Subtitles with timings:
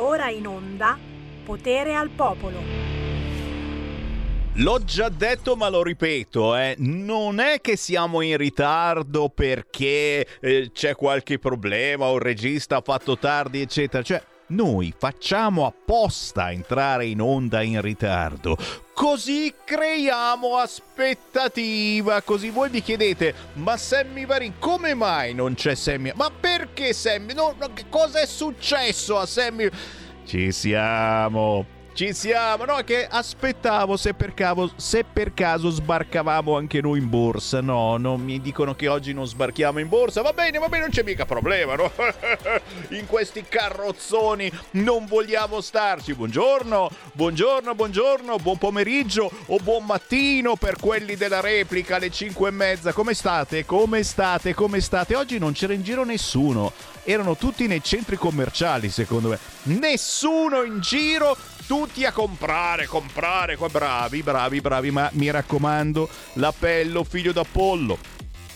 [0.00, 0.96] Ora in onda
[1.44, 2.60] Potere al Popolo.
[4.54, 6.74] L'ho già detto ma lo ripeto, eh.
[6.78, 13.18] non è che siamo in ritardo perché eh, c'è qualche problema il regista ha fatto
[13.18, 18.56] tardi eccetera, cioè noi facciamo apposta entrare in onda in ritardo.
[18.94, 22.20] Così creiamo aspettativa.
[22.22, 26.12] Così voi vi chiedete: Ma Sammy Varin, come mai non c'è Sammy?
[26.14, 27.32] Ma perché Sammy?
[27.34, 29.68] No, no, cosa è successo a Sammy?
[30.24, 31.77] Ci siamo.
[31.98, 32.76] Ci siamo, no?
[32.84, 37.60] Che aspettavo se per, caso, se per caso sbarcavamo anche noi in borsa.
[37.60, 40.22] No, non mi dicono che oggi non sbarchiamo in borsa.
[40.22, 41.90] Va bene, va bene, non c'è mica problema, no?
[42.96, 46.14] in questi carrozzoni non vogliamo starci.
[46.14, 52.52] Buongiorno, buongiorno, buongiorno, buon pomeriggio o buon mattino per quelli della replica alle 5 e
[52.52, 52.92] mezza.
[52.92, 53.64] Come state?
[53.66, 54.54] Come state?
[54.54, 55.16] Come state?
[55.16, 56.72] Oggi non c'era in giro nessuno.
[57.10, 59.38] Erano tutti nei centri commerciali, secondo me.
[59.62, 61.34] Nessuno in giro
[61.66, 67.96] tutti a comprare, comprare, bravi, bravi, bravi, ma mi raccomando, l'appello figlio d'Apollo.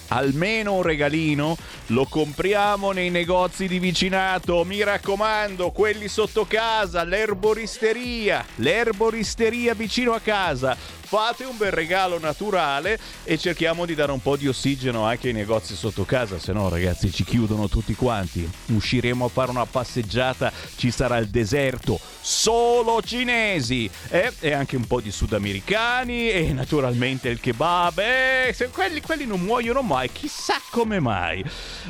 [0.08, 8.44] Almeno un regalino lo compriamo nei negozi di vicinato, mi raccomando, quelli sotto casa, l'erboristeria,
[8.56, 10.76] l'erboristeria vicino a casa
[11.12, 15.34] fate un bel regalo naturale e cerchiamo di dare un po' di ossigeno anche ai
[15.34, 18.50] negozi sotto casa, se no ragazzi ci chiudono tutti quanti.
[18.68, 24.32] Usciremo a fare una passeggiata, ci sarà il deserto, solo cinesi eh?
[24.40, 27.98] e anche un po' di sudamericani e naturalmente il kebab.
[27.98, 31.44] Eh, quelli, quelli non muoiono mai, chissà come mai.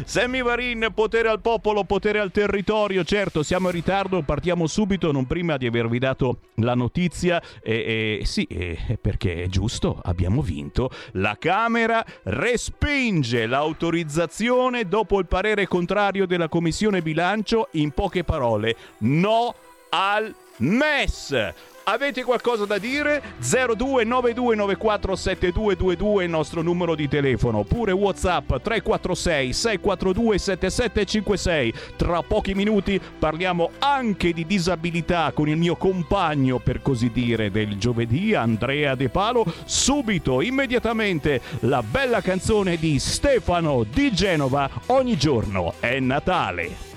[0.04, 3.04] Sammy Varin, potere al popolo, potere al territorio.
[3.04, 7.40] Certo, siamo in ritardo, partiamo subito, non prima di avervi dato la notizia.
[7.62, 10.90] E, e sì, e, per perché è giusto, abbiamo vinto.
[11.12, 17.68] La Camera respinge l'autorizzazione dopo il parere contrario della Commissione bilancio.
[17.72, 19.54] In poche parole, no
[19.90, 21.52] al MES.
[21.84, 23.20] Avete qualcosa da dire?
[23.40, 31.74] 0292947222 è il nostro numero di telefono, oppure WhatsApp 346 642 7756.
[31.96, 37.76] Tra pochi minuti parliamo anche di disabilità con il mio compagno, per così dire, del
[37.78, 39.44] giovedì, Andrea De Palo.
[39.64, 44.70] Subito, immediatamente, la bella canzone di Stefano di Genova.
[44.86, 46.91] Ogni giorno è Natale.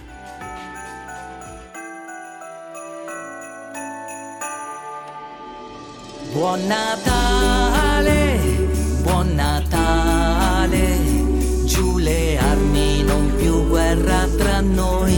[6.36, 8.40] Buon Natale,
[9.04, 11.00] buon Natale,
[11.64, 15.16] giù le armi, non più guerra tra noi.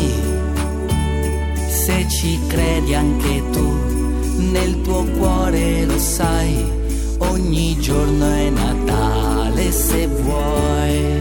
[1.69, 3.67] Se ci credi anche tu,
[4.51, 6.71] nel tuo cuore lo sai,
[7.17, 11.19] ogni giorno è Natale se vuoi.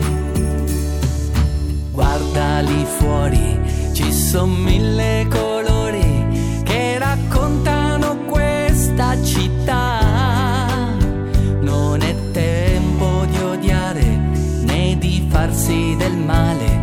[1.92, 3.60] Guarda lì fuori,
[3.94, 7.65] ci sono mille colori che raccontano
[15.66, 16.75] di farsi del male,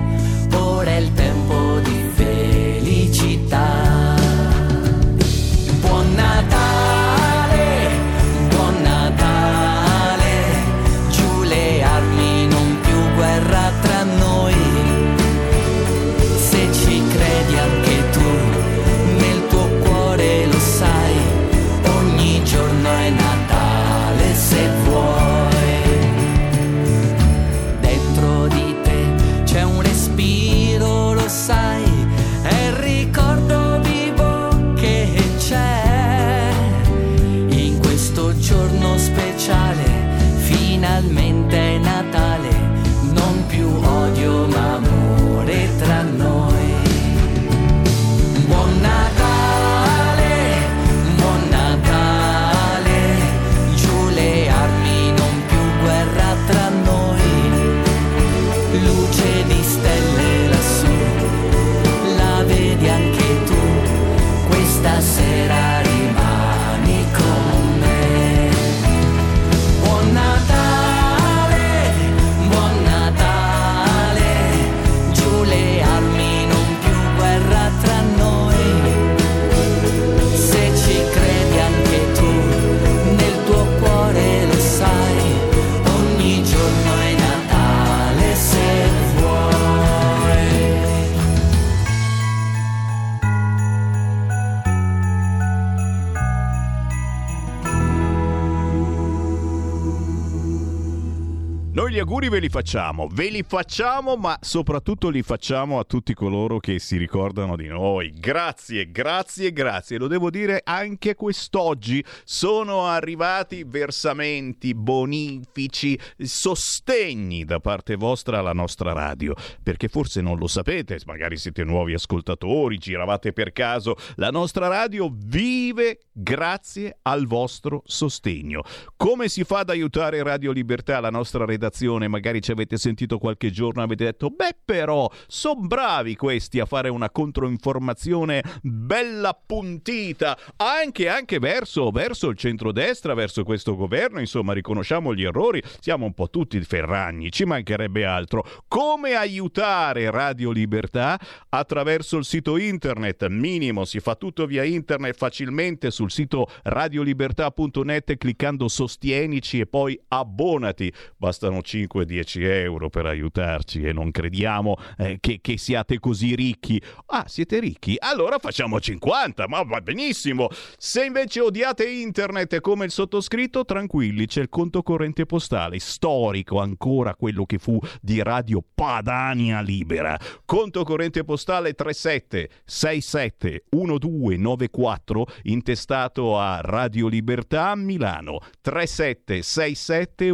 [102.03, 106.77] auguri ve li facciamo, ve li facciamo, ma soprattutto li facciamo a tutti coloro che
[106.77, 108.11] si ricordano di noi.
[108.11, 109.97] Grazie, grazie, grazie.
[109.97, 118.91] Lo devo dire anche quest'oggi sono arrivati versamenti, bonifici, sostegni da parte vostra alla nostra
[118.91, 119.33] radio,
[119.63, 125.09] perché forse non lo sapete, magari siete nuovi ascoltatori, giravate per caso, la nostra radio
[125.09, 128.61] vive grazie al vostro sostegno.
[128.97, 131.91] Come si fa ad aiutare Radio Libertà, la nostra redazione?
[132.07, 136.89] Magari ci avete sentito qualche giorno avete detto, beh però, sono bravi questi a fare
[136.89, 145.13] una controinformazione bella appuntita, anche, anche verso, verso il centrodestra, verso questo governo, insomma riconosciamo
[145.13, 148.45] gli errori, siamo un po' tutti ferragni, ci mancherebbe altro.
[148.67, 151.19] Come aiutare Radio Libertà?
[151.49, 158.67] Attraverso il sito internet, minimo, si fa tutto via internet facilmente sul sito radiolibertà.net cliccando
[158.67, 160.91] sostienici e poi abbonati.
[161.17, 166.81] Bastano 5-10 euro per aiutarci e non crediamo eh, che, che siate così ricchi.
[167.07, 167.95] Ah, siete ricchi?
[167.99, 170.47] Allora facciamo 50, ma va benissimo.
[170.77, 177.15] Se invece odiate internet come il sottoscritto, tranquilli, c'è il conto corrente postale, storico ancora
[177.15, 180.19] quello che fu di Radio Padania Libera.
[180.45, 190.29] Conto corrente postale 3767 1294 intestato a Radio Libertà Milano 3767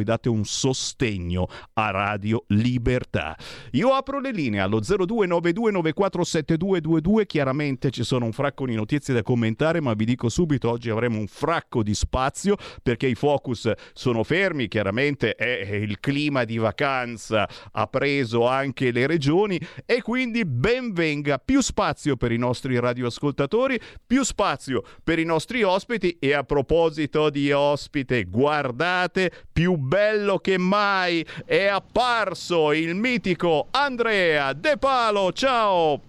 [0.00, 3.36] e date un sostegno a Radio Libertà.
[3.72, 9.80] Io apro le linee allo 0292947222, chiaramente ci sono un fracco di notizie da commentare,
[9.80, 14.68] ma vi dico subito oggi avremo un fracco di spazio perché i focus sono fermi,
[14.68, 21.38] chiaramente è il clima di vacanza ha preso anche le regioni e quindi ben venga
[21.38, 27.30] più spazio per i nostri radioascoltatori, più spazio per i nostri ospiti e a proposito
[27.30, 35.32] di ospite, guardate, più bello che mai è apparso il mitico Andrea De Palo.
[35.32, 36.00] Ciao!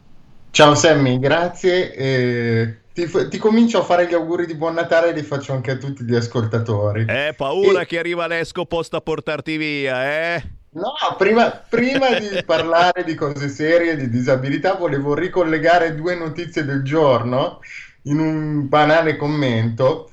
[0.51, 1.91] Ciao Sammy, grazie.
[1.95, 5.71] Eh, ti, ti, comincio a fare gli auguri di buon Natale e li faccio anche
[5.71, 7.07] a tutti gli ascoltatori.
[7.09, 7.85] Eh, paura e...
[7.87, 10.43] che arriva l'esco posta a portarti via, eh?
[10.73, 16.83] No, prima, prima di parlare di cose serie, di disabilità, volevo ricollegare due notizie del
[16.83, 17.61] giorno
[18.03, 20.10] in un banale commento.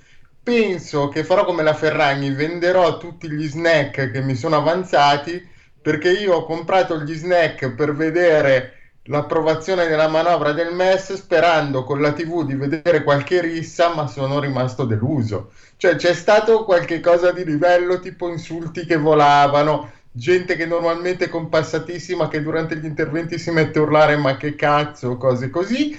[0.48, 5.46] Penso che farò come la Ferragni, venderò tutti gli snack che mi sono avanzati
[5.82, 12.00] perché io ho comprato gli snack per vedere l'approvazione della manovra del MES sperando con
[12.00, 15.52] la TV di vedere qualche rissa, ma sono rimasto deluso.
[15.76, 21.28] Cioè c'è stato qualche cosa di livello tipo insulti che volavano, gente che normalmente è
[21.28, 25.94] compassatissima che durante gli interventi si mette a urlare ma che cazzo, cose così.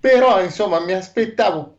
[0.00, 1.74] Però insomma mi aspettavo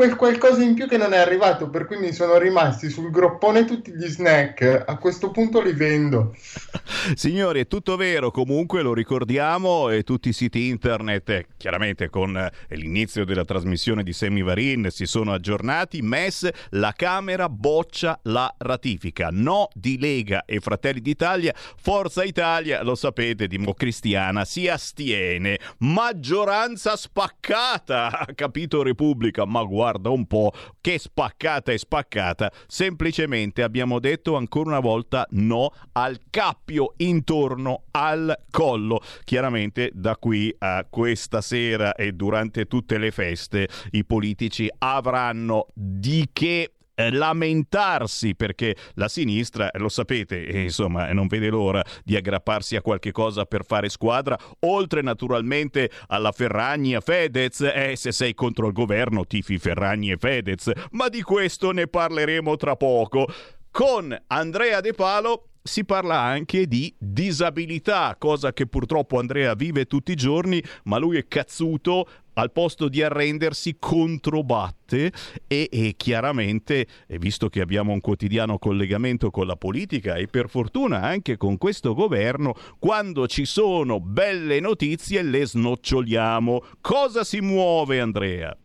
[0.00, 3.66] quel qualcosa in più che non è arrivato, per cui mi sono rimasti sul groppone
[3.66, 4.84] tutti gli snack.
[4.86, 6.34] A questo punto li vendo.
[7.14, 12.34] Signori, è tutto vero, comunque lo ricordiamo e tutti i siti internet, eh, chiaramente con
[12.34, 16.00] eh, l'inizio della trasmissione di Semi Varin, si sono aggiornati.
[16.00, 19.28] MES, la Camera boccia la ratifica.
[19.30, 21.54] No di Lega e Fratelli d'Italia.
[21.54, 25.58] Forza Italia, lo sapete, Cristiana si astiene.
[25.80, 33.98] Maggioranza spaccata, capito Repubblica, ma guarda guarda un po' che spaccata e spaccata, semplicemente abbiamo
[33.98, 39.00] detto ancora una volta no al cappio intorno al collo.
[39.24, 46.28] Chiaramente da qui a questa sera e durante tutte le feste i politici avranno di
[46.32, 52.76] che eh, lamentarsi perché la sinistra, lo sapete, eh, insomma, non vede l'ora di aggrapparsi
[52.76, 58.34] a qualche cosa per fare squadra, oltre naturalmente alla Ferragni e Fedez, eh, se sei
[58.34, 63.26] contro il governo tifi Ferragni e Fedez, ma di questo ne parleremo tra poco.
[63.70, 70.12] Con Andrea De Palo si parla anche di disabilità, cosa che purtroppo Andrea vive tutti
[70.12, 75.12] i giorni, ma lui è cazzuto, al posto di arrendersi controbatte
[75.46, 76.86] e, e chiaramente,
[77.18, 81.94] visto che abbiamo un quotidiano collegamento con la politica e per fortuna anche con questo
[81.94, 86.62] governo, quando ci sono belle notizie le snoccioliamo.
[86.80, 88.56] Cosa si muove Andrea?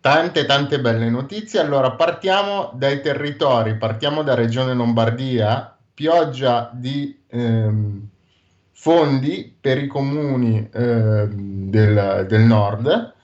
[0.00, 1.60] Tante, tante belle notizie.
[1.60, 8.08] Allora, partiamo dai territori, partiamo da Regione Lombardia, pioggia di ehm,
[8.80, 13.14] fondi per i comuni eh, del, del, nord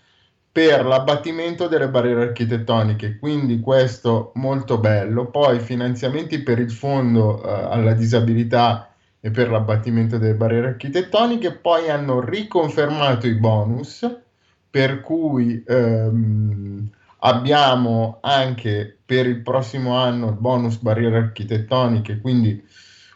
[0.52, 5.26] per l'abbattimento delle barriere architettoniche, quindi questo molto bello.
[5.26, 11.88] Poi finanziamenti per il fondo eh, alla disabilità e per l'abbattimento delle barriere architettoniche, poi
[11.88, 14.06] hanno riconfermato i bonus,
[14.70, 16.90] per cui ehm,
[17.26, 22.62] Abbiamo anche per il prossimo anno il bonus barriere architettoniche, quindi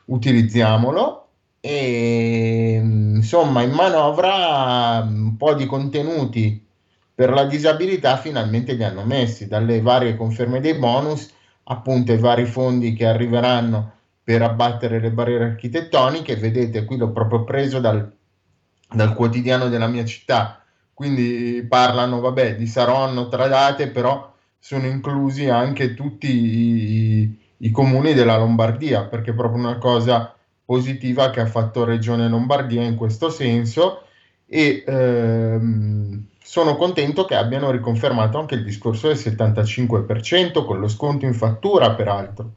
[0.06, 1.19] utilizziamolo.
[1.60, 6.66] E insomma, in manovra un po' di contenuti
[7.14, 11.30] per la disabilità finalmente li hanno messi dalle varie conferme dei bonus,
[11.64, 16.36] appunto i vari fondi che arriveranno per abbattere le barriere architettoniche.
[16.36, 18.10] Vedete, qui l'ho proprio preso dal,
[18.88, 20.60] dal quotidiano della mia città
[21.00, 28.36] quindi parlano vabbè, di Saronno, Tradate, però sono inclusi anche tutti i, i, comuni della
[28.36, 30.36] Lombardia, perché è proprio una cosa
[30.70, 34.04] positiva che ha fatto Regione Lombardia in questo senso
[34.46, 41.26] e ehm, sono contento che abbiano riconfermato anche il discorso del 75% con lo sconto
[41.26, 42.52] in fattura peraltro.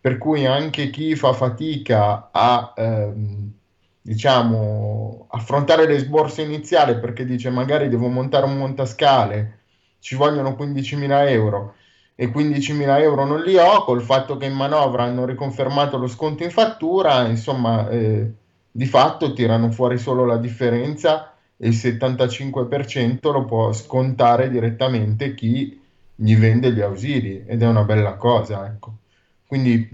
[0.00, 3.52] Per cui anche chi fa fatica a ehm,
[4.00, 9.58] diciamo, affrontare le sborse iniziali perché dice magari devo montare un montascale,
[9.98, 11.74] ci vogliono 15.000 euro
[12.20, 16.42] e 15.000 euro non li ho, col fatto che in manovra hanno riconfermato lo sconto
[16.42, 18.30] in fattura, insomma, eh,
[18.70, 25.80] di fatto tirano fuori solo la differenza e il 75% lo può scontare direttamente chi
[26.14, 28.96] gli vende gli ausili ed è una bella cosa, ecco.
[29.46, 29.88] Quindi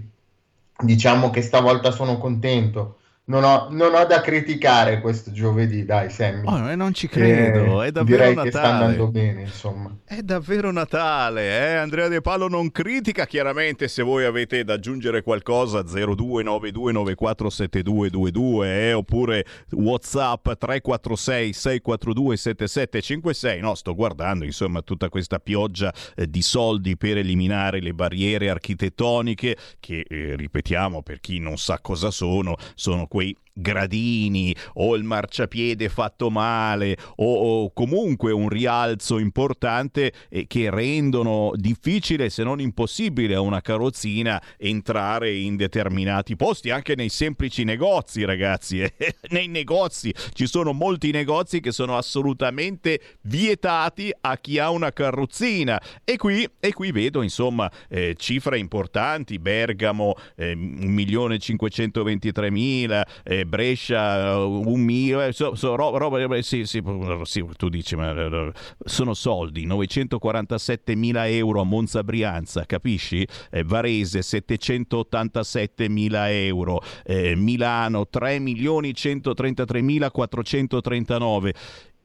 [0.81, 2.97] diciamo che stavolta sono contento
[3.29, 6.45] non ho, non ho, da criticare questo giovedì, dai Sammy.
[6.45, 8.49] Oh, non ci credo, è davvero direi Natale.
[8.49, 9.93] che sta andando bene, insomma.
[10.05, 11.75] È davvero Natale, eh?
[11.75, 18.93] Andrea De Palo non critica, chiaramente se voi avete da aggiungere qualcosa 0292947222 eh?
[18.93, 23.59] oppure Whatsapp 346 642 7756.
[23.59, 29.57] No, sto guardando, insomma, tutta questa pioggia eh, di soldi per eliminare le barriere architettoniche
[29.81, 35.89] che, eh, ripetiamo, per chi non sa cosa sono, sono quei gradini o il marciapiede
[35.89, 43.35] fatto male o, o comunque un rialzo importante eh, che rendono difficile se non impossibile
[43.35, 48.93] a una carrozzina entrare in determinati posti anche nei semplici negozi ragazzi eh.
[49.29, 50.13] nei negozi.
[50.33, 56.47] Ci sono molti negozi che sono assolutamente vietati a chi ha una carrozzina e qui,
[56.59, 59.39] e qui vedo insomma eh, cifre importanti.
[59.39, 66.83] Bergamo eh, 1.523.000 eh, Brescia, un mio, eh, so, so, roba, roba sì, sì,
[67.23, 68.51] sì, tu dici, ma eh,
[68.85, 73.27] sono soldi, 947 mila euro a Monza Brianza, capisci?
[73.49, 81.53] Eh, Varese 787 mila euro, eh, Milano 3 milioni 133 mila 439.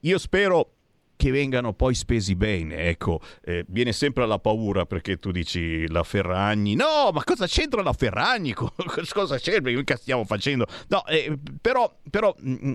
[0.01, 0.82] Io spero
[1.17, 2.89] che vengano poi spesi bene.
[2.89, 6.75] Ecco, eh, viene sempre la paura perché tu dici la Ferragni.
[6.75, 8.53] No, ma cosa c'entra la Ferragni?
[8.55, 9.71] cosa c'entra?
[9.73, 10.67] Mica stiamo facendo.
[10.89, 12.73] No, eh, però, però mh, mm, mm,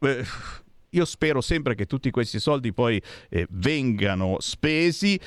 [0.00, 0.24] eh,
[0.90, 5.18] io spero sempre che tutti questi soldi poi eh, vengano spesi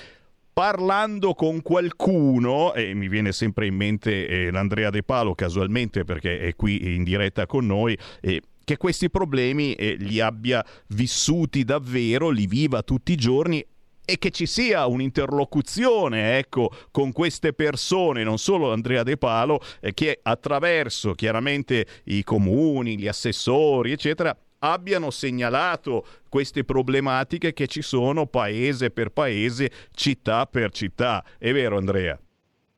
[0.53, 6.39] parlando con qualcuno, e mi viene sempre in mente eh, l'Andrea De Palo casualmente perché
[6.39, 12.29] è qui in diretta con noi, eh, che questi problemi eh, li abbia vissuti davvero,
[12.29, 13.65] li viva tutti i giorni
[14.03, 19.93] e che ci sia un'interlocuzione ecco, con queste persone, non solo Andrea De Palo, eh,
[19.93, 28.25] che attraverso chiaramente i comuni, gli assessori, eccetera, abbiano segnalato queste problematiche che ci sono
[28.25, 31.25] paese per paese, città per città.
[31.37, 32.17] È vero Andrea?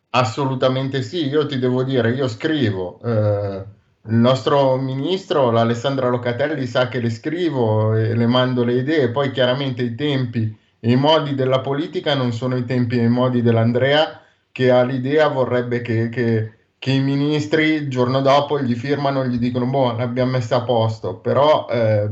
[0.09, 2.99] Assolutamente sì, io ti devo dire, io scrivo.
[3.03, 9.11] Eh il nostro ministro, l'Alessandra Locatelli, sa che le scrivo e le mando le idee,
[9.11, 13.09] poi chiaramente i tempi e i modi della politica non sono i tempi e i
[13.09, 18.75] modi dell'Andrea che ha l'idea, vorrebbe che, che, che i ministri il giorno dopo gli
[18.75, 22.09] firmano e gli dicono boh, l'abbiamo messa a posto, però eh,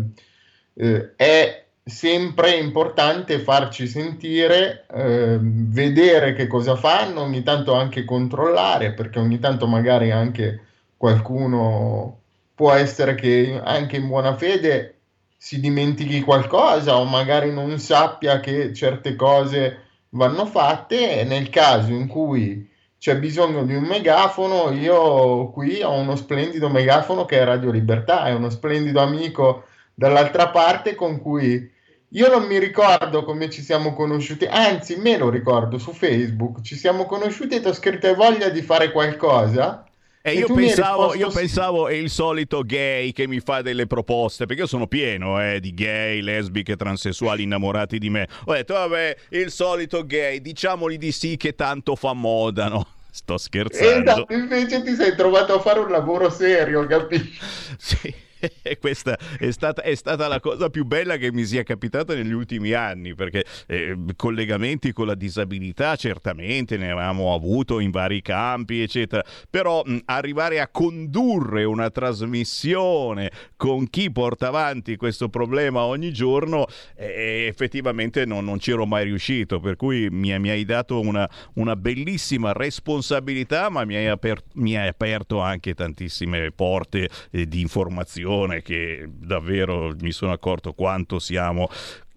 [0.75, 8.93] eh, è sempre importante farci sentire, eh, vedere che cosa fanno, ogni tanto anche controllare,
[8.93, 10.67] perché ogni tanto magari anche
[11.01, 12.19] qualcuno
[12.53, 14.99] può essere che anche in buona fede
[15.35, 19.79] si dimentichi qualcosa o magari non sappia che certe cose
[20.09, 25.91] vanno fatte e nel caso in cui c'è bisogno di un megafono, io qui ho
[25.91, 29.63] uno splendido megafono che è Radio Libertà, è uno splendido amico
[29.95, 31.67] dall'altra parte con cui
[32.09, 36.75] io non mi ricordo come ci siamo conosciuti, anzi me lo ricordo su Facebook, ci
[36.75, 39.83] siamo conosciuti e ti ho scritto voglia di fare qualcosa?
[40.23, 44.61] E, io pensavo, io pensavo è il solito gay che mi fa delle proposte, perché
[44.61, 48.27] io sono pieno eh, di gay, lesbiche, transessuali innamorati di me.
[48.45, 52.85] Ho detto, vabbè, il solito gay, diciamogli di sì che tanto fa moda, no?
[53.09, 54.11] Sto scherzando.
[54.11, 57.39] Esatto, invece ti sei trovato a fare un lavoro serio, capisci?
[57.77, 58.13] Sì.
[58.79, 62.73] questa è stata, è stata, la cosa più bella che mi sia capitata negli ultimi
[62.73, 69.23] anni, perché eh, collegamenti con la disabilità certamente ne avevamo avuto in vari campi, eccetera,
[69.49, 76.65] però mh, arrivare a condurre una trasmissione con chi porta avanti questo problema ogni giorno,
[76.95, 81.29] eh, effettivamente non, non ci ero mai riuscito, per cui mi, mi hai dato una,
[81.55, 87.61] una, bellissima responsabilità, ma mi hai, aper, mi hai aperto anche tantissime porte eh, di
[87.61, 88.30] informazione
[88.63, 91.69] che davvero mi sono accorto quanto siamo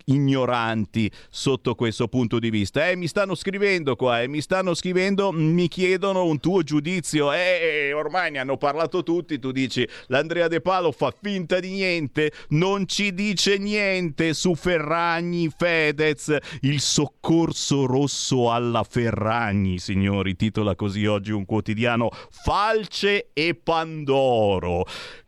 [0.06, 2.88] ignoranti sotto questo punto di vista.
[2.88, 7.32] Eh, mi stanno scrivendo qua, eh, mi stanno scrivendo, mi chiedono un tuo giudizio.
[7.32, 12.32] Eh, ormai ne hanno parlato tutti, tu dici l'Andrea De Palo fa finta di niente,
[12.50, 21.06] non ci dice niente su Ferragni, Fedez, il soccorso rosso alla Ferragni, signori, titola così
[21.06, 24.84] oggi un quotidiano, Falce e Pandoro.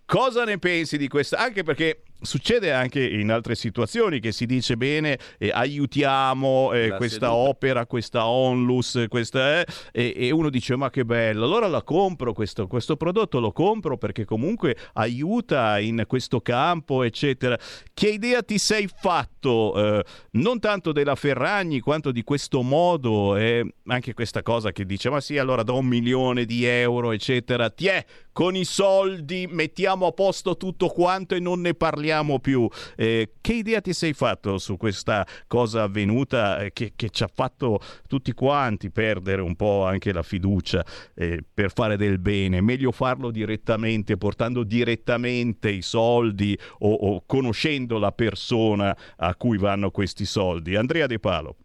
[0.06, 1.36] Cosa ne pensi di questa?
[1.38, 7.26] Anche perché succede anche in altre situazioni che si dice bene eh, aiutiamo eh, questa
[7.26, 7.34] seduta.
[7.34, 12.68] opera, questa onlus, questa, eh, e, uno dice ma che bello, allora la compro questo,
[12.68, 17.58] questo, prodotto, lo compro perché comunque aiuta in questo campo, eccetera.
[17.92, 23.74] Che idea ti sei fatto eh, non tanto della Ferragni quanto di questo modo e
[23.86, 27.86] anche questa cosa che dice ma sì allora do un milione di euro, eccetera, ti
[27.86, 28.04] è
[28.36, 32.68] con i soldi mettiamo a posto tutto quanto e non ne parliamo più.
[32.94, 37.30] Eh, che idea ti sei fatto su questa cosa avvenuta eh, che, che, ci ha
[37.32, 42.60] fatto tutti quanti perdere un po' anche la fiducia eh, per fare del bene?
[42.60, 49.90] Meglio farlo direttamente, portando direttamente i soldi o, o conoscendo la persona a cui vanno
[49.90, 50.76] questi soldi.
[50.76, 51.56] Andrea De Palo.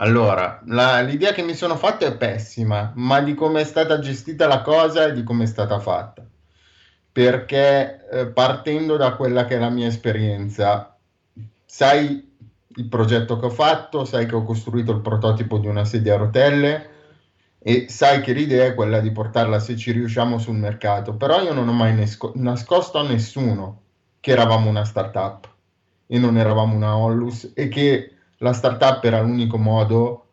[0.00, 4.46] Allora, la, l'idea che mi sono fatta è pessima, ma di come è stata gestita
[4.46, 6.24] la cosa e di come è stata fatta.
[7.10, 10.96] Perché eh, partendo da quella che è la mia esperienza,
[11.64, 12.36] sai
[12.68, 16.18] il progetto che ho fatto, sai che ho costruito il prototipo di una sedia a
[16.18, 16.90] rotelle
[17.58, 21.14] e sai che l'idea è quella di portarla se ci riusciamo sul mercato.
[21.16, 23.80] Però io non ho mai nesco- nascosto a nessuno
[24.20, 25.48] che eravamo una startup
[26.06, 30.24] e non eravamo una Onlus e che la startup era l'unico modo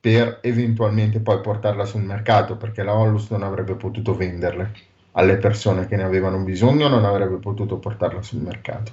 [0.00, 4.72] per eventualmente poi portarla sul mercato, perché la Onlus non avrebbe potuto venderle
[5.12, 8.92] alle persone che ne avevano bisogno, non avrebbe potuto portarla sul mercato.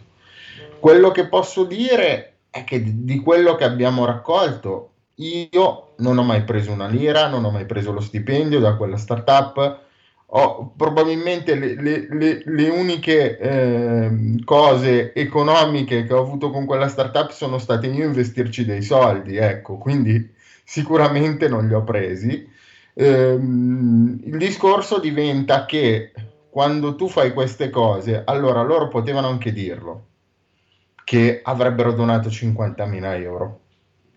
[0.79, 6.43] Quello che posso dire è che di quello che abbiamo raccolto, io non ho mai
[6.43, 9.79] preso una lira, non ho mai preso lo stipendio da quella startup,
[10.33, 16.87] ho probabilmente le, le, le, le uniche eh, cose economiche che ho avuto con quella
[16.87, 22.49] startup sono state io investirci dei soldi, ecco, quindi sicuramente non li ho presi.
[22.93, 26.13] Eh, il discorso diventa che
[26.49, 30.05] quando tu fai queste cose, allora loro potevano anche dirlo,
[31.03, 33.59] che avrebbero donato 50.000 euro.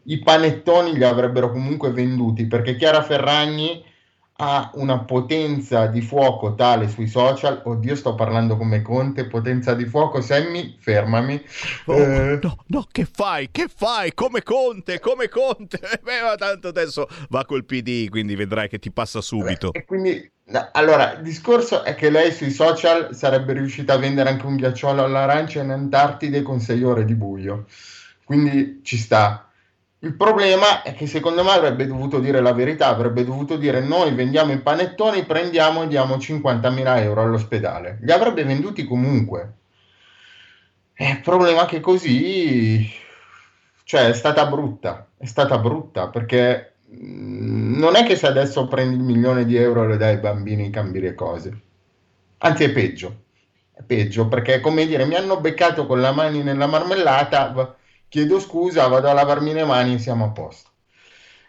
[0.05, 3.83] I panettoni li avrebbero comunque venduti perché Chiara Ferragni
[4.37, 7.61] ha una potenza di fuoco tale sui social.
[7.65, 10.21] Oddio, sto parlando come Conte, potenza di fuoco.
[10.21, 11.41] Sammy, fermami.
[11.87, 12.39] Oh, eh...
[12.43, 13.49] No, no, che fai?
[13.53, 14.13] Che fai?
[14.13, 15.79] Come Conte, come Conte.
[16.03, 19.71] Beh, ma tanto adesso va col PD, quindi vedrai che ti passa subito.
[19.71, 20.33] Beh, e quindi,
[20.73, 25.05] allora, il discorso è che lei sui social sarebbe riuscita a vendere anche un ghiacciolo
[25.05, 27.67] all'arancia in Antartide con 6 ore di buio.
[28.25, 29.44] Quindi ci sta.
[30.05, 34.13] Il problema è che secondo me avrebbe dovuto dire la verità, avrebbe dovuto dire noi
[34.13, 37.97] vendiamo i panettoni, prendiamo e diamo 50.000 euro all'ospedale.
[38.03, 39.53] Li avrebbe venduti comunque.
[40.97, 42.87] Il problema è che così,
[43.85, 48.97] cioè è stata brutta, è stata brutta perché mm, non è che se adesso prendi
[48.97, 51.61] il milione di euro e le dai ai bambini cambi le cose.
[52.39, 53.23] Anzi è peggio,
[53.73, 57.75] è peggio perché come dire mi hanno beccato con la mano nella marmellata
[58.15, 60.71] chiedo scusa, vado a lavarmi le mani e siamo a posto.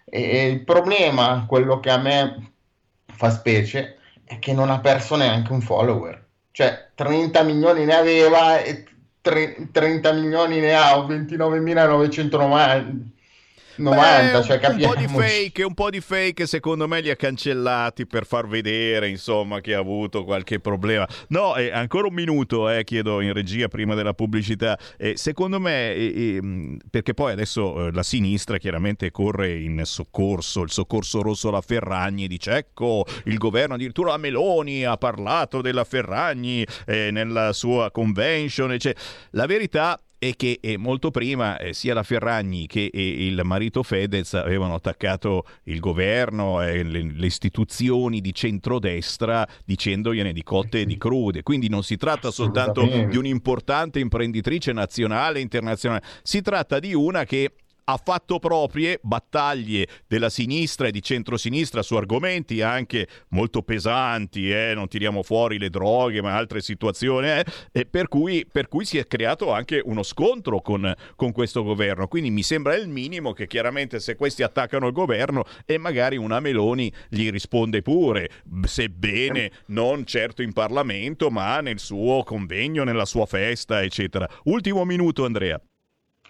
[0.04, 2.54] E il problema, quello che a me
[3.06, 6.26] fa specie, è che non ha perso neanche un follower.
[6.50, 8.84] Cioè, 30 milioni ne aveva e
[9.22, 12.96] 30 milioni ne ha, 29.990
[13.78, 14.94] 90, Beh, cioè capiamo.
[14.94, 18.48] Un po' di fake, un po' di fake secondo me li ha cancellati per far
[18.48, 21.08] vedere, insomma, che ha avuto qualche problema.
[21.30, 24.78] No, eh, ancora un minuto, eh, chiedo in regia prima della pubblicità.
[24.98, 30.62] Eh, secondo me, eh, eh, perché poi adesso eh, la sinistra chiaramente corre in soccorso,
[30.62, 35.84] il soccorso rosso alla Ferragni, dice ecco, il governo addirittura la Meloni ha parlato della
[35.84, 38.78] Ferragni nella sua convention.
[38.78, 38.94] Cioè,
[39.32, 43.84] la verità e che eh, molto prima eh, sia la Ferragni che eh, il marito
[43.84, 50.86] Fedez avevano attaccato il governo e le, le, istituzioni di centrodestra dicendogliene di cotte e
[50.86, 51.44] di crude.
[51.44, 57.26] Quindi non si tratta soltanto di un'importante imprenditrice nazionale e internazionale, si tratta di una
[57.26, 57.52] che
[57.86, 64.74] ha fatto proprie battaglie della sinistra e di centrosinistra su argomenti anche molto pesanti, eh?
[64.74, 67.86] non tiriamo fuori le droghe ma altre situazioni, eh?
[67.86, 72.08] per, cui, per, cui, si è creato anche uno scontro con, con, questo governo.
[72.08, 76.40] Quindi mi sembra il minimo che chiaramente se questi attaccano il governo e magari una
[76.40, 78.30] Meloni gli risponde pure,
[78.64, 84.28] sebbene non certo in Parlamento ma nel suo convegno, nella sua festa, eccetera.
[84.44, 85.60] Ultimo minuto Andrea.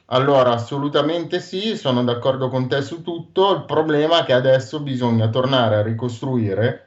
[0.08, 3.56] Allora, assolutamente sì, sono d'accordo con te su tutto.
[3.56, 6.82] Il problema è che adesso bisogna tornare a ricostruire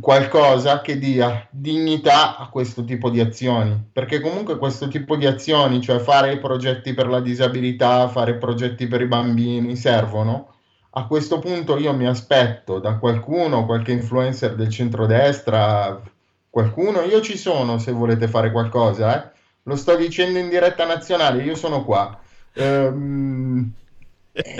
[0.00, 5.80] qualcosa che dia dignità a questo tipo di azioni, perché comunque questo tipo di azioni,
[5.80, 10.54] cioè fare i progetti per la disabilità, fare progetti per i bambini, servono.
[10.90, 16.00] A questo punto io mi aspetto da qualcuno, qualche influencer del centrodestra,
[16.50, 19.36] qualcuno, io ci sono se volete fare qualcosa, eh
[19.68, 22.18] lo sto dicendo in diretta nazionale, io sono qua.
[22.54, 23.70] Ehm,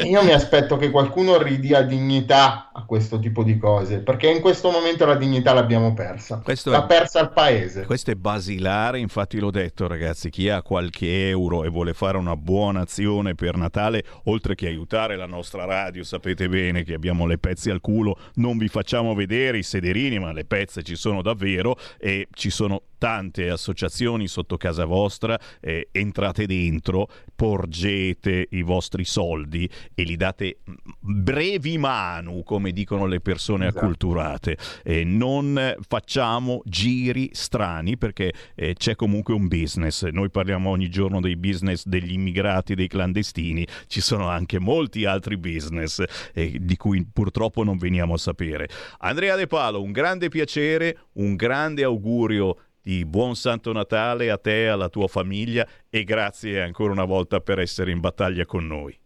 [0.04, 4.70] io mi aspetto che qualcuno ridia dignità a questo tipo di cose, perché in questo
[4.70, 6.40] momento la dignità l'abbiamo persa.
[6.42, 7.86] Questo L'ha è, persa il paese.
[7.86, 12.36] Questo è basilare, infatti l'ho detto ragazzi, chi ha qualche euro e vuole fare una
[12.36, 17.38] buona azione per Natale, oltre che aiutare la nostra radio, sapete bene che abbiamo le
[17.38, 21.76] pezze al culo, non vi facciamo vedere i sederini, ma le pezze ci sono davvero
[21.98, 29.68] e ci sono tante associazioni sotto casa vostra, eh, entrate dentro, porgete i vostri soldi
[29.94, 30.58] e li date
[31.00, 33.78] brevi manu, come dicono le persone esatto.
[33.78, 34.56] acculturate.
[34.82, 40.04] Eh, non facciamo giri strani perché eh, c'è comunque un business.
[40.06, 45.36] Noi parliamo ogni giorno dei business degli immigrati, dei clandestini, ci sono anche molti altri
[45.36, 46.02] business
[46.34, 48.68] eh, di cui purtroppo non veniamo a sapere.
[48.98, 52.56] Andrea De Palo, un grande piacere, un grande augurio
[52.88, 57.40] di buon Santo Natale a te, e alla tua famiglia e grazie ancora una volta
[57.40, 58.98] per essere in battaglia con noi.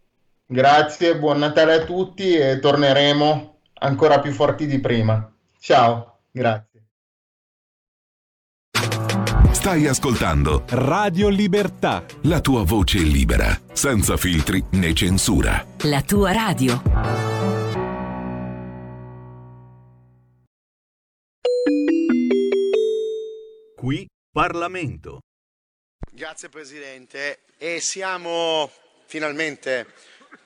[0.45, 5.29] Grazie, buon Natale a tutti e torneremo ancora più forti di prima.
[5.59, 6.81] Ciao, grazie.
[9.51, 12.05] Stai ascoltando Radio Libertà.
[12.21, 15.61] La tua voce libera, senza filtri né censura.
[15.81, 17.32] La tua radio.
[23.83, 25.19] Qui Parlamento.
[26.09, 28.71] Grazie Presidente e siamo
[29.03, 29.87] finalmente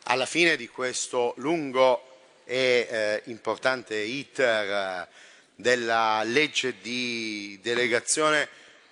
[0.06, 2.02] alla fine di questo lungo
[2.46, 5.08] e eh, importante iter eh,
[5.54, 8.50] della legge di delegazione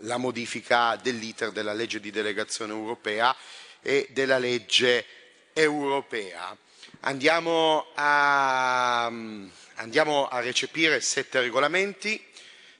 [0.00, 3.34] la modifica dell'iter della legge di delegazione europea
[3.80, 5.04] e della legge
[5.52, 6.56] europea.
[7.00, 12.22] Andiamo a, andiamo a recepire sette regolamenti,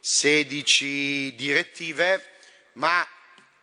[0.00, 2.24] 16 direttive,
[2.74, 3.06] ma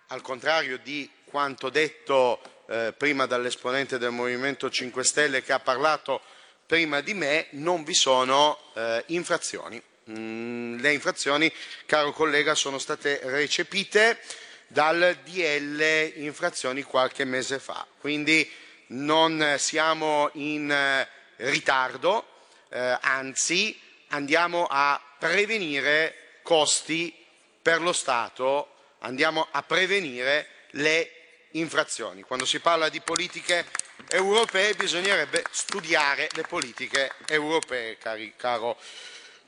[0.08, 6.22] al contrario di quanto detto eh, prima dall'esponente del Movimento 5 Stelle che ha parlato
[6.66, 9.82] prima di me, non vi sono eh, infrazioni.
[10.12, 11.52] Mm, le infrazioni,
[11.86, 14.20] caro collega, sono state recepite
[14.68, 18.50] dal DL infrazioni qualche mese fa, quindi
[18.88, 22.26] non siamo in eh, ritardo,
[22.70, 27.16] eh, anzi andiamo a prevenire costi
[27.62, 31.12] per lo Stato, andiamo a prevenire le
[31.52, 32.24] infrazioni.
[32.24, 33.66] Quando si parla di politiche
[34.10, 38.78] europee bisognerebbe studiare le politiche europee, cari, caro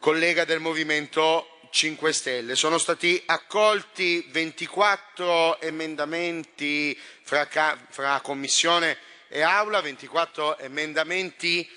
[0.05, 2.55] collega del Movimento 5 Stelle.
[2.55, 7.47] Sono stati accolti 24 emendamenti fra,
[7.89, 11.67] fra Commissione e Aula, 24 emendamenti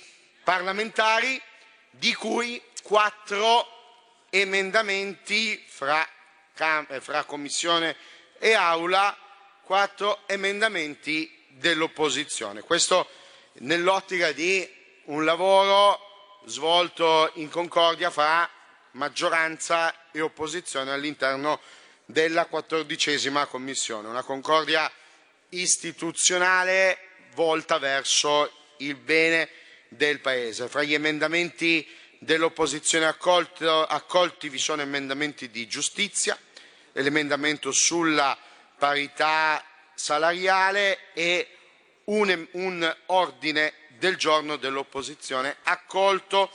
[0.45, 1.41] parlamentari,
[1.89, 3.67] di cui 4
[4.29, 6.07] emendamenti fra,
[6.53, 7.97] fra Commissione
[8.39, 9.17] e Aula
[9.63, 12.61] quattro emendamenti dell'opposizione.
[12.61, 13.09] Questo
[13.61, 14.69] nell'ottica di
[15.05, 16.08] un lavoro
[16.49, 18.49] svolto in concordia fra
[18.93, 21.61] maggioranza e opposizione all'interno
[22.05, 24.91] della quattordicesima commissione, una concordia
[25.51, 26.99] istituzionale
[27.35, 29.49] volta verso il bene
[29.89, 30.69] del Paese.
[30.69, 31.87] Fra gli emendamenti
[32.19, 36.37] dell'opposizione accolti vi sono emendamenti di giustizia,
[36.93, 38.37] l'emendamento sulla
[38.77, 41.49] parità salariale e
[42.05, 46.51] un, un ordine del giorno dell'opposizione accolto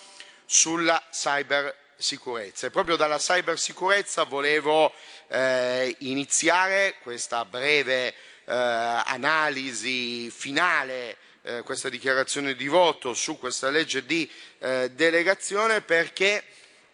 [0.45, 2.67] sulla cybersicurezza.
[2.67, 4.93] E proprio dalla cybersicurezza volevo
[5.27, 8.13] eh, iniziare questa breve eh,
[8.45, 14.29] analisi finale eh, questa dichiarazione di voto su questa legge di
[14.59, 16.43] eh, delegazione perché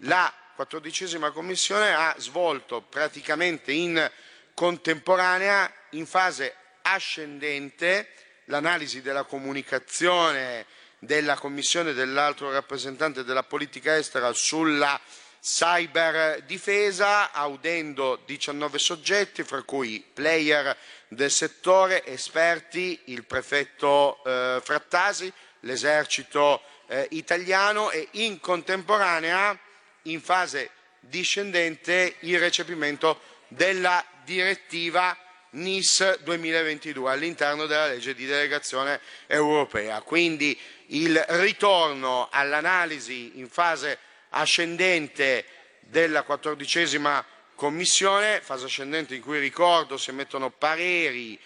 [0.04, 4.12] la quattordicesima commissione ha svolto praticamente in
[4.54, 8.10] contemporanea, in fase ascendente,
[8.50, 10.66] l'analisi della comunicazione
[11.00, 15.00] della Commissione dell'altro rappresentante della politica estera sulla
[15.42, 20.76] cyberdifesa, audendo 19 soggetti, fra cui player
[21.08, 25.32] del settore, esperti, il prefetto eh, Frattasi,
[25.62, 29.58] l'esercito eh, italiano e in contemporanea,
[30.04, 35.18] in fase discendente, il recepimento della direttiva
[35.52, 40.02] NIS 2022 all'interno della legge di delegazione europea.
[40.02, 40.58] Quindi
[40.88, 43.98] il ritorno all'analisi in fase
[44.30, 45.46] ascendente
[45.80, 51.40] della quattordicesima commissione, fase ascendente in cui ricordo si emettono pareri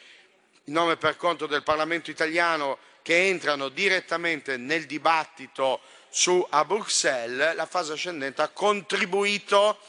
[0.66, 7.56] in nome per conto del Parlamento italiano che entrano direttamente nel dibattito su a Bruxelles,
[7.56, 9.80] la fase ascendente ha contribuito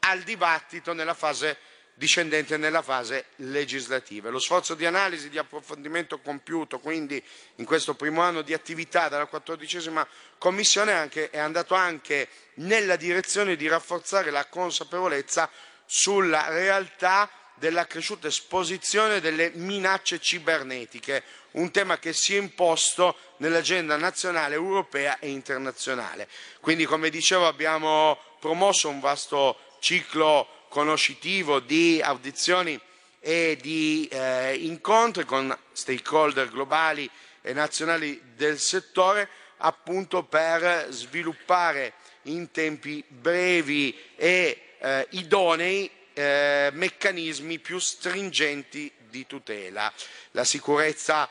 [0.00, 1.58] al dibattito nella fase
[1.94, 4.28] discendente nella fase legislativa.
[4.28, 7.22] Lo sforzo di analisi e di approfondimento compiuto quindi
[7.56, 10.06] in questo primo anno di attività dalla quattordicesima
[10.38, 15.48] Commissione anche, è andato anche nella direzione di rafforzare la consapevolezza
[15.86, 23.96] sulla realtà della cresciuta esposizione delle minacce cibernetiche, un tema che si è imposto nell'agenda
[23.96, 26.28] nazionale, europea e internazionale.
[26.60, 32.78] Quindi, come dicevo, abbiamo promosso un vasto ciclo conoscitivo di audizioni
[33.20, 37.08] e di eh, incontri con stakeholder globali
[37.42, 47.60] e nazionali del settore appunto per sviluppare in tempi brevi e eh, idonei eh, meccanismi
[47.60, 49.92] più stringenti di tutela.
[50.32, 51.30] La sicurezza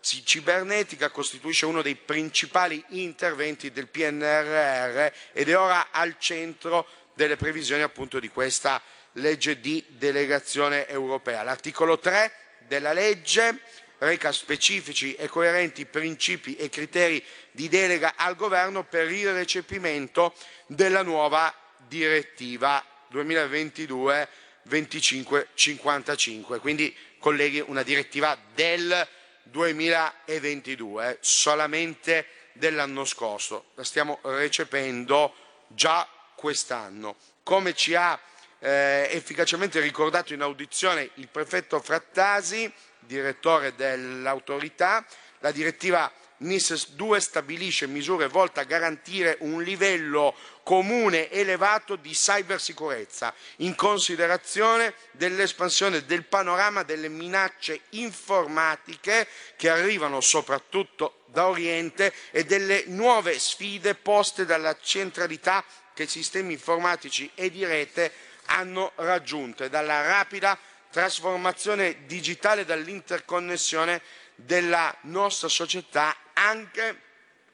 [0.00, 6.86] cibernetica costituisce uno dei principali interventi del PNRR ed è ora al centro
[7.20, 8.80] delle previsioni appunto di questa
[9.12, 11.42] legge di delegazione europea.
[11.42, 12.32] L'articolo 3
[12.66, 13.60] della legge
[13.98, 20.32] reca specifici e coerenti principi e criteri di delega al governo per il recepimento
[20.66, 21.54] della nuova
[21.86, 24.28] direttiva 2022
[24.62, 26.58] 2555.
[26.58, 29.06] Quindi, colleghi, una direttiva del
[29.42, 33.72] 2022, solamente dell'anno scorso.
[33.74, 35.34] La stiamo recependo
[35.68, 36.08] già
[36.40, 37.16] quest'anno.
[37.42, 38.18] Come ci ha
[38.60, 45.04] eh, efficacemente ricordato in audizione il prefetto Frattasi, direttore dell'autorità,
[45.40, 53.34] la direttiva NIS 2 stabilisce misure volte a garantire un livello comune elevato di cybersicurezza
[53.56, 59.26] in considerazione dell'espansione del panorama delle minacce informatiche
[59.56, 65.62] che arrivano soprattutto da Oriente e delle nuove sfide poste dalla centralità
[65.94, 68.12] che sistemi informatici e di rete
[68.46, 70.58] hanno raggiunto e dalla rapida
[70.90, 74.02] trasformazione digitale dall'interconnessione
[74.34, 77.02] della nostra società anche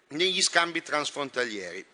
[0.09, 1.85] negli scambi transfrontalieri.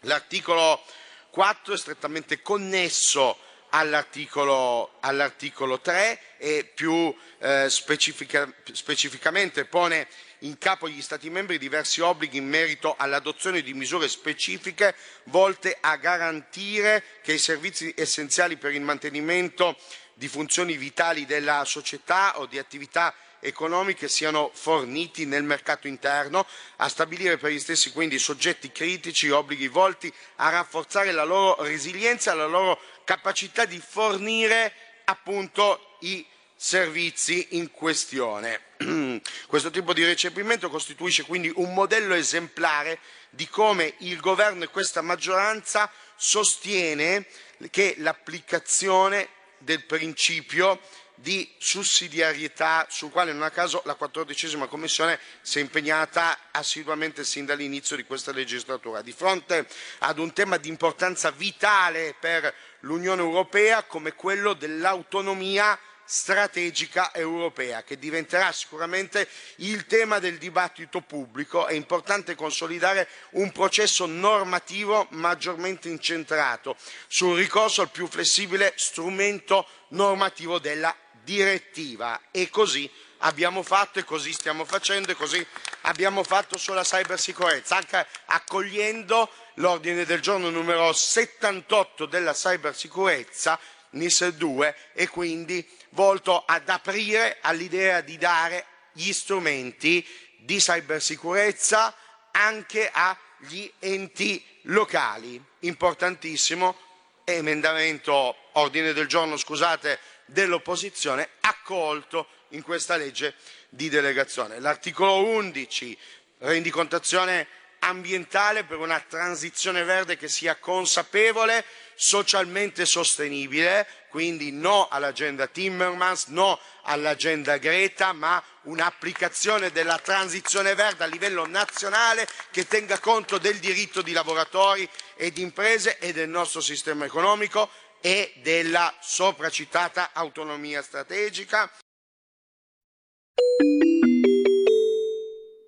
[0.00, 0.84] L'articolo
[1.30, 3.38] 4 è strettamente connesso
[3.70, 10.06] all'articolo, all'articolo 3 e più eh, specifica, specificamente pone
[10.40, 14.94] in capo agli Stati membri diversi obblighi in merito all'adozione di misure specifiche
[15.24, 19.76] volte a garantire che i servizi essenziali per il mantenimento
[20.14, 26.46] di funzioni vitali della società o di attività economiche siano forniti nel mercato interno,
[26.76, 32.34] a stabilire per gli stessi quindi soggetti critici obblighi volti a rafforzare la loro resilienza,
[32.34, 34.72] la loro capacità di fornire
[35.04, 38.65] appunto i servizi in questione.
[39.46, 42.98] Questo tipo di recepimento costituisce quindi un modello esemplare
[43.30, 47.26] di come il governo e questa maggioranza sostiene
[47.70, 50.80] che l'applicazione del principio
[51.18, 57.46] di sussidiarietà sul quale non a caso la quattordicesima Commissione si è impegnata assiduamente sin
[57.46, 59.00] dall'inizio di questa legislatura.
[59.00, 59.66] Di fronte
[60.00, 67.98] ad un tema di importanza vitale per l'Unione Europea come quello dell'autonomia strategica europea, che
[67.98, 71.66] diventerà sicuramente il tema del dibattito pubblico.
[71.66, 76.76] È importante consolidare un processo normativo maggiormente incentrato
[77.08, 82.88] sul ricorso al più flessibile strumento normativo della direttiva e così
[83.18, 85.44] abbiamo fatto e così stiamo facendo e così
[85.82, 93.58] abbiamo fatto sulla cybersicurezza, anche accogliendo l'ordine del giorno numero 78 della cybersicurezza,
[93.90, 95.66] NIS 2, e quindi
[95.96, 100.06] volto ad aprire all'idea di dare gli strumenti
[100.36, 101.92] di cybersicurezza
[102.32, 105.42] anche agli enti locali.
[105.60, 106.76] Importantissimo,
[107.24, 113.34] emendamento, ordine del giorno, scusate, dell'opposizione accolto in questa legge
[113.70, 114.60] di delegazione.
[114.60, 115.96] L'articolo 11,
[116.38, 117.48] rendicontazione
[117.80, 126.58] ambientale per una transizione verde che sia consapevole, socialmente sostenibile, quindi no all'agenda Timmermans, no
[126.82, 134.02] all'agenda Greta, ma un'applicazione della transizione verde a livello nazionale che tenga conto del diritto
[134.02, 141.70] di lavoratori e di imprese e del nostro sistema economico e della sopracitata autonomia strategica.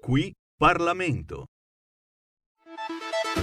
[0.01, 1.49] Qui Parlamento.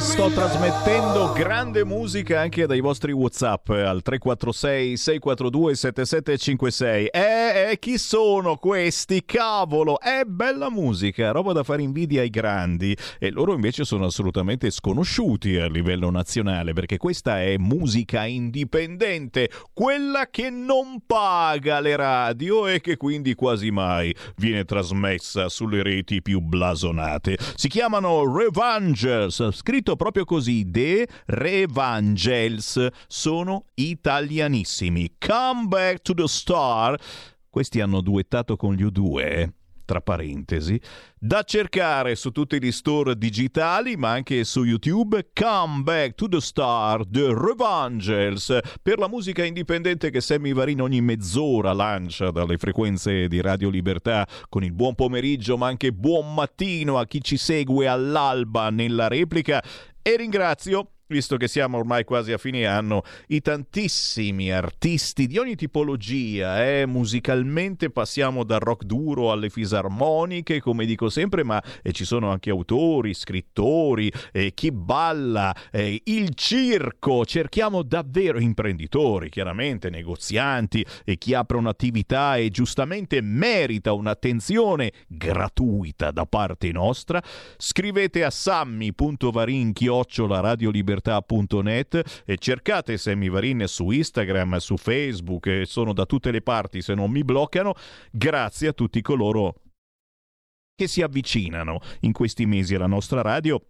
[0.00, 7.06] Sto trasmettendo grande musica anche dai vostri WhatsApp al 346 642 7756.
[7.06, 9.24] Eh, eh, chi sono questi?
[9.24, 12.96] Cavolo, è bella musica, roba da fare invidia ai grandi.
[13.18, 20.28] E loro invece sono assolutamente sconosciuti a livello nazionale perché questa è musica indipendente, quella
[20.30, 26.40] che non paga le radio e che quindi quasi mai viene trasmessa sulle reti più
[26.40, 27.36] blasonate.
[27.54, 35.12] Si chiamano Revangels, scritto proprio così, The Revangels, sono italianissimi.
[35.18, 36.98] Come Back to the Star,
[37.58, 39.48] questi hanno duettato con gli U2,
[39.84, 40.80] tra parentesi,
[41.18, 45.30] da cercare su tutti gli store digitali, ma anche su YouTube.
[45.34, 51.00] Come Back to the Star, The Revangels, per la musica indipendente che Sammy Varin ogni
[51.00, 56.96] mezz'ora lancia dalle frequenze di Radio Libertà con il buon pomeriggio, ma anche buon mattino
[56.96, 59.60] a chi ci segue all'alba nella replica.
[60.00, 65.56] E ringrazio visto che siamo ormai quasi a fine anno, i tantissimi artisti di ogni
[65.56, 66.86] tipologia, eh?
[66.86, 72.50] musicalmente passiamo dal rock duro alle fisarmoniche, come dico sempre, ma eh, ci sono anche
[72.50, 75.54] autori, scrittori, eh, chi balla,
[76.04, 84.92] il circo, cerchiamo davvero imprenditori, chiaramente negozianti e chi apre un'attività e giustamente merita un'attenzione
[85.06, 87.22] gratuita da parte nostra,
[87.56, 88.30] scrivete a
[90.98, 96.94] sammy.varin-radiolibertà.net e cercate Sammy Varin su Instagram, su Facebook, sono da tutte le parti se
[96.94, 97.74] non mi bloccano.
[98.10, 99.54] Grazie a tutti coloro
[100.74, 103.60] che si avvicinano in questi mesi alla nostra radio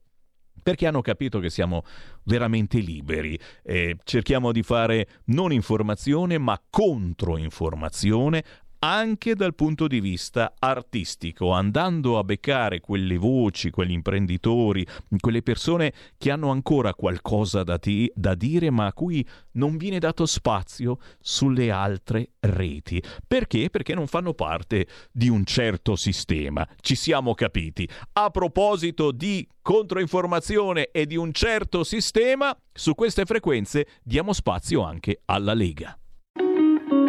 [0.62, 1.84] perché hanno capito che siamo
[2.24, 3.38] veramente liberi.
[3.62, 8.44] Eh, cerchiamo di fare non informazione, ma controinformazione
[8.80, 14.86] anche dal punto di vista artistico, andando a beccare quelle voci, quegli imprenditori,
[15.18, 19.98] quelle persone che hanno ancora qualcosa da, ti- da dire ma a cui non viene
[19.98, 23.02] dato spazio sulle altre reti.
[23.26, 23.70] Perché?
[23.70, 26.66] Perché non fanno parte di un certo sistema.
[26.80, 27.88] Ci siamo capiti.
[28.12, 35.20] A proposito di controinformazione e di un certo sistema, su queste frequenze diamo spazio anche
[35.24, 35.98] alla Lega.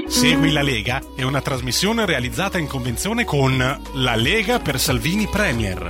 [0.09, 3.57] Segui la Lega è una trasmissione realizzata in convenzione con
[3.93, 5.87] La Lega per Salvini Premier.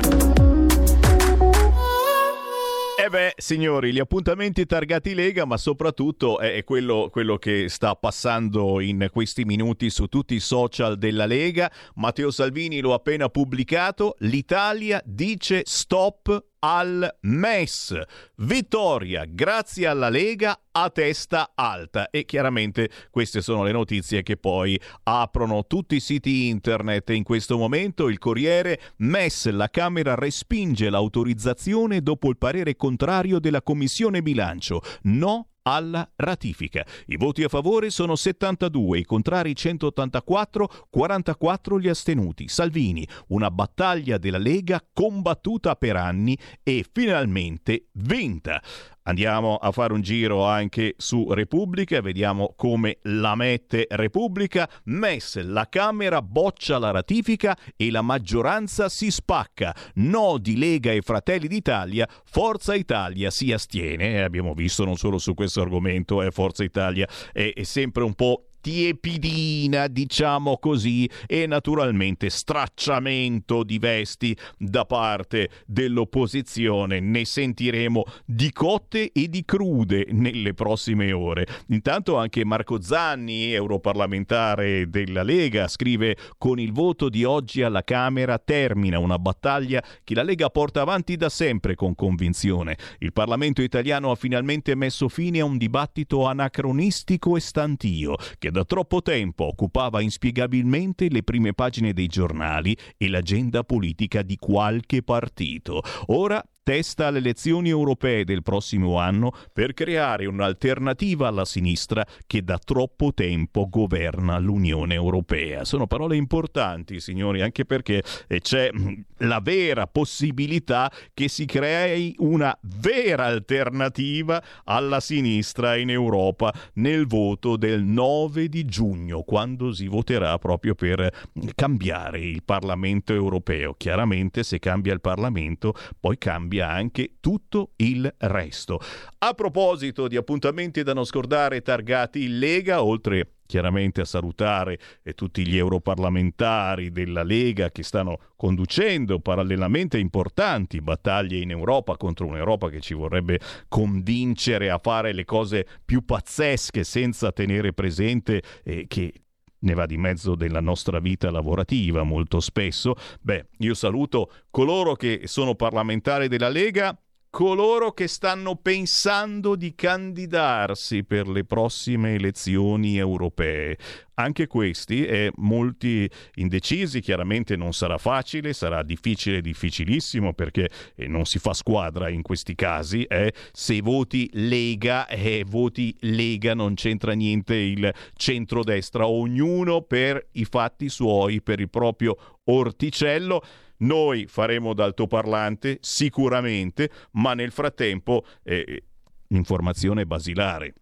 [3.02, 8.82] Eh beh, signori, gli appuntamenti targati Lega, ma soprattutto è quello, quello che sta passando
[8.82, 11.72] in questi minuti su tutti i social della Lega.
[11.96, 14.16] Matteo Salvini lo ha appena pubblicato.
[14.20, 18.00] L'Italia dice stop al MES.
[18.38, 22.10] Vittoria grazie alla Lega a testa alta.
[22.10, 27.10] E chiaramente queste sono le notizie che poi aprono tutti i siti internet.
[27.10, 33.62] In questo momento il Corriere MES la Camera respinge l'autorizzazione dopo il parere contrario della
[33.62, 34.82] Commissione bilancio.
[35.04, 36.86] No alla ratifica.
[37.08, 42.48] I voti a favore sono 72, i contrari 184, 44 gli astenuti.
[42.48, 48.62] Salvini, una battaglia della Lega combattuta per anni e finalmente vinta.
[49.10, 54.70] Andiamo a fare un giro anche su Repubblica, vediamo come la mette Repubblica.
[54.84, 59.76] MES, la Camera boccia la ratifica e la maggioranza si spacca.
[59.96, 64.12] No di Lega e Fratelli d'Italia, Forza Italia si astiene.
[64.12, 68.14] Eh, abbiamo visto non solo su questo argomento, eh, Forza Italia è, è sempre un
[68.14, 77.00] po' tiepidina, diciamo così, e naturalmente stracciamento di vesti da parte dell'opposizione.
[77.00, 81.48] Ne sentiremo di cotte e di crude nelle prossime ore.
[81.70, 88.38] Intanto anche Marco Zanni, europarlamentare della Lega, scrive con il voto di oggi alla Camera
[88.38, 92.78] termina una battaglia che la Lega porta avanti da sempre con convinzione.
[93.00, 98.58] Il Parlamento italiano ha finalmente messo fine a un dibattito anacronistico e stantio che da
[98.66, 105.82] troppo tempo occupava inspiegabilmente le prime pagine dei giornali e l'agenda politica di qualche partito.
[106.08, 112.60] Ora testa alle elezioni europee del prossimo anno per creare un'alternativa alla sinistra che da
[112.60, 115.66] troppo tempo governa l'Unione Europea.
[115.66, 122.14] Sono parole importanti, signori, anche perché eh, c'è mm, la vera possibilità che si crei
[122.20, 129.88] una vera alternativa alla sinistra in Europa nel voto del 9 di giugno, quando si
[129.88, 131.10] voterà proprio per
[131.56, 133.74] cambiare il Parlamento europeo.
[133.76, 138.80] Chiaramente se cambia il Parlamento, poi cambia anche tutto il resto.
[139.20, 145.14] A proposito di appuntamenti da non scordare targati in Lega, oltre chiaramente a salutare eh,
[145.14, 152.70] tutti gli europarlamentari della Lega che stanno conducendo parallelamente importanti battaglie in Europa contro un'Europa
[152.70, 159.14] che ci vorrebbe convincere a fare le cose più pazzesche senza tenere presente eh, che
[159.60, 162.96] ne va di mezzo della nostra vita lavorativa molto spesso.
[163.22, 166.98] Beh, io saluto coloro che sono parlamentari della Lega,
[167.30, 173.78] coloro che stanno pensando di candidarsi per le prossime elezioni europee.
[174.16, 181.26] Anche questi e molti indecisi, chiaramente non sarà facile, sarà difficile, difficilissimo perché eh, non
[181.26, 183.04] si fa squadra in questi casi.
[183.04, 183.34] Eh.
[183.54, 190.90] Se voti Lega eh, voti Lega non c'entra niente il centrodestra, ognuno per i fatti
[190.90, 193.42] suoi, per il proprio orticello.
[193.80, 198.84] Noi faremo d'altoparlante sicuramente, ma nel frattempo eh,
[199.28, 200.74] informazione basilare.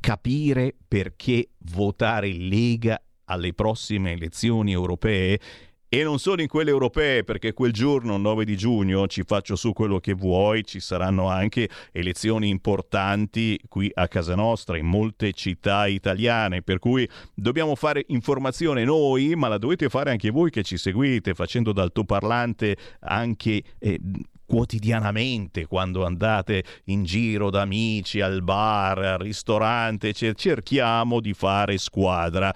[0.00, 5.40] Capire perché votare Lega alle prossime elezioni europee
[5.88, 9.72] e non solo in quelle europee, perché quel giorno, 9 di giugno, ci faccio su
[9.72, 15.86] quello che vuoi, ci saranno anche elezioni importanti qui a casa nostra, in molte città
[15.86, 20.76] italiane, per cui dobbiamo fare informazione noi, ma la dovete fare anche voi che ci
[20.76, 23.62] seguite, facendo d'altoparlante anche...
[23.78, 24.00] Eh,
[24.46, 32.54] quotidianamente quando andate in giro da amici al bar, al ristorante, cerchiamo di fare squadra.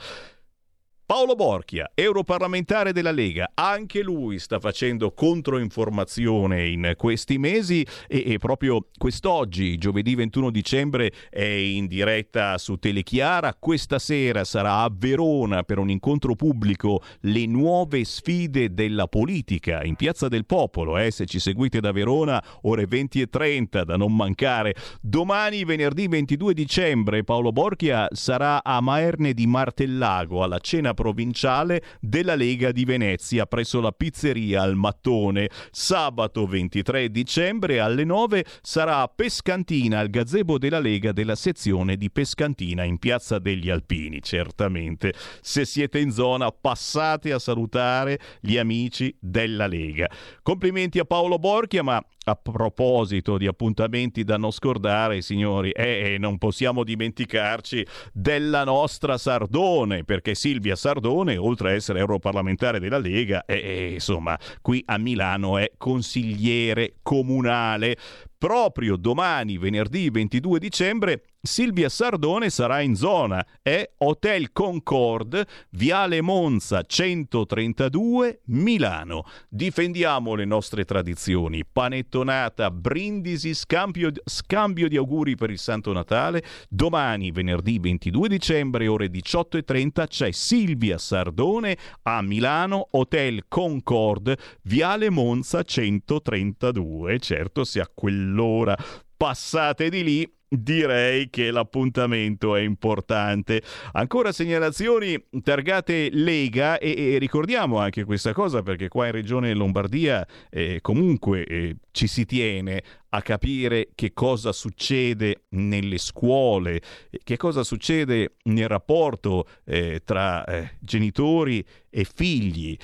[1.10, 8.38] Paolo Borchia, europarlamentare della Lega, anche lui sta facendo controinformazione in questi mesi e, e,
[8.38, 13.56] proprio quest'oggi, giovedì 21 dicembre, è in diretta su Telechiara.
[13.58, 19.96] Questa sera sarà a Verona per un incontro pubblico le nuove sfide della politica in
[19.96, 20.96] Piazza del Popolo.
[20.96, 24.76] Eh, se ci seguite da Verona, ore 20 e 30 da non mancare.
[25.00, 32.34] Domani, venerdì 22 dicembre, Paolo Borchia sarà a Maerne di Martellago alla cena provinciale della
[32.34, 35.48] Lega di Venezia presso la pizzeria al Mattone.
[35.70, 42.10] Sabato 23 dicembre alle 9 sarà a Pescantina al gazebo della Lega della sezione di
[42.10, 44.20] Pescantina in Piazza degli Alpini.
[44.20, 50.06] Certamente, se siete in zona passate a salutare gli amici della Lega.
[50.42, 56.38] Complimenti a Paolo Borchia, ma a proposito di appuntamenti da non scordare, signori, eh, non
[56.38, 63.92] possiamo dimenticarci della nostra Sardone, perché Silvia Sardone, oltre a essere europarlamentare della Lega, eh,
[63.94, 67.96] insomma, qui a Milano è consigliere comunale.
[68.36, 73.44] Proprio domani, venerdì 22 dicembre, Silvia Sardone sarà in zona.
[73.62, 79.24] È Hotel Concord, Viale Monza 132, Milano.
[79.48, 81.64] Difendiamo le nostre tradizioni.
[81.64, 86.42] Panettonata, brindisi, scambio, scambio di auguri per il Santo Natale.
[86.68, 95.62] Domani, venerdì 22 dicembre, ore 18.30, c'è Silvia Sardone a Milano, Hotel Concord, Viale Monza
[95.62, 97.18] 132.
[97.18, 98.76] Certo, se a quell'ora
[99.16, 103.62] passate di lì Direi che l'appuntamento è importante.
[103.92, 110.26] Ancora segnalazioni targate Lega e, e ricordiamo anche questa cosa perché qua in Regione Lombardia
[110.50, 116.82] eh, comunque eh, ci si tiene a capire che cosa succede nelle scuole,
[117.22, 122.76] che cosa succede nel rapporto eh, tra eh, genitori e figli.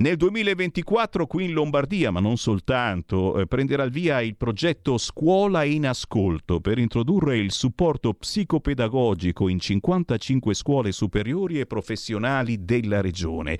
[0.00, 5.64] Nel 2024 qui in Lombardia, ma non soltanto, eh, prenderà il via il progetto Scuola
[5.64, 13.58] in Ascolto per introdurre il supporto psicopedagogico in 55 scuole superiori e professionali della regione.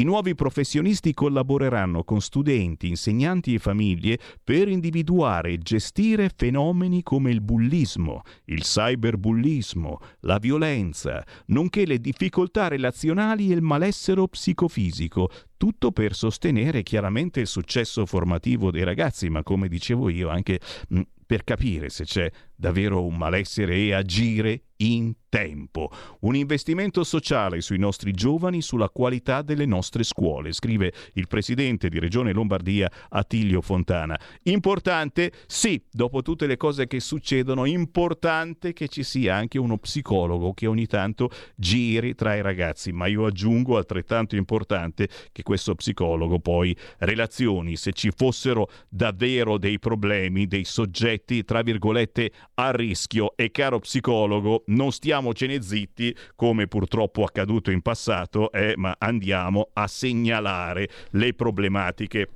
[0.00, 7.32] I nuovi professionisti collaboreranno con studenti, insegnanti e famiglie per individuare e gestire fenomeni come
[7.32, 15.90] il bullismo, il cyberbullismo, la violenza, nonché le difficoltà relazionali e il malessere psicofisico, tutto
[15.90, 21.42] per sostenere chiaramente il successo formativo dei ragazzi, ma come dicevo io anche mh, per
[21.42, 25.90] capire se c'è davvero un malessere e agire in tempo.
[26.20, 31.98] Un investimento sociale sui nostri giovani, sulla qualità delle nostre scuole, scrive il presidente di
[31.98, 34.18] Regione Lombardia Attilio Fontana.
[34.44, 35.32] Importante?
[35.46, 40.66] Sì, dopo tutte le cose che succedono, importante che ci sia anche uno psicologo che
[40.66, 46.76] ogni tanto giri tra i ragazzi, ma io aggiungo altrettanto importante che questo psicologo poi
[46.98, 53.78] relazioni se ci fossero davvero dei problemi, dei soggetti, tra virgolette, a rischio e caro
[53.78, 61.34] psicologo, non stiamocene zitti come purtroppo accaduto in passato, eh, ma andiamo a segnalare le
[61.34, 62.28] problematiche.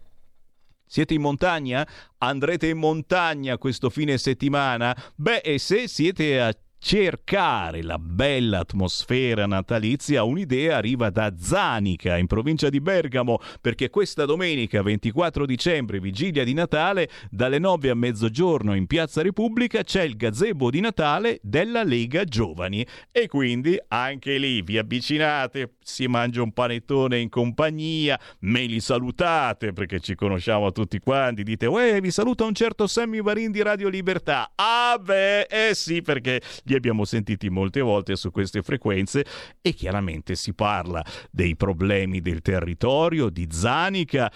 [0.87, 1.87] Siete in montagna?
[2.19, 4.97] Andrete in montagna questo fine settimana?
[5.17, 12.27] Beh, e se siete a cercare la bella atmosfera natalizia, un'idea arriva da Zanica, in
[12.27, 18.75] provincia di Bergamo, perché questa domenica 24 dicembre, vigilia di Natale, dalle 9 a mezzogiorno
[18.75, 22.85] in Piazza Repubblica c'è il gazebo di Natale della Lega Giovani.
[23.13, 29.73] E quindi anche lì vi avvicinate, si mangia un panettone in compagnia, me li salutate
[29.73, 33.89] perché ci conosciamo tutti quanti, dite, uè, vi saluta un certo Sammy Varin di Radio
[33.89, 34.53] Libertà.
[34.55, 39.25] Ah beh, eh sì, perché li abbiamo sentiti molte volte su queste frequenze
[39.61, 44.31] e chiaramente si parla dei problemi del territorio, di Zanica,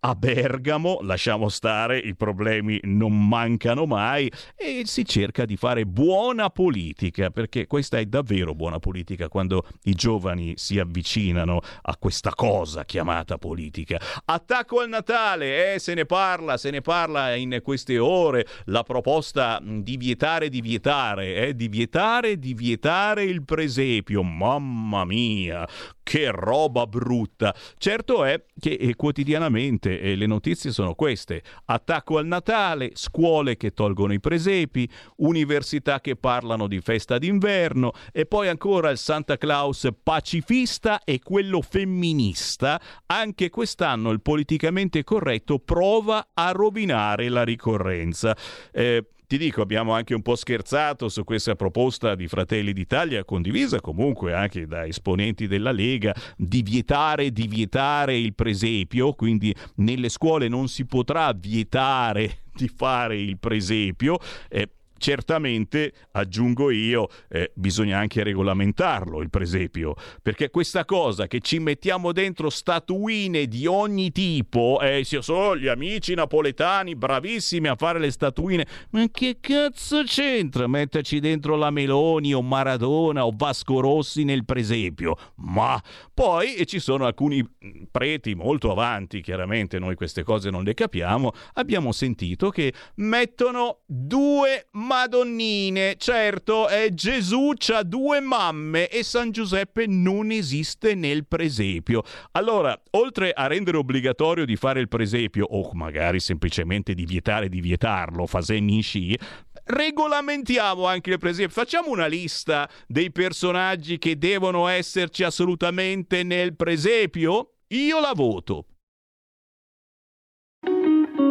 [0.00, 6.50] a Bergamo, lasciamo stare, i problemi non mancano mai e si cerca di fare buona
[6.50, 12.84] politica, perché questa è davvero buona politica quando i giovani si avvicinano a questa cosa
[12.84, 14.00] chiamata politica.
[14.24, 19.60] Attacco al Natale, eh, se ne parla, se ne parla in queste ore, la proposta
[19.62, 24.22] di vietare di vietare, eh, di vietare di vietare il presepio.
[24.22, 25.66] Mamma mia,
[26.10, 27.54] che roba brutta.
[27.78, 31.40] Certo è che eh, quotidianamente eh, le notizie sono queste.
[31.66, 38.26] Attacco al Natale, scuole che tolgono i presepi, università che parlano di festa d'inverno e
[38.26, 42.80] poi ancora il Santa Claus pacifista e quello femminista.
[43.06, 48.36] Anche quest'anno il politicamente corretto prova a rovinare la ricorrenza.
[48.72, 53.80] Eh, ti dico, abbiamo anche un po' scherzato su questa proposta di Fratelli d'Italia, condivisa
[53.80, 60.48] comunque anche da esponenti della Lega, di vietare, di vietare il presepio, quindi nelle scuole
[60.48, 64.18] non si potrà vietare di fare il presepio.
[64.48, 64.68] Eh,
[65.00, 72.12] certamente, aggiungo io, eh, bisogna anche regolamentarlo il presepio, perché questa cosa che ci mettiamo
[72.12, 78.66] dentro statuine di ogni tipo, eh, sono gli amici napoletani bravissimi a fare le statuine,
[78.90, 85.16] ma che cazzo c'entra metterci dentro la Meloni o Maradona o Vasco Rossi nel presepio?
[85.36, 85.80] Ma
[86.12, 87.42] poi ci sono alcuni
[87.90, 94.66] preti molto avanti, chiaramente noi queste cose non le capiamo, abbiamo sentito che mettono due
[94.90, 102.02] Madonnine, certo, è Gesù c'ha due mamme e San Giuseppe non esiste nel presepio.
[102.32, 107.60] Allora, oltre a rendere obbligatorio di fare il presepio, o magari semplicemente di vietare di
[107.60, 109.16] vietarlo, fasenni sci,
[109.62, 111.54] regolamentiamo anche il presepio.
[111.54, 117.58] Facciamo una lista dei personaggi che devono esserci assolutamente nel presepio?
[117.68, 118.64] Io la voto.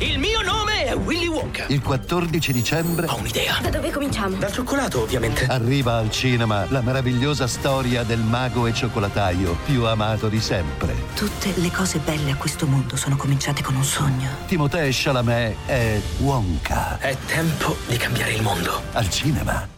[0.00, 1.66] Il mio nome è Willy Wonka.
[1.68, 3.60] Il 14 dicembre Ho un'idea.
[3.62, 4.36] Da dove cominciamo?
[4.36, 5.46] Dal cioccolato, ovviamente.
[5.46, 10.94] arriva al cinema la meravigliosa storia del mago e cioccolataio più amato di sempre.
[11.14, 14.30] Tutte le cose belle a questo mondo sono cominciate con un sogno.
[14.46, 16.98] Timothée Chalamet è Wonka.
[16.98, 18.82] È tempo di cambiare il mondo.
[18.92, 19.68] Al cinema.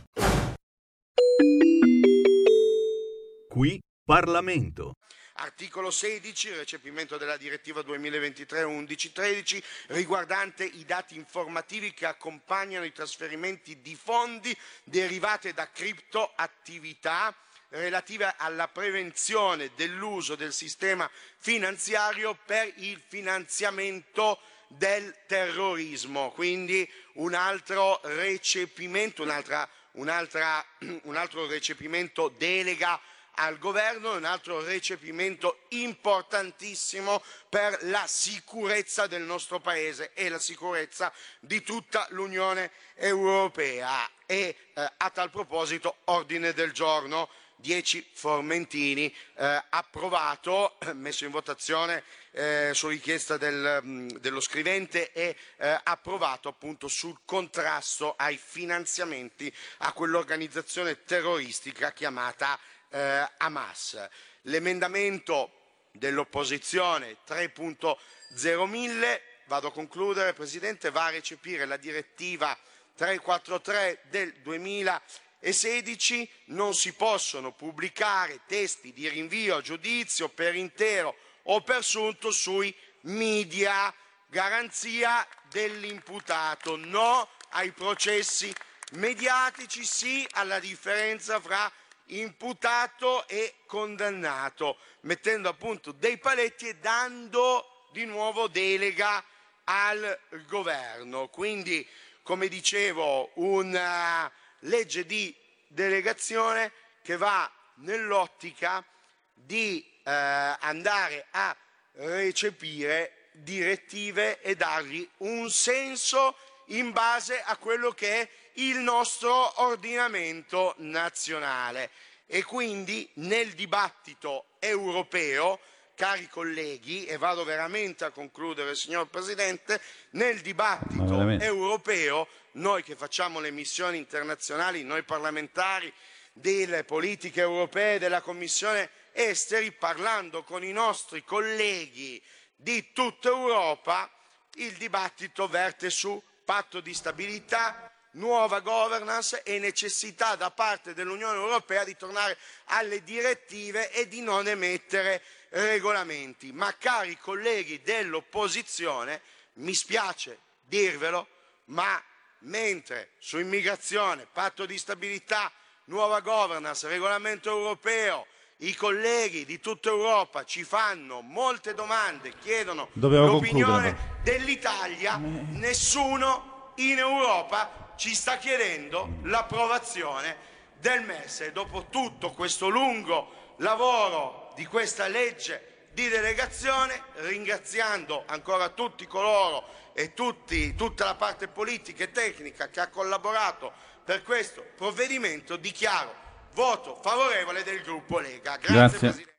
[3.48, 4.94] Qui Parlamento.
[5.38, 13.94] Articolo 16, recepimento della direttiva 2023-1113 riguardante i dati informativi che accompagnano i trasferimenti di
[13.94, 17.34] fondi derivati da criptoattività
[17.68, 26.30] relative alla prevenzione dell'uso del sistema finanziario per il finanziamento del terrorismo.
[26.30, 30.64] Quindi un altro recepimento, un'altra, un'altra,
[31.02, 32.98] un altro recepimento delega
[33.36, 40.38] al governo è un altro recepimento importantissimo per la sicurezza del nostro Paese e la
[40.38, 44.08] sicurezza di tutta l'Unione Europea.
[44.26, 52.04] E eh, a tal proposito ordine del giorno 10 Formentini eh, approvato, messo in votazione
[52.32, 59.52] eh, su richiesta del, mh, dello scrivente e eh, approvato appunto sul contrasto ai finanziamenti
[59.78, 62.58] a quell'organizzazione terroristica chiamata
[62.90, 64.08] eh, Hamas.
[64.42, 65.50] L'emendamento
[65.92, 72.56] dell'opposizione 3.01000, vado a concludere Presidente, va a recepire la direttiva
[72.94, 81.14] 343 del 2016, non si possono pubblicare testi di rinvio a giudizio per intero
[81.44, 83.92] o per assunto sui media,
[84.28, 88.52] garanzia dell'imputato, no ai processi
[88.92, 91.70] mediatici, sì alla differenza fra
[92.06, 99.24] imputato e condannato, mettendo appunto dei paletti e dando di nuovo delega
[99.64, 101.28] al governo.
[101.28, 101.86] Quindi,
[102.22, 104.30] come dicevo, una
[104.60, 105.34] legge di
[105.66, 108.84] delegazione che va nell'ottica
[109.32, 111.56] di eh, andare a
[111.92, 116.36] recepire direttive e dargli un senso
[116.66, 121.90] in base a quello che è il nostro ordinamento nazionale.
[122.26, 125.60] E quindi nel dibattito europeo,
[125.94, 129.80] cari colleghi, e vado veramente a concludere signor Presidente,
[130.10, 135.92] nel dibattito europeo, noi che facciamo le missioni internazionali, noi parlamentari
[136.32, 142.22] delle politiche europee della Commissione Esteri, parlando con i nostri colleghi
[142.54, 144.10] di tutta Europa,
[144.56, 151.84] il dibattito verte su patto di stabilità, nuova governance e necessità da parte dell'Unione Europea
[151.84, 152.36] di tornare
[152.66, 156.52] alle direttive e di non emettere regolamenti.
[156.52, 159.20] Ma cari colleghi dell'opposizione,
[159.54, 161.28] mi spiace dirvelo,
[161.66, 162.02] ma
[162.40, 165.50] mentre su immigrazione, patto di stabilità,
[165.84, 168.26] nuova governance, regolamento europeo,
[168.60, 176.98] i colleghi di tutta Europa ci fanno molte domande, chiedono Dovevo l'opinione dell'Italia, nessuno in
[176.98, 185.08] Europa ci sta chiedendo l'approvazione del MES e dopo tutto questo lungo lavoro di questa
[185.08, 192.68] legge di delegazione, ringraziando ancora tutti coloro e tutti- tutta la parte politica e tecnica
[192.68, 193.72] che ha collaborato
[194.04, 196.14] per questo provvedimento, dichiaro
[196.52, 198.56] voto favorevole del gruppo Lega.
[198.58, 198.98] Grazie, Grazie.
[198.98, 199.34] Presidente.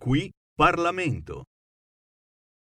[0.00, 1.44] Qui Parlamento.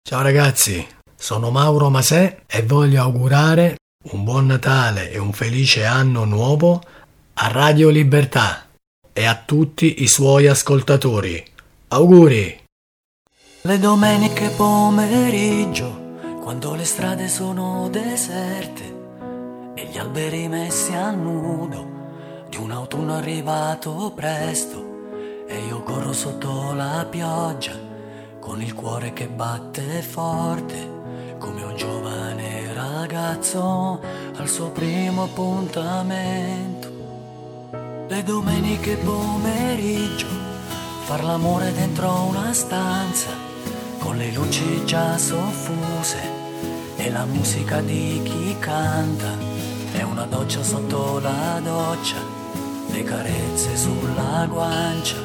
[0.03, 3.76] Ciao ragazzi, sono Mauro Masè e voglio augurare
[4.12, 6.82] un buon Natale e un felice anno nuovo
[7.34, 8.66] a Radio Libertà
[9.12, 11.42] e a tutti i suoi ascoltatori.
[11.88, 12.62] Auguri!
[13.62, 19.02] Le domeniche pomeriggio, quando le strade sono deserte
[19.74, 21.92] e gli alberi messi a nudo
[22.50, 27.72] di un autunno arrivato presto e io corro sotto la pioggia
[28.38, 30.93] con il cuore che batte forte
[31.39, 34.01] come un giovane ragazzo
[34.37, 36.93] al suo primo appuntamento.
[38.09, 40.26] Le domeniche pomeriggio,
[41.05, 43.30] far l'amore dentro una stanza
[43.99, 46.18] con le luci già soffuse
[46.97, 49.37] e la musica di chi canta
[49.93, 52.16] e una doccia sotto la doccia,
[52.91, 55.16] le carezze sulla guancia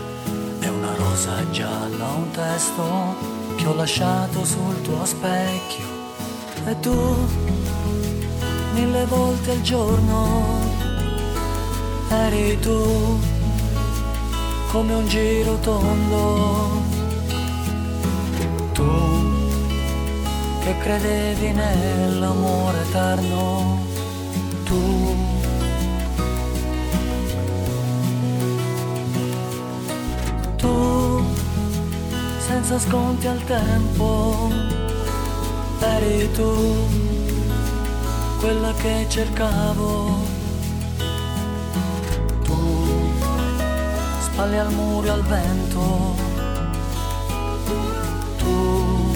[0.61, 5.98] e una rosa gialla, un testo che ho lasciato sul tuo specchio
[6.65, 6.95] e tu
[8.73, 10.27] mille volte al giorno
[12.09, 13.19] eri tu
[14.71, 16.97] come un giro tondo.
[18.73, 19.19] Tu
[20.63, 23.77] che credevi nell'amore eterno
[24.63, 25.15] tu
[30.55, 31.23] tu
[32.37, 34.78] senza sconti al tempo
[35.81, 36.51] eri tu
[38.39, 40.17] quella che cercavo.
[42.43, 43.11] Tu
[44.19, 46.15] spalle al muro e al vento.
[48.37, 49.11] Tu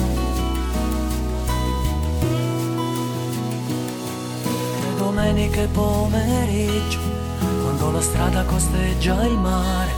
[4.80, 6.98] le domeniche pomeriggio
[7.62, 9.92] quando la strada costeggia il mare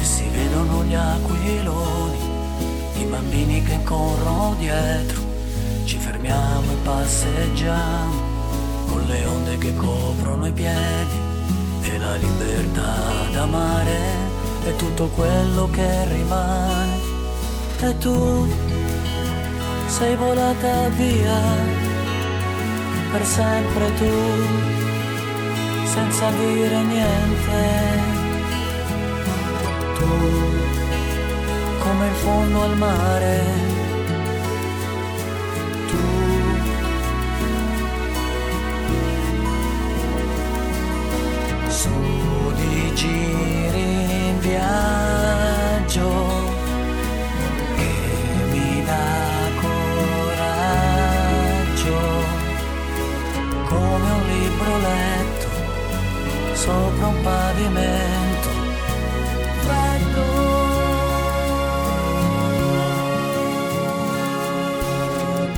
[0.00, 2.18] e si vedono gli aquiloni
[2.98, 5.19] i bambini che corrono dietro
[6.20, 8.28] fermiamo e passeggiamo
[8.86, 11.18] con le onde che coprono i piedi
[11.82, 12.94] e la libertà
[13.32, 13.98] d'amare
[14.66, 17.08] è tutto quello che rimane.
[17.80, 18.46] E tu
[19.86, 21.40] sei volata via
[23.12, 24.12] per sempre tu
[25.84, 28.18] senza dire niente.
[29.98, 30.08] Tu
[31.78, 33.69] come il fondo al mare
[44.50, 46.10] viaggio
[47.76, 47.94] che
[48.50, 49.18] mi dà
[49.62, 50.78] coraggio.
[53.68, 55.48] Come un libro letto
[56.54, 58.48] sopra un pavimento.
[59.64, 60.28] Freddo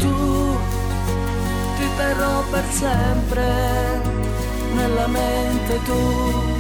[0.00, 0.16] tu
[1.76, 3.46] ti terrò per sempre
[4.74, 6.51] nella mente tu,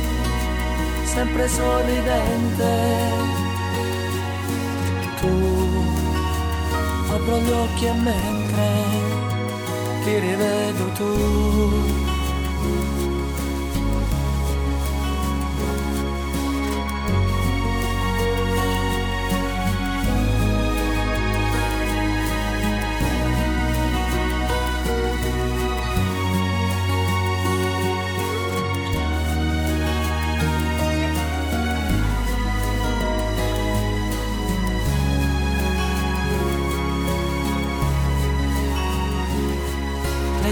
[1.14, 2.72] sempre sorridente.
[5.20, 5.32] Tu,
[7.14, 8.68] apro gli occhi e mentre
[10.04, 12.11] ti rivedo tu.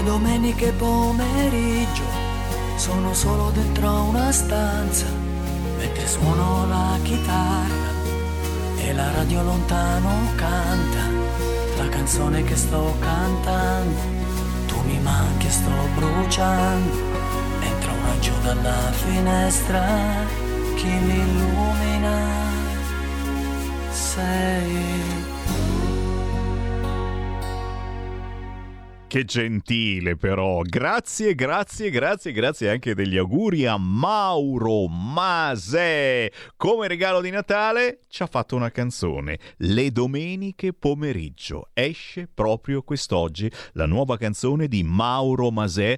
[0.01, 2.01] Le domeniche pomeriggio
[2.75, 5.05] sono solo dentro una stanza
[5.77, 7.91] mentre suono la chitarra
[8.77, 11.07] e la radio lontano canta
[11.77, 13.99] la canzone che sto cantando.
[14.65, 16.97] Tu mi manchi e sto bruciando.
[17.59, 19.85] Entro raggio dalla finestra,
[20.77, 22.17] chi mi illumina
[23.91, 25.20] sei.
[29.11, 36.31] Che gentile però, grazie, grazie, grazie, grazie anche degli auguri a Mauro Mase.
[36.55, 41.71] Come regalo di Natale ci ha fatto una canzone, Le domeniche pomeriggio.
[41.73, 45.97] Esce proprio quest'oggi la nuova canzone di Mauro Masè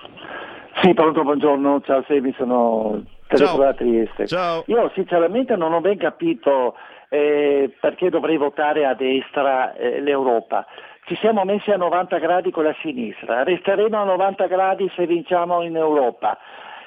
[0.81, 4.27] Sì, pronto, buongiorno, ciao Sebi, sono telefono da Trieste.
[4.27, 4.63] Ciao.
[4.67, 6.75] Io sinceramente non ho ben capito
[7.09, 10.65] eh, perché dovrei votare a destra eh, l'Europa.
[11.05, 15.63] Ci siamo messi a 90 gradi con la sinistra, resteremo a 90 gradi se vinciamo
[15.63, 16.37] in Europa.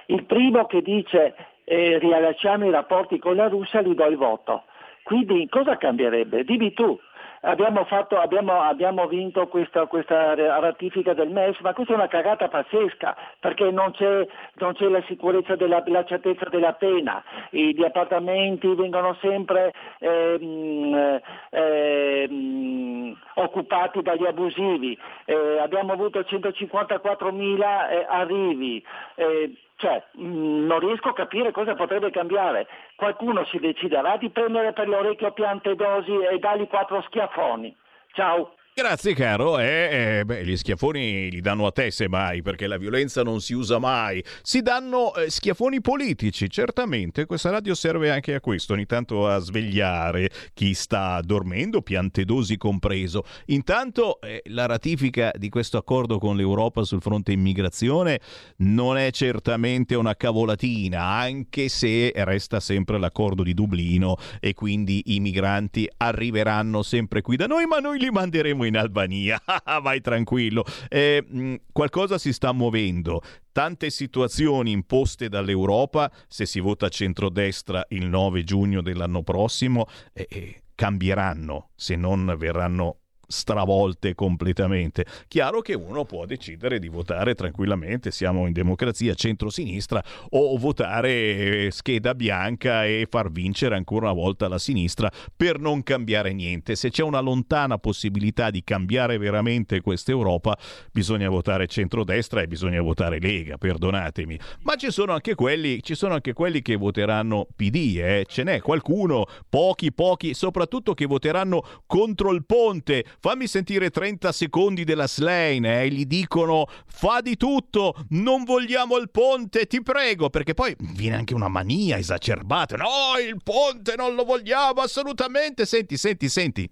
[0.07, 1.35] Il primo che dice
[1.65, 4.65] eh, riallacciamo i rapporti con la Russia gli do il voto.
[5.03, 6.45] Quindi cosa cambierebbe?
[6.45, 6.97] Dimmi tu.
[7.43, 12.49] Abbiamo, fatto, abbiamo, abbiamo vinto questa, questa, ratifica del MES, ma questa è una cagata
[12.49, 14.27] pazzesca perché non c'è,
[14.57, 21.21] non c'è la sicurezza della la certezza della pena, gli appartamenti vengono sempre ehm,
[21.51, 28.85] ehm, occupati dagli abusivi, eh, abbiamo avuto 154.000 eh, arrivi.
[29.15, 32.67] Eh, cioè, mh, non riesco a capire cosa potrebbe cambiare.
[32.95, 37.75] Qualcuno si deciderà di prendere per l'orecchio piante dosi e dargli quattro schiaffoni.
[38.13, 38.55] Ciao.
[38.81, 43.23] Grazie caro, eh, eh, beh, gli schiaffoni li danno a te semmai perché la violenza
[43.23, 47.27] non si usa mai, si danno eh, schiaffoni politici, certamente.
[47.27, 53.25] Questa radio serve anche a questo, ogni tanto a svegliare chi sta dormendo, piantedosi compreso.
[53.49, 58.19] Intanto eh, la ratifica di questo accordo con l'Europa sul fronte immigrazione
[58.59, 65.21] non è certamente una cavolatina, anche se resta sempre l'accordo di Dublino e quindi i
[65.21, 69.41] migranti arriveranno sempre qui da noi, ma noi li manderemo in Albania.
[69.83, 70.65] Vai tranquillo.
[70.89, 73.23] Eh, qualcosa si sta muovendo.
[73.53, 80.63] Tante situazioni imposte dall'Europa, se si vota centrodestra il 9 giugno dell'anno prossimo, eh, eh,
[80.75, 83.00] cambieranno se non verranno
[83.31, 85.07] stravolte completamente.
[85.29, 92.15] Chiaro che uno può decidere di votare tranquillamente, siamo in democrazia centro-sinistra, o votare scheda
[92.15, 96.75] bianca e far vincere ancora una volta la sinistra per non cambiare niente.
[96.75, 100.59] Se c'è una lontana possibilità di cambiare veramente questa Europa,
[100.93, 104.39] bisogna votare centrodestra e bisogna votare Lega, perdonatemi.
[104.63, 108.27] Ma ci sono anche quelli, ci sono anche quelli che voteranno PD, eh?
[108.29, 114.85] ce n'è qualcuno, pochi, pochi, soprattutto che voteranno contro il ponte fammi sentire 30 secondi
[114.85, 120.55] della Slane, eh, gli dicono fa di tutto, non vogliamo il ponte, ti prego, perché
[120.55, 126.29] poi viene anche una mania esacerbata, no, il ponte non lo vogliamo assolutamente, senti, senti,
[126.29, 126.71] senti.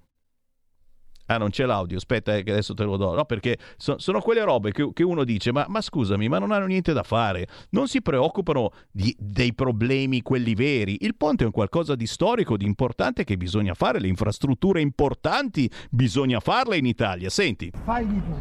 [1.30, 3.14] Ah, non c'è l'audio, aspetta eh, che adesso te lo do.
[3.14, 6.52] No, perché so- sono quelle robe che, che uno dice, ma, ma, scusami, ma non
[6.52, 7.46] hanno niente da fare.
[7.70, 10.98] Non si preoccupano di, dei problemi, quelli veri.
[11.00, 14.00] Il ponte è un qualcosa di storico, di importante che bisogna fare.
[14.00, 17.28] Le infrastrutture importanti bisogna farle in Italia.
[17.28, 17.70] Senti.
[17.84, 18.34] Fagli tu.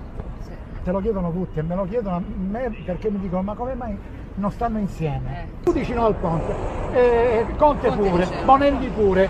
[0.83, 3.75] Te lo chiedono tutti e me lo chiedono a me perché mi dicono, ma come
[3.75, 3.97] mai
[4.35, 5.49] non stanno insieme?
[5.63, 9.29] Tu dici no al ponte eh, Conte pure, Bonelli pure,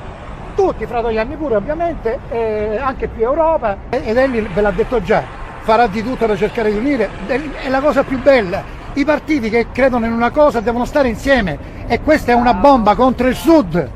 [0.57, 5.23] tutti, Fratoianni pure ovviamente, eh, anche più Europa, ed Elli ve l'ha detto già,
[5.59, 8.63] farà di tutto per cercare di unire, è la cosa più bella.
[8.93, 12.95] I partiti che credono in una cosa devono stare insieme e questa è una bomba
[12.95, 13.91] contro il Sud.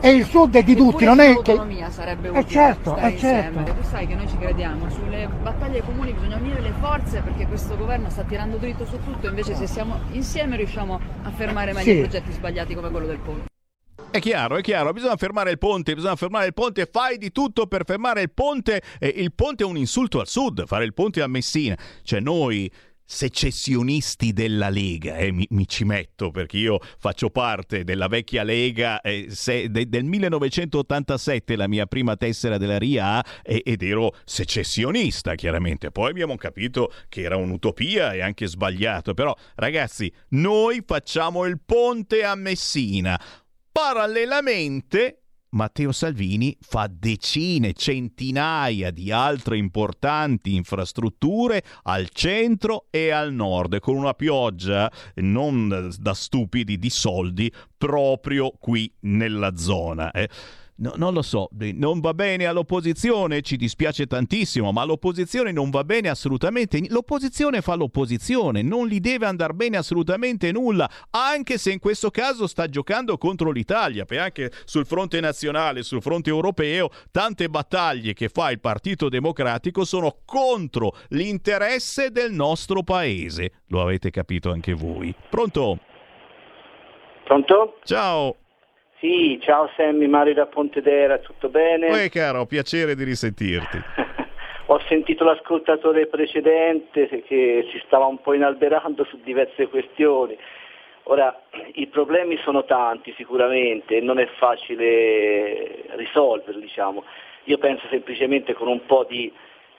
[0.00, 1.54] E il Sud è di tutti, non è che...
[1.54, 3.50] L'autonomia sarebbe Eh utile certo, eh insieme.
[3.54, 3.72] certo.
[3.80, 7.76] Tu sai che noi ci crediamo, sulle battaglie comuni bisogna unire le forze perché questo
[7.76, 11.96] governo sta tirando dritto su tutto, invece se siamo insieme riusciamo a fermare meglio Sì.
[11.96, 13.52] i progetti sbagliati come quello del ponte.
[14.14, 17.66] È chiaro, è chiaro, bisogna fermare il ponte, bisogna fermare il ponte, fai di tutto
[17.66, 18.80] per fermare il ponte.
[19.00, 21.76] E il ponte è un insulto al sud, fare il ponte a Messina.
[22.04, 22.70] Cioè noi
[23.04, 29.00] secessionisti della Lega, eh, mi, mi ci metto perché io faccio parte della vecchia Lega
[29.00, 35.34] eh, se- de- del 1987, la mia prima tessera della RIA e- ed ero secessionista
[35.34, 35.90] chiaramente.
[35.90, 42.22] Poi abbiamo capito che era un'utopia e anche sbagliato, però ragazzi, noi facciamo il ponte
[42.22, 43.20] a Messina.
[43.76, 53.80] Parallelamente, Matteo Salvini fa decine, centinaia di altre importanti infrastrutture al centro e al nord,
[53.80, 60.12] con una pioggia non da stupidi di soldi proprio qui nella zona.
[60.12, 60.28] eh.
[60.76, 65.84] No, non lo so, non va bene all'opposizione, ci dispiace tantissimo, ma all'opposizione non va
[65.84, 66.82] bene assolutamente.
[66.88, 72.48] L'opposizione fa l'opposizione, non gli deve andare bene assolutamente nulla, anche se in questo caso
[72.48, 78.28] sta giocando contro l'Italia, perché anche sul fronte nazionale, sul fronte europeo, tante battaglie che
[78.28, 83.60] fa il Partito Democratico sono contro l'interesse del nostro paese.
[83.68, 85.14] Lo avete capito anche voi.
[85.30, 85.78] Pronto?
[87.24, 87.78] Pronto?
[87.84, 88.36] Ciao.
[89.04, 91.90] Sì, ciao Sammy, Mario da Pontedera, tutto bene?
[91.90, 93.76] Uè caro, piacere di risentirti.
[94.68, 100.34] Ho sentito l'ascoltatore precedente che si stava un po' inalberando su diverse questioni.
[101.02, 101.38] Ora,
[101.74, 107.04] i problemi sono tanti sicuramente e non è facile risolverli, diciamo.
[107.44, 109.30] Io penso semplicemente con un po' di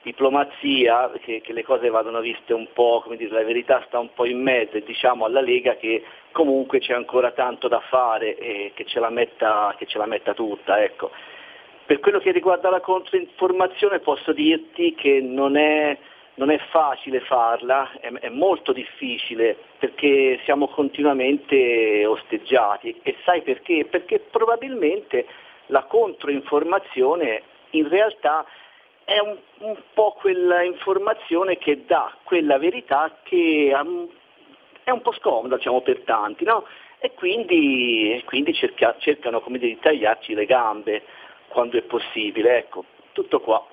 [0.06, 4.14] diplomazia che, che le cose vadano viste un po', come dire, la verità sta un
[4.14, 8.70] po' in mezzo e diciamo alla Lega che comunque c'è ancora tanto da fare e
[8.72, 10.80] che ce la metta, ce la metta tutta.
[10.80, 11.10] Ecco.
[11.86, 15.98] Per quello che riguarda la controinformazione posso dirti che non è,
[16.34, 23.86] non è facile farla, è, è molto difficile perché siamo continuamente osteggiati e sai perché?
[23.90, 25.26] Perché probabilmente
[25.66, 28.46] la controinformazione in realtà
[29.06, 34.08] è un, un po' quella informazione che dà quella verità che um,
[34.82, 36.66] è un po' scomoda diciamo, per tanti, no?
[36.98, 41.04] E quindi, quindi cerca- cercano dire, di tagliarci le gambe
[41.46, 42.58] quando è possibile.
[42.58, 43.64] Ecco, tutto qua.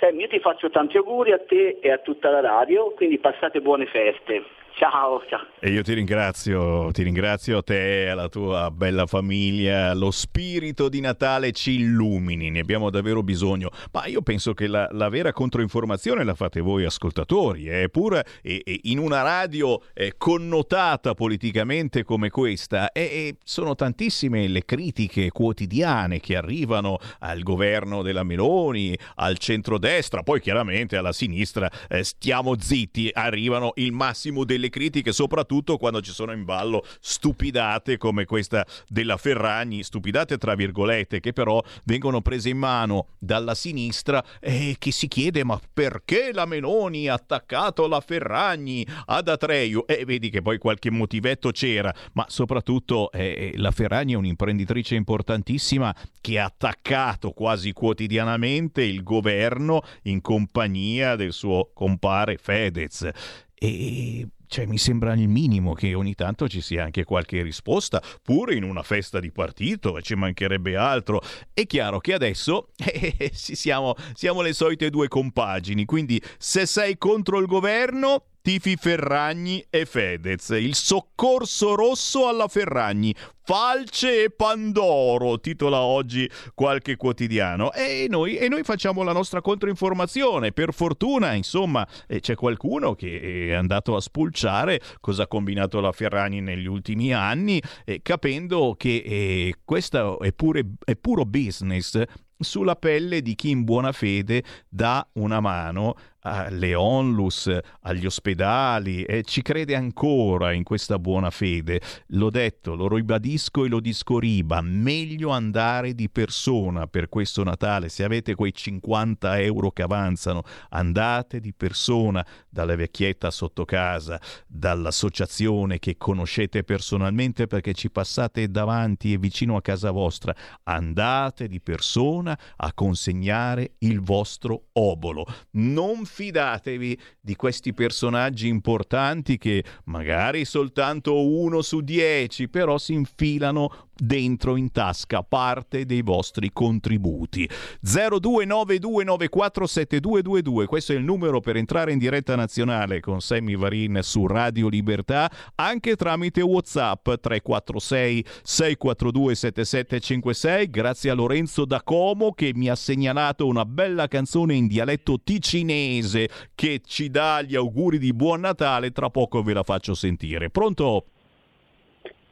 [0.00, 3.60] Sammy, io ti faccio tanti auguri a te e a tutta la radio, quindi passate
[3.60, 4.44] buone feste.
[4.78, 5.40] Ciao, ciao.
[5.58, 9.94] E io ti ringrazio, ti ringrazio a te alla tua bella famiglia.
[9.94, 13.70] Lo spirito di Natale ci illumini, ne abbiamo davvero bisogno.
[13.92, 17.88] Ma io penso che la, la vera controinformazione la fate voi ascoltatori, eh?
[17.88, 22.92] pure e- e in una radio eh, connotata politicamente come questa.
[22.92, 30.38] E sono tantissime le critiche quotidiane che arrivano al governo della Meloni, al centrodestra, poi
[30.38, 31.70] chiaramente alla sinistra.
[31.88, 37.96] eh, stiamo zitti, arrivano il massimo delle critiche, soprattutto quando ci sono in ballo stupidate
[37.96, 44.24] come questa della Ferragni, stupidate tra virgolette, che però vengono prese in mano dalla sinistra
[44.40, 49.86] e che si chiede ma perché la Meloni ha attaccato la Ferragni ad Atreio?
[49.86, 55.94] E vedi che poi qualche motivetto c'era, ma soprattutto eh, la Ferragni è un'imprenditrice importantissima
[56.20, 63.08] che ha attaccato quasi quotidianamente il governo in compagnia del suo compare Fedez.
[63.54, 68.54] E cioè, mi sembra il minimo che ogni tanto ci sia anche qualche risposta, pure
[68.54, 71.20] in una festa di partito, e ci mancherebbe altro.
[71.52, 76.96] È chiaro che adesso eh, sì, siamo, siamo le solite due compagini, quindi se sei
[76.98, 85.40] contro il governo tifi Ferragni e Fedez, il soccorso rosso alla Ferragni, Falce e Pandoro,
[85.40, 87.72] titola oggi qualche quotidiano.
[87.72, 90.52] E noi, e noi facciamo la nostra controinformazione.
[90.52, 95.90] Per fortuna, insomma, eh, c'è qualcuno che è andato a spulciare cosa ha combinato la
[95.90, 102.00] Ferragni negli ultimi anni, eh, capendo che eh, questo è, pure, è puro business
[102.38, 105.94] sulla pelle di chi in buona fede dà una mano
[106.26, 107.48] alle onlus,
[107.82, 111.80] agli ospedali e ci crede ancora in questa buona fede.
[112.08, 117.88] L'ho detto, lo ribadisco e lo discoriba, meglio andare di persona per questo Natale.
[117.88, 125.78] Se avete quei 50 euro che avanzano, andate di persona dalla vecchietta sotto casa, dall'associazione
[125.78, 130.34] che conoscete personalmente perché ci passate davanti e vicino a casa vostra.
[130.64, 135.24] Andate di persona a consegnare il vostro obolo.
[135.52, 143.85] Non fidatevi di questi personaggi importanti che magari soltanto uno su dieci, però si infilano
[143.96, 147.48] dentro in tasca parte dei vostri contributi.
[147.84, 154.68] 0292947222, questo è il numero per entrare in diretta nazionale con Sammy Varin su Radio
[154.68, 162.74] Libertà, anche tramite WhatsApp 346 642 7756, grazie a Lorenzo da Como che mi ha
[162.74, 168.90] segnalato una bella canzone in dialetto ticinese che ci dà gli auguri di buon Natale,
[168.90, 170.50] tra poco ve la faccio sentire.
[170.50, 171.06] Pronto?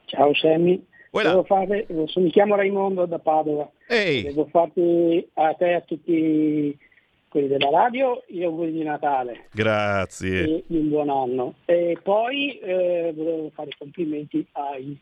[0.07, 0.85] Ciao Sammy,
[1.45, 4.23] fare, mi chiamo Raimondo da Padova, Ehi.
[4.23, 6.77] devo farti a te e a tutti
[7.29, 10.45] quelli della radio gli auguri di Natale Grazie.
[10.45, 11.55] e un buon anno.
[11.65, 14.99] E poi eh, volevo fare i complimenti ai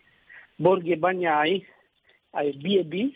[0.57, 1.67] Borghi e Bagnai,
[2.31, 3.11] ai B&B,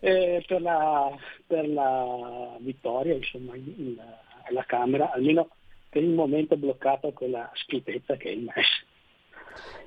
[0.00, 1.10] eh, per, la,
[1.46, 4.02] per la vittoria insomma, in- in-
[4.48, 5.48] alla Camera, almeno
[5.88, 8.88] per il momento bloccato quella schifezza che è il MES.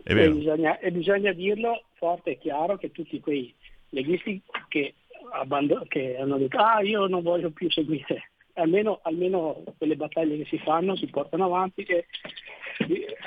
[0.03, 3.53] E bisogna, e bisogna dirlo forte e chiaro che tutti quei
[3.89, 4.95] leghisti che,
[5.31, 10.45] abbando- che hanno detto ah io non voglio più seguire, almeno, almeno quelle battaglie che
[10.45, 12.05] si fanno si portano avanti e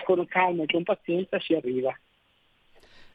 [0.05, 1.97] con calma e con pazienza si arriva.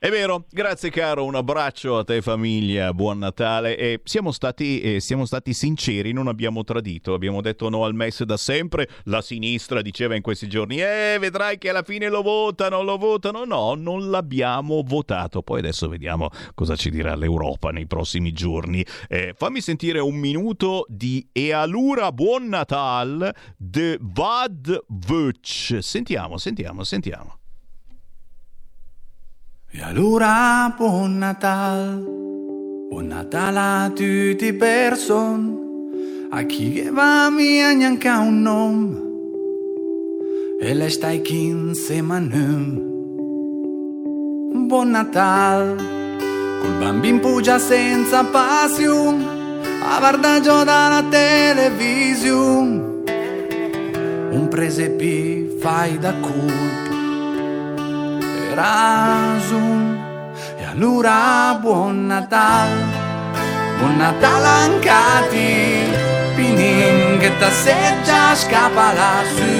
[0.03, 4.99] È vero, grazie caro, un abbraccio a te famiglia, buon Natale e siamo stati, eh,
[4.99, 9.83] siamo stati sinceri, non abbiamo tradito, abbiamo detto no al MES da sempre, la sinistra
[9.83, 14.09] diceva in questi giorni eh vedrai che alla fine lo votano, lo votano, no, non
[14.09, 18.83] l'abbiamo votato, poi adesso vediamo cosa ci dirà l'Europa nei prossimi giorni.
[19.07, 26.83] Eh, fammi sentire un minuto di E allora buon Natal de Vad Vuc, sentiamo, sentiamo,
[26.83, 27.40] sentiamo.
[29.73, 32.03] E allora buon Natal,
[32.89, 39.01] buon Natal a tutti i person, a chi che va mia neanche un nome,
[40.59, 41.21] e le stai
[42.09, 42.81] a noi.
[44.67, 45.77] Buon Natal,
[46.59, 49.23] col bambino pugia senza passione,
[49.83, 52.83] a guardaggio dalla televisione,
[54.31, 56.90] un presepi fai da colpo
[58.53, 59.99] ragione.
[60.57, 62.83] E allora buon Natale,
[63.77, 65.83] buon Natale anche a te,
[66.35, 69.53] pinin che ta seggia scappa lassù,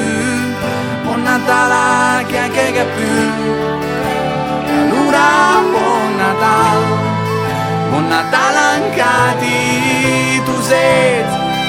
[1.03, 3.18] buon Natale che anche che più.
[4.68, 6.85] E allora buon Natale,
[7.89, 11.23] buon Natale anche a te, tu sei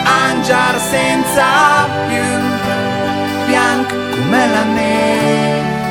[0.04, 5.81] angiar senza più, bianco come la neve.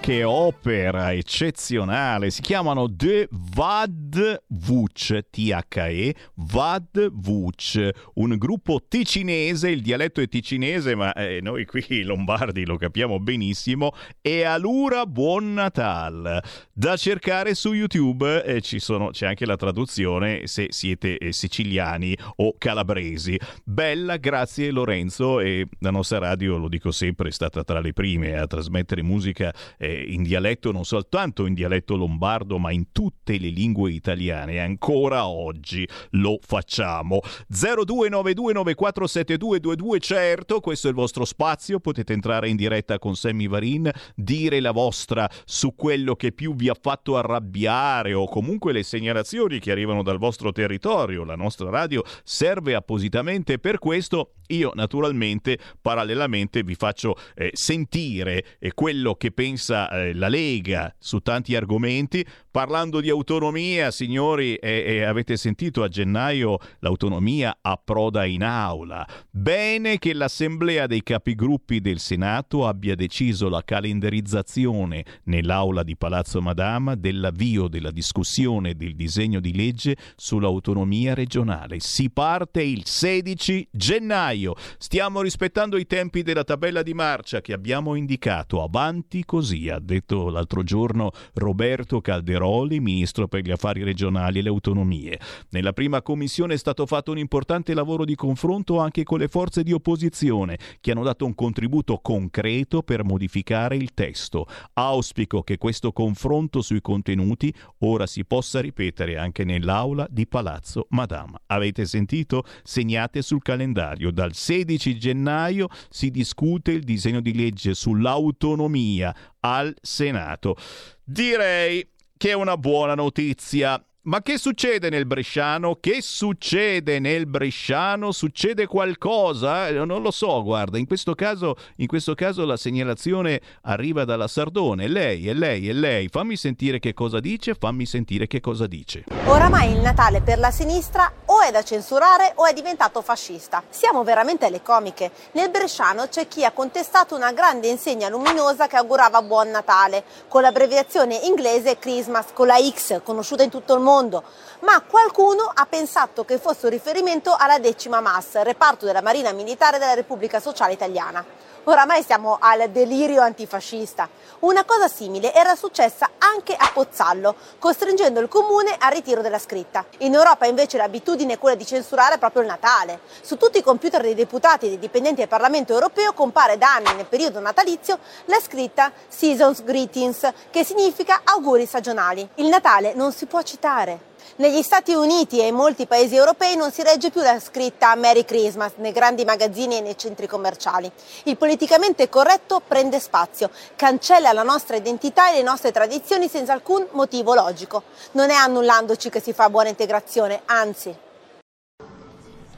[0.00, 2.30] Che opera eccezionale!
[2.30, 10.94] Si chiamano The Vad Vuc, T-H-E, Vad Vuc, un gruppo ticinese, il dialetto è ticinese,
[10.94, 13.92] ma eh, noi qui lombardi lo capiamo benissimo.
[14.22, 16.42] E allora buon Natal!
[16.72, 22.16] Da cercare su YouTube eh, ci sono- c'è anche la traduzione se siete eh, siciliani
[22.36, 23.38] o calabresi.
[23.64, 28.38] Bella, grazie Lorenzo e la nostra radio, lo dico sempre, è stata tra le prime
[28.38, 29.52] a trasmettere musica
[29.90, 34.60] eh, in dialetto, non soltanto in dialetto lombardo, ma in tutte le lingue italiane.
[34.60, 37.20] Ancora oggi lo facciamo.
[37.52, 44.60] 0292947222, certo, questo è il vostro spazio, potete entrare in diretta con Sammy Varin, dire
[44.60, 49.72] la vostra su quello che più vi ha fatto arrabbiare o comunque le segnalazioni che
[49.72, 51.24] arrivano dal vostro territorio.
[51.24, 54.34] La nostra radio serve appositamente per questo.
[54.48, 61.20] Io naturalmente parallelamente vi faccio eh, sentire eh, quello che pensa eh, la Lega su
[61.20, 62.26] tanti argomenti.
[62.50, 69.06] Parlando di autonomia, signori, eh, eh, avete sentito a gennaio l'autonomia approda in aula.
[69.30, 76.96] Bene che l'Assemblea dei capigruppi del Senato abbia deciso la calendarizzazione nell'aula di Palazzo Madama
[76.96, 81.78] dell'avvio della discussione del disegno di legge sull'autonomia regionale.
[81.78, 84.54] Si parte il 16 gennaio.
[84.78, 88.62] Stiamo rispettando i tempi della tabella di marcia che abbiamo indicato.
[88.62, 94.48] Avanti così, ha detto l'altro giorno Roberto Calderoli, ministro per gli affari regionali e le
[94.48, 95.18] autonomie.
[95.50, 99.62] Nella prima commissione è stato fatto un importante lavoro di confronto anche con le forze
[99.62, 104.46] di opposizione, che hanno dato un contributo concreto per modificare il testo.
[104.74, 111.40] Auspico che questo confronto sui contenuti ora si possa ripetere anche nell'aula di Palazzo Madama.
[111.46, 112.44] Avete sentito?
[112.62, 114.10] Segnate sul calendario.
[114.10, 120.56] Dal 16 gennaio si discute il disegno di legge sull'autonomia al Senato.
[121.04, 123.82] Direi che è una buona notizia.
[124.02, 125.76] Ma che succede nel Bresciano?
[125.78, 128.12] Che succede nel Bresciano?
[128.12, 129.68] Succede qualcosa?
[129.68, 134.26] Eh, Non lo so, guarda, in questo caso, in questo caso la segnalazione arriva dalla
[134.26, 134.88] Sardone.
[134.88, 136.08] Lei, è lei, è lei.
[136.08, 139.04] Fammi sentire che cosa dice, fammi sentire che cosa dice.
[139.26, 143.62] Oramai il Natale per la sinistra è da censurare o è diventato fascista.
[143.68, 145.10] Siamo veramente alle comiche.
[145.32, 150.42] Nel Bresciano c'è chi ha contestato una grande insegna luminosa che augurava Buon Natale, con
[150.42, 154.22] l'abbreviazione inglese Christmas con la X, conosciuta in tutto il mondo.
[154.60, 159.78] Ma qualcuno ha pensato che fosse un riferimento alla decima MAS, reparto della Marina Militare
[159.78, 161.24] della Repubblica Sociale Italiana.
[161.64, 164.08] Oramai siamo al delirio antifascista.
[164.40, 169.84] Una cosa simile era successa anche a Pozzallo, costringendo il comune al ritiro della scritta.
[169.98, 173.00] In Europa invece l'abitudine è quella di censurare proprio il Natale.
[173.20, 176.94] Su tutti i computer dei deputati e dei dipendenti del Parlamento europeo compare da anni
[176.94, 182.26] nel periodo natalizio la scritta Seasons Greetings, che significa auguri stagionali.
[182.36, 184.09] Il Natale non si può citare.
[184.36, 188.24] Negli Stati Uniti e in molti paesi europei non si regge più la scritta Merry
[188.24, 190.90] Christmas nei grandi magazzini e nei centri commerciali.
[191.24, 196.86] Il politicamente corretto prende spazio, cancella la nostra identità e le nostre tradizioni senza alcun
[196.92, 197.82] motivo logico.
[198.12, 200.96] Non è annullandoci che si fa buona integrazione, anzi.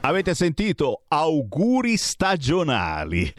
[0.05, 1.03] Avete sentito?
[1.07, 3.33] Auguri stagionali.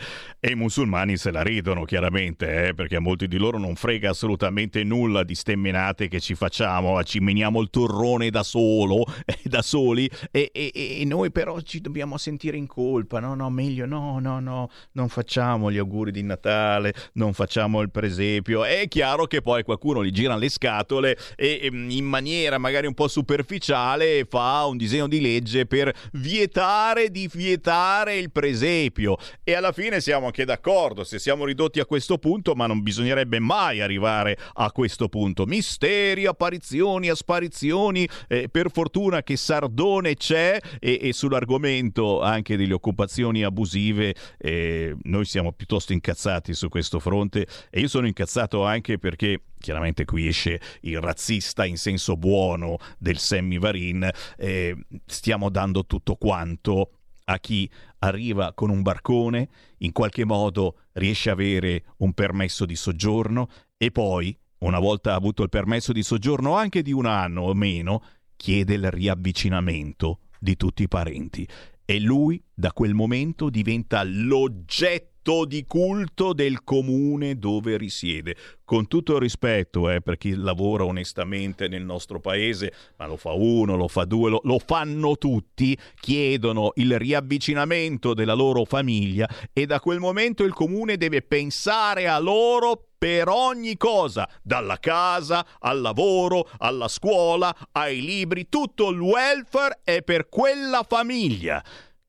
[0.44, 4.10] E i musulmani se la ridono chiaramente, eh, perché a molti di loro non frega
[4.10, 9.62] assolutamente nulla di stemmenate che ci facciamo, ci meniamo il torrone da solo, eh, da
[9.62, 13.20] soli, e, e- e noi però ci dobbiamo sentire in colpa.
[13.20, 17.90] No, no, meglio no, no, no, non facciamo gli auguri di Natale, non facciamo il
[17.90, 18.66] presepio.
[18.66, 22.92] È chiaro che poi qualcuno gli gira le scatole e e, in maniera magari un
[22.92, 29.16] po' superficiale fa un disegno di legge per vietare di vietare il presepio.
[29.42, 33.39] E alla fine siamo anche d'accordo, se siamo ridotti a questo punto, ma non bisognerebbe
[33.39, 35.47] mai arrivare a questo punto.
[35.47, 43.44] Misteri, apparizioni, asparizioni, eh, per fortuna che Sardone c'è e, e sull'argomento anche delle occupazioni
[43.44, 49.40] abusive eh, noi siamo piuttosto incazzati su questo fronte e io sono incazzato anche perché
[49.61, 56.16] chiaramente qui esce il razzista in senso buono del Sammy Varin, eh, stiamo dando tutto
[56.16, 56.90] quanto
[57.24, 57.70] a chi
[58.01, 59.48] arriva con un barcone,
[59.78, 65.42] in qualche modo riesce a avere un permesso di soggiorno e poi, una volta avuto
[65.42, 68.02] il permesso di soggiorno anche di un anno o meno,
[68.36, 71.46] chiede il riavvicinamento di tutti i parenti.
[71.84, 75.14] E lui, da quel momento, diventa l'oggetto
[75.46, 78.36] di culto del comune dove risiede.
[78.64, 83.32] Con tutto il rispetto eh, per chi lavora onestamente nel nostro paese, ma lo fa
[83.32, 89.64] uno, lo fa due, lo, lo fanno tutti, chiedono il riavvicinamento della loro famiglia e
[89.64, 95.80] da quel momento il comune deve pensare a loro per ogni cosa, dalla casa al
[95.80, 101.62] lavoro, alla scuola, ai libri, tutto il welfare è per quella famiglia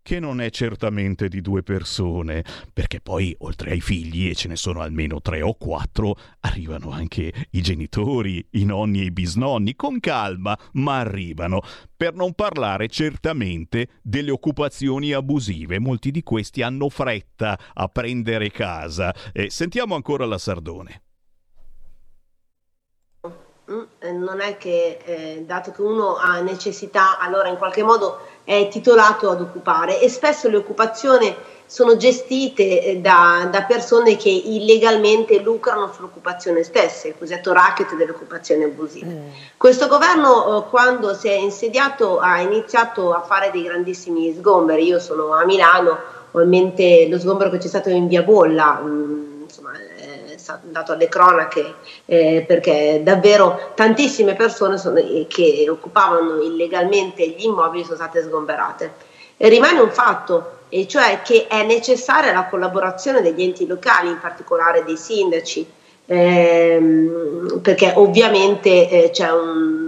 [0.05, 4.55] che non è certamente di due persone, perché poi oltre ai figli, e ce ne
[4.55, 9.99] sono almeno tre o quattro, arrivano anche i genitori, i nonni e i bisnonni, con
[9.99, 11.63] calma, ma arrivano.
[11.97, 19.11] Per non parlare certamente delle occupazioni abusive, molti di questi hanno fretta a prendere casa.
[19.33, 21.04] Eh, sentiamo ancora la Sardone.
[23.71, 28.19] Mm, eh, Non è che, eh, dato che uno ha necessità, allora in qualche modo
[28.43, 31.35] è titolato ad occupare e spesso le occupazioni
[31.65, 38.11] sono gestite eh, da, da persone che illegalmente lucrano sull'occupazione stessa, il cosiddetto racket delle
[38.11, 39.17] occupazioni abusive.
[39.57, 44.85] Questo governo, eh, quando si è insediato, ha iniziato a fare dei grandissimi sgomberi.
[44.85, 45.97] Io sono a Milano,
[46.29, 49.34] ho in mente lo sgombero che c'è stato in via Bolla, mm,
[50.45, 56.41] insomma, è stato dato alle cronache eh, perché davvero tantissime persone sono- eh, che occupavano
[56.41, 59.13] illegalmente gli immobili sono state sgomberate.
[59.37, 64.19] E rimane un fatto, e cioè che è necessaria la collaborazione degli enti locali, in
[64.19, 65.67] particolare dei sindaci,
[66.05, 69.85] ehm, perché ovviamente eh, c'è un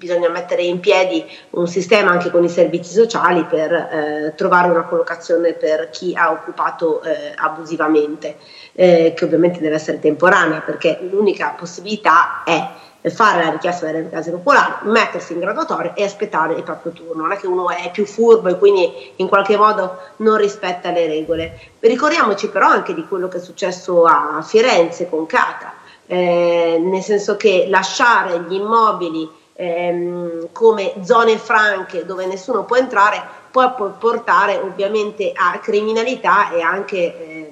[0.00, 4.84] bisogna mettere in piedi un sistema anche con i servizi sociali per eh, trovare una
[4.84, 8.38] collocazione per chi ha occupato eh, abusivamente,
[8.80, 12.66] eh, che ovviamente deve essere temporanea perché l'unica possibilità è
[13.10, 17.20] fare la richiesta delle case popolari, mettersi in graduatoria e aspettare il proprio turno.
[17.20, 21.06] Non è che uno è più furbo e quindi in qualche modo non rispetta le
[21.06, 21.60] regole.
[21.78, 25.74] Ricordiamoci però anche di quello che è successo a Firenze con Cata,
[26.06, 33.38] eh, nel senso che lasciare gli immobili ehm, come zone franche dove nessuno può entrare
[33.50, 37.50] può portare ovviamente a criminalità e anche eh,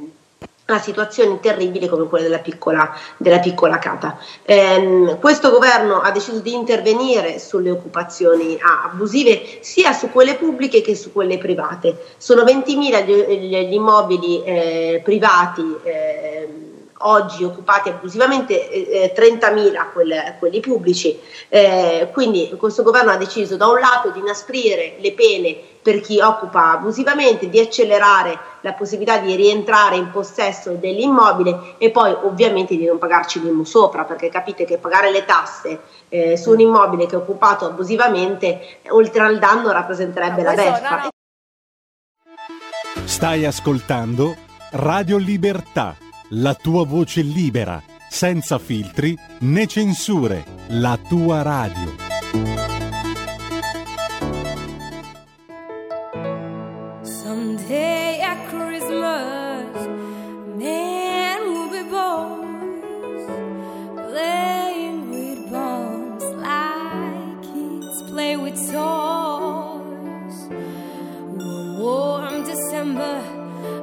[0.70, 4.18] a situazioni terribili come quelle della piccola, della piccola Cata.
[4.44, 10.94] Ehm, questo governo ha deciso di intervenire sulle occupazioni abusive sia su quelle pubbliche che
[10.94, 12.04] su quelle private.
[12.18, 15.76] Sono 20.000 gli, gli immobili eh, privati.
[15.82, 16.48] Eh,
[17.02, 21.18] oggi occupati abusivamente eh, 30.000 eh, quelle, quelli pubblici,
[21.48, 25.56] eh, quindi questo governo ha deciso da un lato di inasprire le pene
[25.88, 32.12] per chi occupa abusivamente, di accelerare la possibilità di rientrare in possesso dell'immobile e poi
[32.12, 36.60] ovviamente di non pagarci l'IMU sopra, perché capite che pagare le tasse eh, su un
[36.60, 41.08] immobile che è occupato abusivamente, oltre al danno, rappresenterebbe la beffa.
[43.04, 44.36] Stai ascoltando
[44.72, 45.96] Radio Libertà
[46.32, 52.17] la tua voce libera, senza filtri né censure, la tua radio.
[57.58, 59.86] Someday at Christmas,
[60.56, 63.26] man will be boys,
[64.10, 70.38] playing with bombs like kids play with toys.
[71.34, 73.22] One warm December,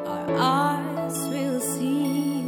[0.07, 2.47] our eyes will see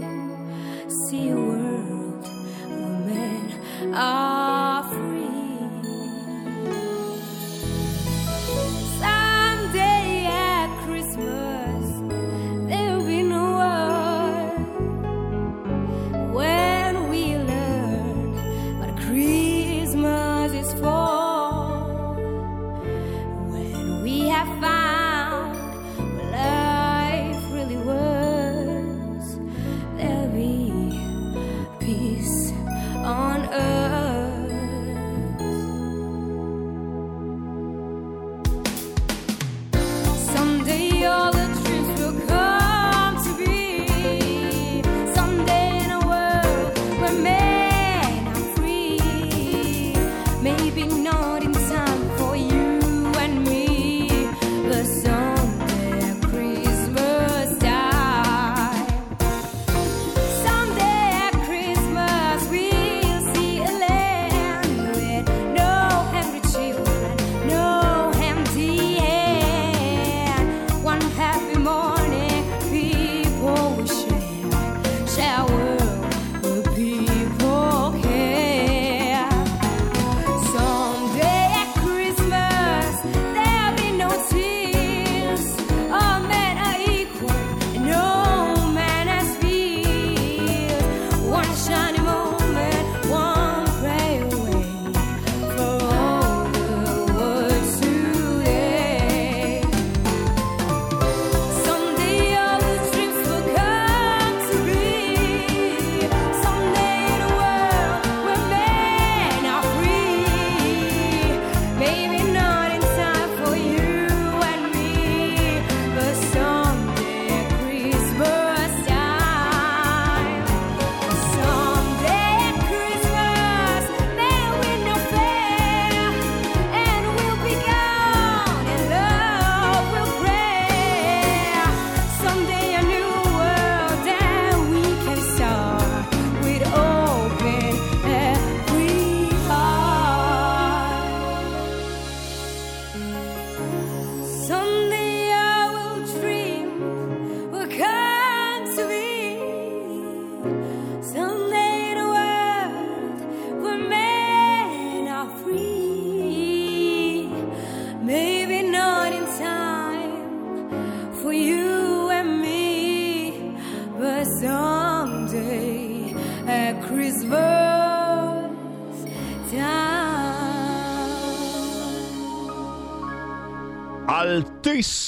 [1.10, 2.26] see a world
[2.70, 4.27] where men are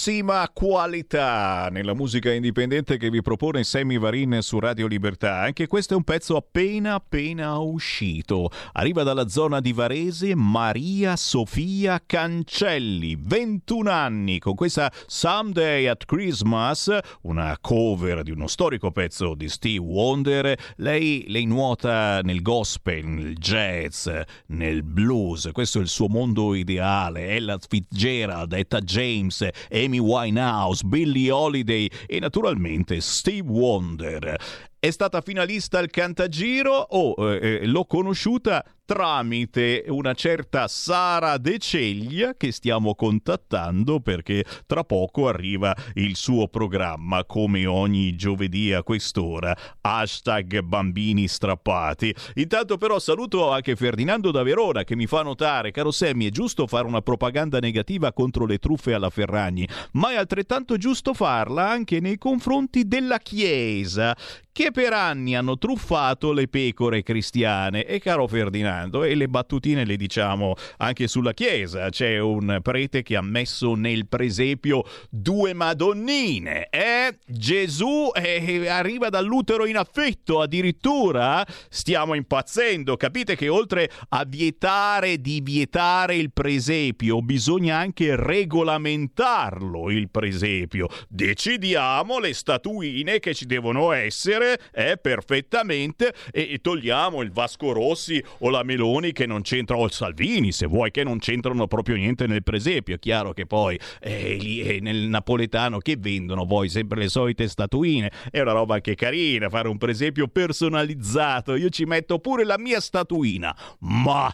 [0.10, 5.42] altissima qualità nella musica indipendente che vi propone Sammy Varin su Radio Libertà.
[5.42, 8.50] Anche questo è un pezzo appena appena uscito.
[8.74, 16.98] Arriva dalla zona di Varese Maria Sofia Cancelli, 21 anni, con questa Someday at Christmas,
[17.22, 20.58] una cover di uno storico pezzo di Steve Wonder.
[20.78, 24.10] Lei, lei nuota nel gospel, nel jazz,
[24.48, 25.50] nel blues.
[25.52, 27.28] Questo è il suo mondo ideale.
[27.28, 34.36] Ella Fitzgerald, Etta James, Amy Winehouse, Billie Holiday e naturalmente Steve Wonder.
[34.80, 42.34] È stata finalista al Cantagiro o eh, l'ho conosciuta tramite una certa Sara De Ceglia
[42.34, 49.56] che stiamo contattando perché tra poco arriva il suo programma come ogni giovedì a quest'ora.
[49.82, 52.12] Hashtag bambini strappati.
[52.38, 56.66] Intanto però saluto anche Ferdinando da Verona che mi fa notare caro Sammy è giusto
[56.66, 62.00] fare una propaganda negativa contro le truffe alla Ferragni ma è altrettanto giusto farla anche
[62.00, 64.18] nei confronti della Chiesa
[64.52, 67.86] che per anni hanno truffato le pecore cristiane.
[67.86, 71.90] E caro Ferdinando e le battutine le diciamo anche sulla Chiesa.
[71.90, 76.70] C'è un prete che ha messo nel presepio due madonnine.
[76.70, 77.18] Eh?
[77.26, 81.46] Gesù eh, arriva dall'utero in affetto addirittura.
[81.70, 82.96] Stiamo impazzendo.
[82.98, 90.88] Capite che oltre a vietare di vietare il presepio, bisogna anche regolamentarlo il presepio.
[91.08, 98.50] Decidiamo le statuine che ci devono essere eh, perfettamente e togliamo il Vasco Rossi o
[98.50, 102.28] la Meloni che non c'entrano, o il Salvini se vuoi, che non c'entrano proprio niente
[102.28, 102.96] nel presepio.
[102.96, 107.48] È chiaro che poi eh, lì, eh, nel napoletano che vendono poi sempre le solite
[107.48, 108.12] statuine.
[108.30, 111.56] È una roba anche carina fare un presepio personalizzato.
[111.56, 113.56] Io ci metto pure la mia statuina.
[113.80, 114.32] Ma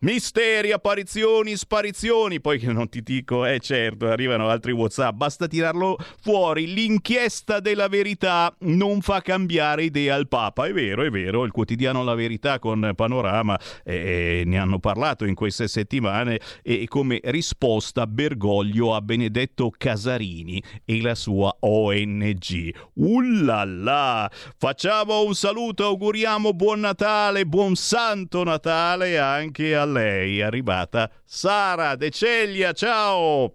[0.00, 2.40] Misteri, apparizioni, sparizioni.
[2.40, 5.16] Poi che non ti dico, eh certo, arrivano altri WhatsApp.
[5.16, 6.72] Basta tirarlo fuori.
[6.72, 10.66] L'inchiesta della verità non fa cambiare idea al Papa.
[10.66, 11.44] È vero, è vero.
[11.44, 16.38] Il quotidiano La Verità con Panorama eh, ne hanno parlato in queste settimane.
[16.62, 22.72] E come risposta Bergoglio a Benedetto Casarini e la sua ONG.
[22.94, 24.30] Ullala!
[24.56, 31.96] Facciamo un saluto, auguriamo buon Natale, buon Santo Natale anche a lei è arrivata Sara
[31.96, 33.52] De Ceglia, ciao!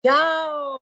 [0.00, 0.78] Ciao!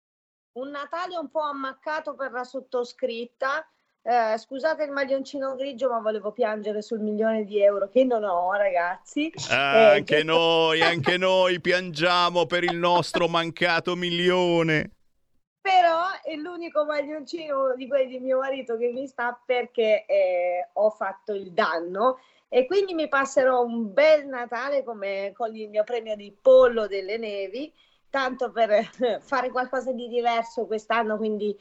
[0.53, 3.65] Un Natale un po' ammaccato per la sottoscritta.
[4.01, 8.53] Eh, scusate il maglioncino grigio, ma volevo piangere sul milione di euro che non ho,
[8.53, 9.31] ragazzi.
[9.49, 14.91] Ah, Eh, anche che- noi, anche noi piangiamo per il nostro mancato milione.
[15.61, 20.89] Però è l'unico maglioncino di quelli di mio marito che mi sta perché eh, ho
[20.91, 22.19] fatto il danno
[22.49, 27.17] e quindi mi passerò un bel Natale come con il mio premio di pollo delle
[27.17, 27.71] nevi,
[28.09, 28.89] tanto per
[29.21, 31.57] fare qualcosa di diverso quest'anno, quindi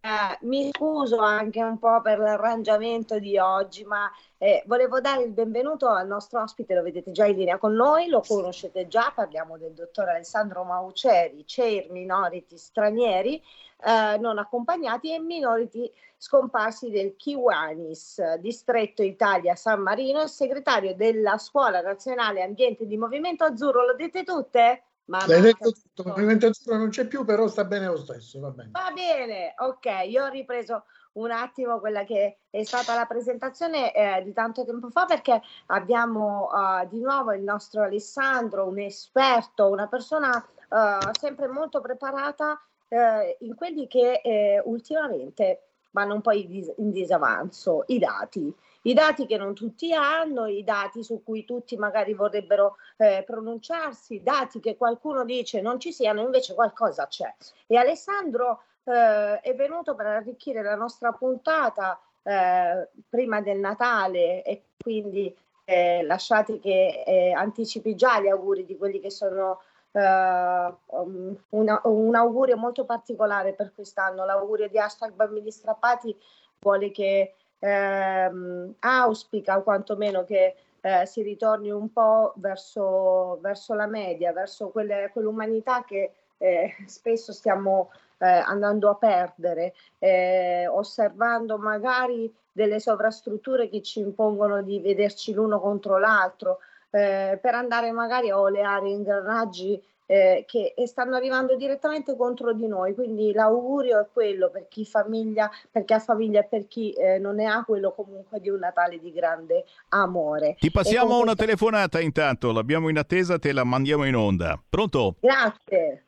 [0.00, 4.10] eh, mi scuso anche un po' per l'arrangiamento di oggi, ma
[4.44, 8.08] eh, volevo dare il benvenuto al nostro ospite, lo vedete già in linea con noi,
[8.08, 15.18] lo conoscete già, parliamo del dottor Alessandro Mauceri, CEIR Minority Stranieri eh, non accompagnati e
[15.18, 22.98] Minority scomparsi del Kiwanis, distretto Italia San Marino, e segretario della Scuola Nazionale Ambiente di
[22.98, 24.82] Movimento Azzurro, lo dite tutte?
[25.06, 28.40] Ma L'hai detto tutto, il movimento azzurro non c'è più, però sta bene lo stesso,
[28.40, 28.70] va bene.
[28.72, 30.84] Va bene, ok, io ho ripreso
[31.14, 36.48] un attimo quella che è stata la presentazione eh, di tanto tempo fa perché abbiamo
[36.50, 43.36] eh, di nuovo il nostro Alessandro, un esperto, una persona eh, sempre molto preparata eh,
[43.40, 48.52] in quelli che eh, ultimamente vanno un po' in, dis- in disavanzo, i dati.
[48.86, 54.22] I dati che non tutti hanno, i dati su cui tutti magari vorrebbero eh, pronunciarsi,
[54.22, 57.32] dati che qualcuno dice non ci siano, invece qualcosa c'è.
[57.66, 64.62] E Alessandro eh, è venuto per arricchire la nostra puntata eh, prima del Natale e
[64.78, 65.34] quindi
[65.64, 69.60] eh, lasciate che eh, anticipi già gli auguri di quelli che sono
[69.92, 76.14] eh, um, una- un augurio molto particolare per quest'anno, l'augurio di hashtag bambini strappati
[76.60, 84.32] vuole che ehm, auspica quantomeno che eh, si ritorni un po' verso, verso la media,
[84.32, 92.78] verso quelle- quell'umanità che eh, spesso stiamo eh, andando a perdere, eh, osservando magari delle
[92.80, 96.58] sovrastrutture che ci impongono di vederci l'uno contro l'altro,
[96.90, 102.94] eh, per andare magari a oleare ingranaggi eh, che stanno arrivando direttamente contro di noi.
[102.94, 107.18] Quindi l'augurio è quello per chi famiglia, per chi ha famiglia e per chi eh,
[107.18, 110.56] non ne ha, quello comunque di un Natale di grande amore.
[110.58, 114.60] Ti passiamo una questa- telefonata intanto, l'abbiamo in attesa, te la mandiamo in onda.
[114.68, 115.16] Pronto?
[115.20, 116.04] Grazie.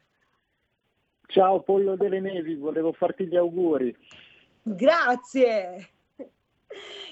[1.27, 3.95] Ciao Pollo delle Nevi, volevo farti gli auguri.
[4.63, 5.91] Grazie.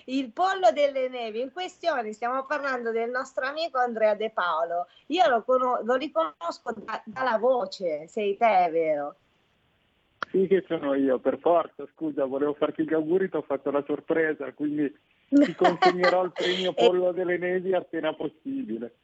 [0.07, 4.87] Il pollo delle nevi in questione, stiamo parlando del nostro amico Andrea De Paolo.
[5.07, 9.17] Io lo, cono- lo riconosco da- dalla voce, sei te, vero?
[10.31, 13.85] Sì che sono io, per forza, scusa, volevo farti gli auguri, ti ho fatto la
[13.87, 14.93] sorpresa, quindi
[15.29, 18.97] ti consegnerò il premio Pollo delle Nevi appena possibile.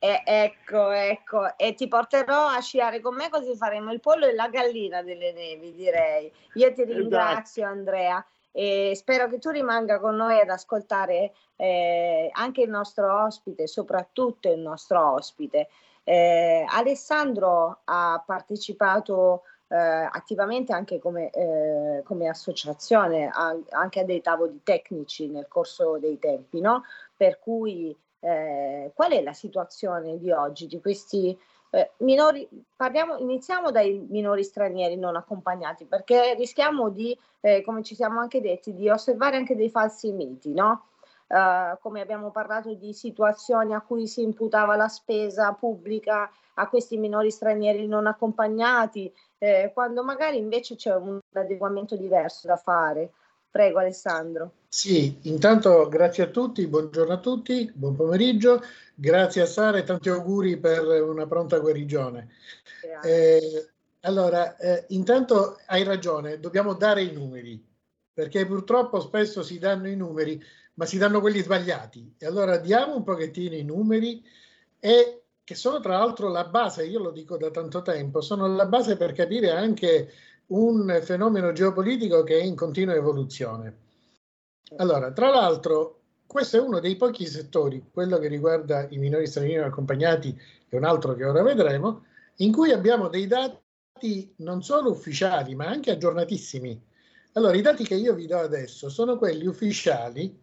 [0.00, 4.34] E- ecco, ecco, e ti porterò a sciare con me così faremo il pollo e
[4.34, 6.32] la gallina delle nevi, direi.
[6.54, 12.62] Io ti ringrazio Andrea e spero che tu rimanga con noi ad ascoltare eh, anche
[12.62, 15.68] il nostro ospite, soprattutto il nostro ospite.
[16.04, 24.20] Eh, Alessandro ha partecipato eh, attivamente anche come, eh, come associazione, a- anche a dei
[24.22, 26.84] tavoli tecnici nel corso dei tempi, no?
[27.16, 31.38] Per cui eh, qual è la situazione di oggi di questi
[31.70, 32.48] eh, minori?
[32.74, 38.40] Parliamo, iniziamo dai minori stranieri non accompagnati, perché rischiamo di, eh, come ci siamo anche
[38.40, 40.86] detti, di osservare anche dei falsi miti, no?
[41.26, 46.96] Eh, come abbiamo parlato di situazioni a cui si imputava la spesa pubblica a questi
[46.96, 53.12] minori stranieri non accompagnati, eh, quando magari invece c'è un adeguamento diverso da fare.
[53.50, 54.57] Prego Alessandro.
[54.70, 58.60] Sì, intanto grazie a tutti, buongiorno a tutti, buon pomeriggio,
[58.94, 62.28] grazie a Sara e tanti auguri per una pronta guarigione.
[63.02, 63.70] Eh,
[64.00, 67.64] allora, eh, intanto hai ragione, dobbiamo dare i numeri,
[68.12, 70.40] perché purtroppo spesso si danno i numeri,
[70.74, 72.16] ma si danno quelli sbagliati.
[72.18, 74.22] E allora diamo un pochettino i numeri
[74.78, 78.66] e che sono tra l'altro la base, io lo dico da tanto tempo, sono la
[78.66, 80.12] base per capire anche
[80.48, 83.86] un fenomeno geopolitico che è in continua evoluzione.
[84.76, 89.64] Allora, tra l'altro, questo è uno dei pochi settori, quello che riguarda i minori stranieri
[89.64, 90.38] accompagnati
[90.68, 92.04] è un altro che ora vedremo,
[92.36, 96.80] in cui abbiamo dei dati non solo ufficiali, ma anche aggiornatissimi.
[97.32, 100.38] Allora, i dati che io vi do adesso sono quelli ufficiali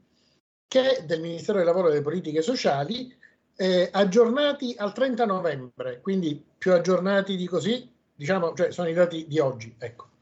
[0.68, 3.15] che del Ministero del Lavoro e delle Politiche Sociali
[3.56, 9.27] eh, aggiornati al 30 novembre, quindi più aggiornati di così, diciamo, cioè sono i dati
[9.27, 10.14] di oggi, ecco.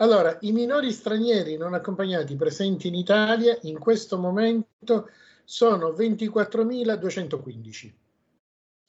[0.00, 5.10] Allora, i minori stranieri non accompagnati presenti in Italia in questo momento
[5.44, 7.92] sono 24.215.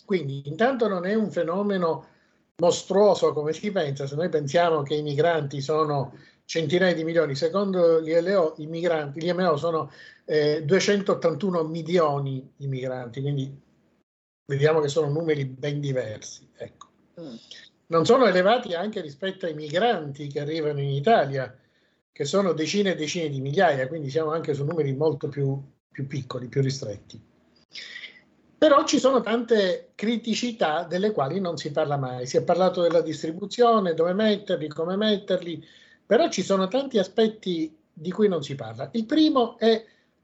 [0.05, 2.07] Quindi intanto non è un fenomeno
[2.57, 6.13] mostruoso come si pensa, se noi pensiamo che i migranti sono
[6.45, 9.91] centinaia di milioni, secondo l'ILO i migranti, gli MO sono
[10.25, 13.53] eh, 281 milioni i migranti, quindi
[14.45, 16.47] vediamo che sono numeri ben diversi.
[16.55, 16.87] Ecco.
[17.91, 21.53] Non sono elevati anche rispetto ai migranti che arrivano in Italia,
[22.09, 25.61] che sono decine e decine di migliaia, quindi siamo anche su numeri molto più,
[25.91, 27.21] più piccoli, più ristretti.
[28.57, 32.25] Però ci sono tante criticità delle quali non si parla mai.
[32.27, 35.61] Si è parlato della distribuzione, dove metterli, come metterli,
[36.05, 38.87] però ci sono tanti aspetti di cui non si parla.
[38.93, 39.83] Il primo è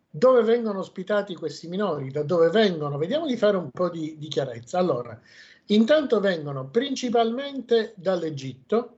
[0.09, 2.97] dove vengono ospitati questi minori, da dove vengono.
[2.97, 4.77] Vediamo di fare un po' di, di chiarezza.
[4.77, 5.19] Allora,
[5.67, 8.97] intanto vengono principalmente dall'Egitto,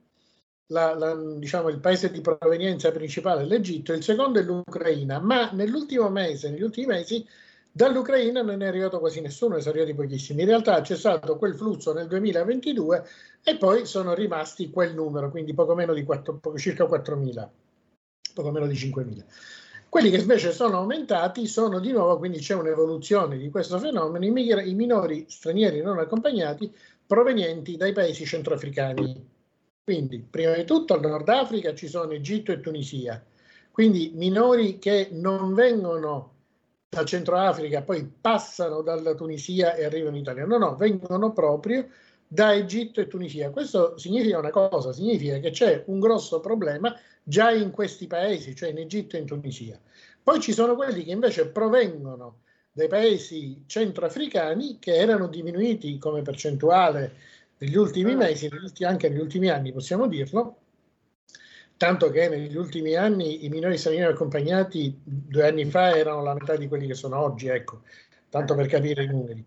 [0.67, 5.51] la- la- diciamo il paese di provenienza principale è l'Egitto, il secondo è l'Ucraina, ma
[5.51, 7.25] nell'ultimo mese, negli ultimi mesi,
[7.71, 10.41] dall'Ucraina non è arrivato quasi nessuno, ne sono arrivati pochissimi.
[10.41, 13.05] In realtà c'è stato quel flusso nel 2022
[13.43, 17.49] e poi sono rimasti quel numero, quindi poco meno di 4, poco- circa 4.000,
[18.33, 19.25] poco meno di 5.000.
[19.89, 24.29] Quelli che invece sono aumentati sono di nuovo, quindi c'è un'evoluzione di questo fenomeno, i,
[24.29, 26.71] migra- i minori stranieri non accompagnati
[27.07, 29.27] provenienti dai paesi centroafricani.
[29.83, 33.23] Quindi, prima di tutto, al Nord Africa ci sono Egitto e Tunisia.
[33.71, 36.33] Quindi minori che non vengono
[36.87, 40.45] dal Centro Africa, poi passano dalla Tunisia e arrivano in Italia.
[40.45, 41.87] No, no, vengono proprio
[42.31, 43.49] da Egitto e Tunisia.
[43.49, 48.69] Questo significa una cosa, significa che c'è un grosso problema già in questi paesi, cioè
[48.69, 49.79] in Egitto e in Tunisia.
[50.21, 52.41] Poi ci sono quelli che invece provengono
[52.71, 57.13] dai paesi centroafricani che erano diminuiti come percentuale
[57.57, 60.57] negli ultimi mesi, negli ulti- anche negli ultimi anni, possiamo dirlo,
[61.77, 66.55] tanto che negli ultimi anni i minori stranieri accompagnati due anni fa erano la metà
[66.55, 67.81] di quelli che sono oggi, ecco,
[68.29, 69.43] tanto per capire i numeri.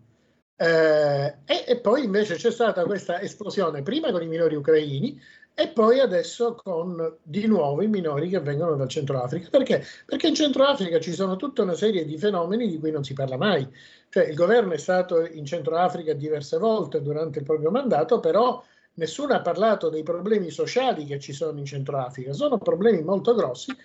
[0.55, 5.19] Eh, e, e poi invece c'è stata questa esplosione prima con i minori ucraini
[5.55, 9.49] e poi adesso con di nuovo i minori che vengono dal Centro Africa.
[9.49, 9.83] Perché?
[10.05, 13.13] Perché in Centro Africa ci sono tutta una serie di fenomeni di cui non si
[13.13, 13.67] parla mai.
[14.09, 18.63] Cioè il governo è stato in Centro Africa diverse volte durante il proprio mandato, però
[18.95, 22.33] nessuno ha parlato dei problemi sociali che ci sono in Centro Africa.
[22.33, 23.75] Sono problemi molto grossi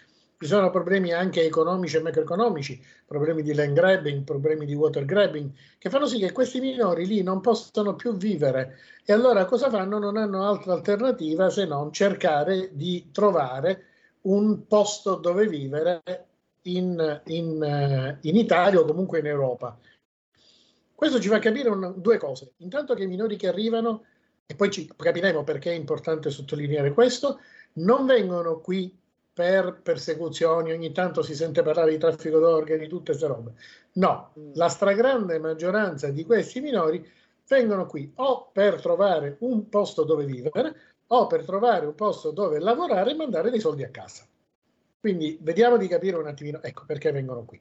[0.40, 5.50] ci sono problemi anche economici e macroeconomici, problemi di land grabbing, problemi di water grabbing,
[5.78, 8.78] che fanno sì che questi minori lì non possano più vivere.
[9.04, 9.98] E allora cosa fanno?
[9.98, 13.84] Non hanno altra alternativa se non cercare di trovare
[14.22, 16.02] un posto dove vivere
[16.62, 19.76] in, in, eh, in Italia o comunque in Europa.
[20.94, 22.52] Questo ci fa capire un- due cose.
[22.58, 24.04] Intanto che i minori che arrivano,
[24.46, 27.40] e poi ci capiremo perché è importante sottolineare questo,
[27.74, 28.96] non vengono qui
[29.38, 33.52] per persecuzioni, ogni tanto si sente parlare di traffico d'organi, tutte queste robe.
[33.92, 37.08] No, la stragrande maggioranza di questi minori
[37.46, 40.74] vengono qui o per trovare un posto dove vivere
[41.06, 44.26] o per trovare un posto dove lavorare e mandare dei soldi a casa.
[44.98, 47.60] Quindi vediamo di capire un attimino, ecco perché vengono qui.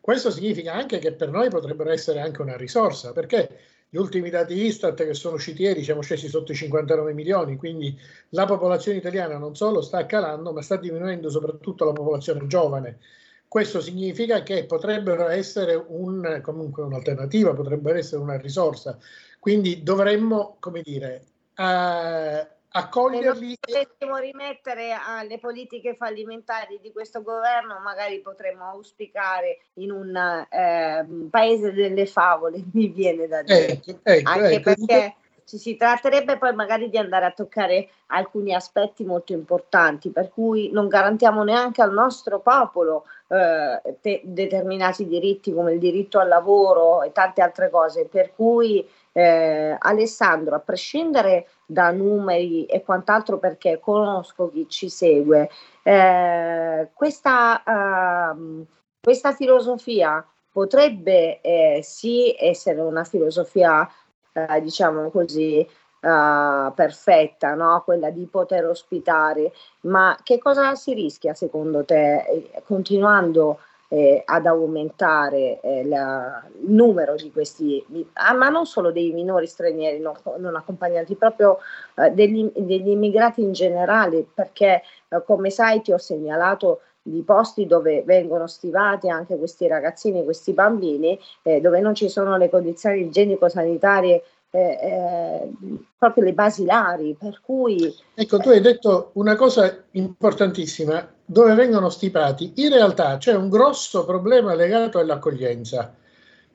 [0.00, 3.58] Questo significa anche che per noi potrebbero essere anche una risorsa, perché
[3.92, 7.98] gli ultimi dati Istat che sono usciti ieri siamo scesi sotto i 59 milioni, quindi
[8.30, 13.00] la popolazione italiana non solo sta calando, ma sta diminuendo soprattutto la popolazione giovane.
[13.48, 18.96] Questo significa che potrebbero essere un, comunque un'alternativa, potrebbero essere una risorsa.
[19.40, 21.24] Quindi dovremmo, come dire,
[21.56, 29.58] eh, accoglierli Se non dovessimo rimettere alle politiche fallimentari di questo governo, magari potremmo auspicare
[29.74, 33.72] in un eh, paese delle favole, mi viene da dire.
[33.72, 35.14] Ecco, ecco, Anche perché
[35.50, 40.70] ci si tratterebbe poi magari di andare a toccare alcuni aspetti molto importanti, per cui
[40.70, 47.02] non garantiamo neanche al nostro popolo eh, te- determinati diritti come il diritto al lavoro
[47.02, 48.06] e tante altre cose.
[48.06, 55.48] Per cui eh, Alessandro, a prescindere da numeri e quant'altro, perché conosco chi ci segue,
[55.84, 58.64] eh, questa, ehm,
[59.00, 63.88] questa filosofia potrebbe eh, sì essere una filosofia,
[64.32, 67.82] eh, diciamo così, eh, perfetta, no?
[67.84, 69.52] quella di poter ospitare,
[69.82, 73.60] ma che cosa si rischia secondo te eh, continuando
[73.92, 79.48] eh, ad aumentare eh, la- il numero di questi, ah, ma non solo dei minori
[79.48, 81.58] stranieri non, non accompagnati, proprio
[81.96, 87.66] eh, degli, degli immigrati in generale, perché eh, come sai ti ho segnalato di posti
[87.66, 93.00] dove vengono stivati anche questi ragazzini, questi bambini, eh, dove non ci sono le condizioni
[93.00, 94.22] igienico-sanitarie
[94.52, 95.50] eh, eh,
[95.98, 102.54] proprio le basilari, per cui Ecco, tu hai detto una cosa importantissima, dove vengono stipati.
[102.56, 105.94] In realtà c'è un grosso problema legato all'accoglienza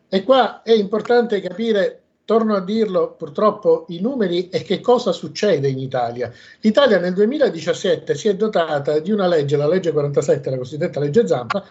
[0.10, 5.70] e qua è importante capire, torno a dirlo, purtroppo i numeri e che cosa succede
[5.70, 6.30] in Italia.
[6.60, 11.26] L'Italia nel 2017 si è dotata di una legge, la legge 47, la cosiddetta legge
[11.26, 11.64] Zampa,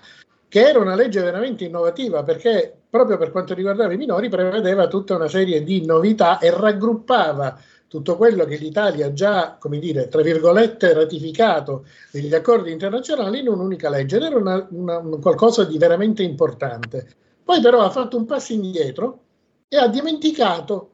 [0.48, 5.14] che era una legge veramente innovativa perché proprio per quanto riguardava i minori prevedeva tutta
[5.14, 7.58] una serie di novità e raggruppava
[7.88, 13.48] tutto quello che l'Italia ha già, come dire, tra virgolette, ratificato negli accordi internazionali in
[13.48, 14.16] un'unica legge.
[14.16, 17.06] Ed era una- una- un qualcosa di veramente importante.
[17.44, 19.20] Poi però ha fatto un passo indietro
[19.68, 20.90] e ha dimenticato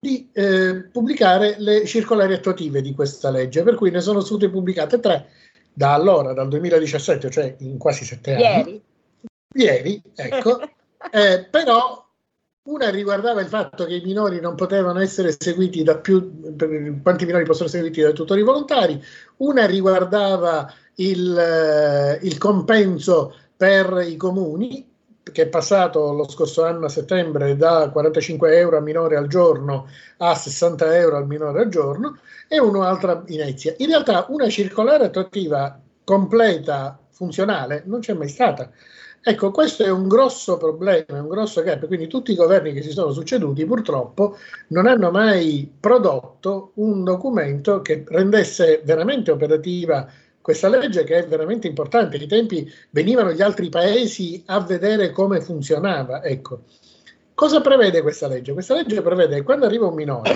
[0.00, 4.98] di eh, pubblicare le circolari attuative di questa legge, per cui ne sono state pubblicate
[4.98, 5.28] tre
[5.72, 8.42] da allora, dal 2017, cioè in quasi sette anni.
[8.42, 8.82] ieri
[9.54, 10.58] Ieri, ecco.
[11.12, 12.06] Eh, però
[12.70, 16.56] una riguardava il fatto che i minori non potevano essere seguiti da più,
[17.02, 19.02] quanti minori possono essere seguiti da tutori volontari,
[19.38, 24.88] una riguardava il, eh, il compenso per i comuni,
[25.22, 29.86] che è passato lo scorso anno a settembre da 45 euro al minore al giorno
[30.18, 32.18] a 60 euro al minore al giorno,
[32.48, 33.74] e un'altra inizia.
[33.78, 38.70] In realtà una circolare attuativa completa, funzionale, non c'è mai stata.
[39.22, 42.90] Ecco, questo è un grosso problema, un grosso gap, quindi tutti i governi che si
[42.90, 44.38] sono succeduti purtroppo
[44.68, 50.10] non hanno mai prodotto un documento che rendesse veramente operativa
[50.40, 52.16] questa legge che è veramente importante.
[52.16, 56.24] Ai tempi venivano gli altri paesi a vedere come funzionava.
[56.24, 56.62] Ecco,
[57.34, 58.54] cosa prevede questa legge?
[58.54, 60.30] Questa legge prevede che quando arriva un minore,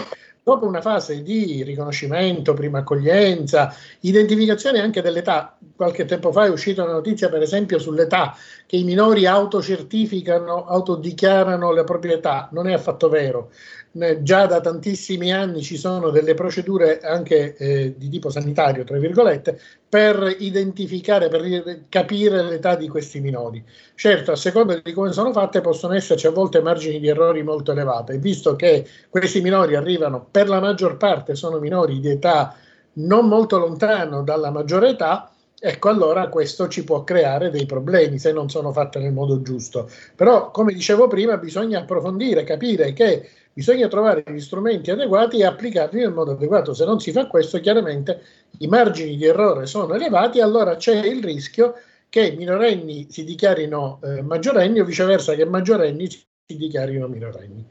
[0.45, 6.83] dopo una fase di riconoscimento, prima accoglienza, identificazione anche dell'età, qualche tempo fa è uscita
[6.85, 12.75] una notizia per esempio sull'età, che i minori autocertificano, autodichiarano la propria età, non è
[12.75, 13.51] affatto vero.
[13.97, 18.99] Ne- Già da tantissimi anni ci sono delle procedure anche eh, di tipo sanitario, tra
[18.99, 19.57] virgolette,
[19.89, 23.65] per identificare, per capire l'età di questi minori.
[23.95, 27.71] Certo, a seconda di come sono fatte possono esserci a volte margini di errori molto
[27.71, 32.57] elevati, visto che questi minori arrivano, per la maggior parte sono minori di età
[32.95, 38.33] non molto lontano dalla maggiore età, ecco allora questo ci può creare dei problemi se
[38.33, 39.89] non sono fatte nel modo giusto.
[40.15, 46.01] Però, come dicevo prima, bisogna approfondire, capire che bisogna trovare gli strumenti adeguati e applicarli
[46.01, 46.75] nel modo adeguato.
[46.75, 48.23] Se non si fa questo, chiaramente
[48.59, 51.75] i margini di errore sono elevati, allora c'è il rischio
[52.09, 57.67] che minorenni si dichiarino eh, maggiorenni o viceversa che maggiorenni si dichiarino minorenni.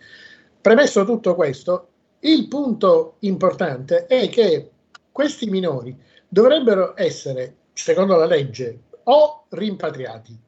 [0.60, 1.88] Premesso tutto questo,
[2.22, 4.72] il punto importante è che
[5.12, 5.96] questi minori
[6.28, 10.40] dovrebbero essere, secondo la legge, o rimpatriati.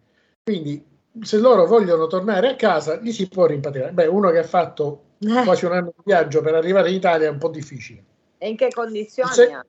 [0.44, 0.84] Quindi
[1.22, 3.92] se loro vogliono tornare a casa, li si può rimpatriare.
[3.92, 7.32] Beh, uno che ha fatto quasi un anno di viaggio per arrivare in Italia è
[7.32, 8.04] un po' difficile.
[8.38, 9.32] E in che condizioni?
[9.32, 9.66] Se-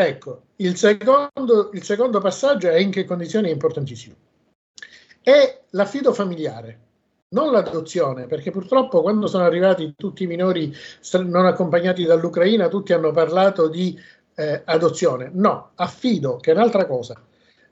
[0.00, 4.14] Ecco, il secondo, il secondo passaggio è in che condizioni è importantissimo.
[5.20, 6.78] È l'affido familiare,
[7.30, 10.72] non l'adozione, perché purtroppo quando sono arrivati tutti i minori
[11.24, 13.98] non accompagnati dall'Ucraina, tutti hanno parlato di
[14.36, 15.30] eh, adozione.
[15.32, 17.20] No, affido, che è un'altra cosa,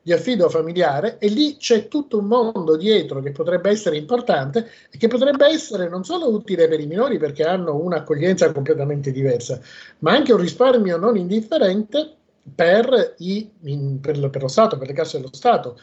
[0.07, 4.99] di affido familiare e lì c'è tutto un mondo dietro che potrebbe essere importante e
[4.99, 9.59] che potrebbe essere non solo utile per i minori perché hanno un'accoglienza completamente diversa,
[9.99, 12.09] ma anche un risparmio non indifferente
[12.55, 15.77] per, i, in- per per lo Stato, per le casse dello Stato.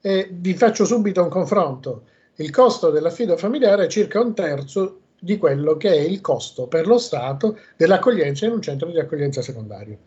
[0.00, 2.04] E vi faccio subito un confronto.
[2.36, 6.86] Il costo dell'affido familiare è circa un terzo di quello che è il costo per
[6.86, 9.98] lo Stato dell'accoglienza in un centro di accoglienza secondario.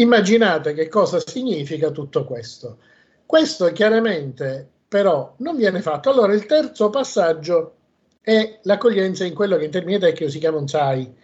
[0.00, 2.78] Immaginate che cosa significa tutto questo.
[3.26, 6.10] Questo chiaramente però non viene fatto.
[6.10, 7.74] Allora il terzo passaggio
[8.22, 11.14] è l'accoglienza in quello che in termini tecnici si chiama un SAI.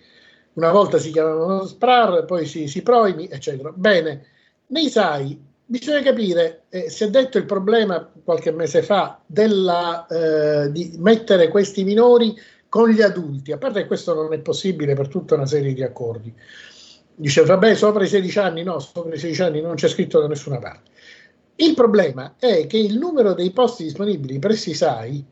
[0.55, 3.73] Una volta si chiamavano SPRAR, poi si, si proimi, eccetera.
[3.75, 4.27] Bene,
[4.69, 10.71] nei SAI bisogna capire, eh, si è detto il problema qualche mese fa della, eh,
[10.71, 12.39] di mettere questi minori
[12.69, 15.83] con gli adulti, a parte che questo non è possibile per tutta una serie di
[15.83, 16.33] accordi.
[17.19, 20.29] Dice, vabbè, sopra i 16 anni, no, sopra i 16 anni non c'è scritto da
[20.29, 20.91] nessuna parte.
[21.57, 25.25] Il problema è che il numero dei posti disponibili presso i SAI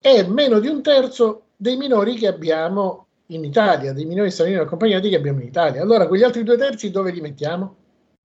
[0.00, 5.10] è meno di un terzo dei minori che abbiamo in Italia, dei minori stranieri accompagnati
[5.10, 5.82] che abbiamo in Italia.
[5.82, 7.76] Allora, quegli altri due terzi dove li mettiamo?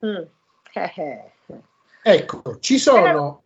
[0.06, 0.24] Mm.
[0.74, 1.32] Eh, eh.
[2.04, 3.44] Ecco, ci sono,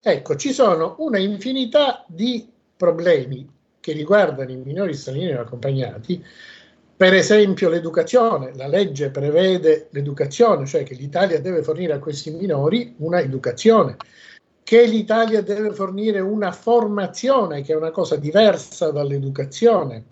[0.00, 3.50] ecco, ci sono una infinità di problemi
[3.80, 6.24] che riguardano i minori stranieri accompagnati.
[6.98, 12.96] Per esempio l'educazione, la legge prevede l'educazione, cioè che l'Italia deve fornire a questi minori
[12.98, 13.94] una educazione,
[14.64, 20.06] che l'Italia deve fornire una formazione, che è una cosa diversa dall'educazione,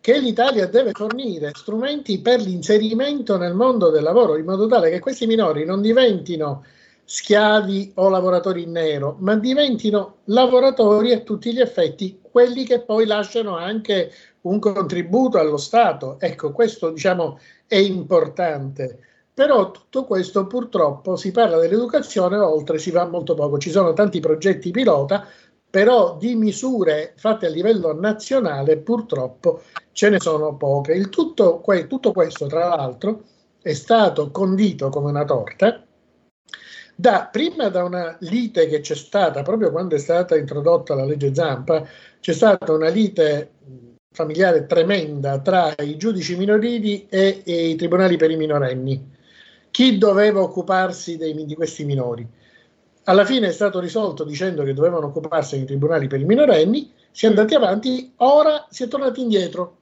[0.00, 5.00] che l'Italia deve fornire strumenti per l'inserimento nel mondo del lavoro, in modo tale che
[5.00, 6.62] questi minori non diventino
[7.02, 13.04] schiavi o lavoratori in nero, ma diventino lavoratori a tutti gli effetti, quelli che poi
[13.04, 14.12] lasciano anche
[14.44, 16.18] un contributo allo Stato.
[16.18, 18.98] Ecco, questo diciamo è importante.
[19.34, 23.58] Però tutto questo purtroppo si parla dell'educazione, oltre si va molto poco.
[23.58, 25.26] Ci sono tanti progetti pilota,
[25.68, 29.62] però di misure fatte a livello nazionale purtroppo
[29.92, 30.92] ce ne sono poche.
[30.92, 33.24] Il tutto, que- tutto questo, tra l'altro,
[33.60, 35.84] è stato condito come una torta
[36.96, 41.34] da, prima da una lite che c'è stata proprio quando è stata introdotta la legge
[41.34, 41.86] Zampa,
[42.20, 43.53] c'è stata una lite
[44.14, 49.10] familiare tremenda tra i giudici minorili e, e i tribunali per i minorenni.
[49.72, 52.24] Chi doveva occuparsi dei, di questi minori?
[53.06, 57.26] Alla fine è stato risolto dicendo che dovevano occuparsi dei tribunali per i minorenni, si
[57.26, 59.78] è andati avanti, ora si è tornati indietro.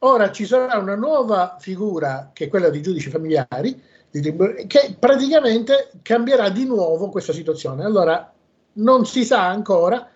[0.00, 3.80] Ora ci sarà una nuova figura che è quella dei giudici familiari,
[4.10, 7.82] che praticamente cambierà di nuovo questa situazione.
[7.82, 8.30] Allora
[8.74, 10.10] non si sa ancora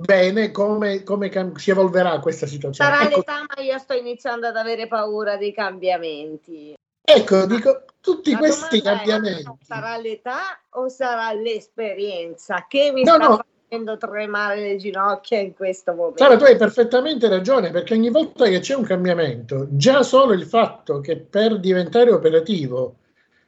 [0.00, 2.90] bene come, come si evolverà questa situazione.
[2.90, 6.74] Sarà Ecco, l'età, ma io sto iniziando ad avere paura dei cambiamenti.
[7.02, 9.50] ecco, dico, tutti La questi domanda è, cambiamenti.
[9.66, 13.44] sarà l'età o sarà l'esperienza che mi No, sta no.
[13.68, 16.22] facendo tremare le ginocchia in questo momento?
[16.22, 20.44] Sara, tu hai perfettamente ragione perché ogni volta che c'è un cambiamento, già solo il
[20.44, 22.96] fatto che per diventare operativo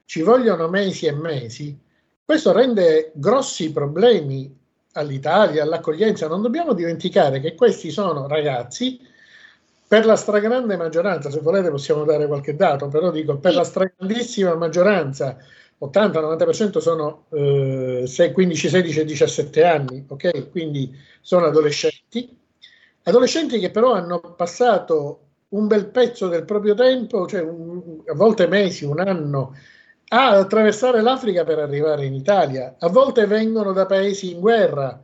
[0.04, 1.78] ci vogliono mesi e mesi,
[2.24, 4.60] questo rende grossi problemi
[4.92, 6.28] all'Italia, all'accoglienza.
[6.28, 9.00] Non dobbiamo dimenticare che questi sono ragazzi,
[9.86, 14.54] per la stragrande maggioranza, se volete possiamo dare qualche dato, però dico per la stragrandissima
[14.54, 15.36] maggioranza,
[15.78, 20.50] 80-90% sono eh, se- 15, 16 e 17 anni, ok?
[20.50, 22.38] Quindi sono adolescenti.
[23.04, 25.18] Adolescenti che però hanno passato
[25.50, 29.54] un bel pezzo del proprio tempo, cioè un- a volte mesi, un anno,
[30.14, 32.76] a attraversare l'Africa per arrivare in Italia.
[32.78, 35.02] A volte vengono da paesi in guerra,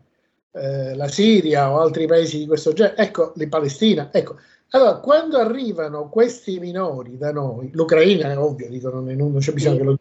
[0.52, 4.10] eh, la Siria o altri paesi di questo genere, ecco, la Palestina.
[4.12, 4.36] Ecco.
[4.70, 9.76] Allora, quando arrivano questi minori da noi, l'Ucraina è ovvio, dicono, non non c'è bisogno
[9.76, 9.98] che lo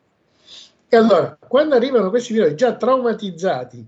[0.90, 3.86] e allora, quando arrivano questi minori già traumatizzati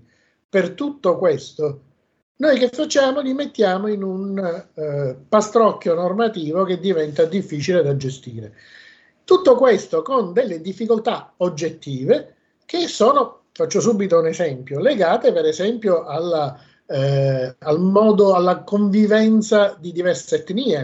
[0.48, 1.82] per tutto questo,
[2.36, 3.20] noi che facciamo?
[3.20, 4.38] Li mettiamo in un
[4.74, 8.54] eh, pastrocchio normativo che diventa difficile da gestire.
[9.30, 12.34] Tutto questo con delle difficoltà oggettive
[12.66, 19.76] che sono faccio subito un esempio, legate per esempio alla, eh, al modo, alla convivenza
[19.78, 20.80] di diverse etnie.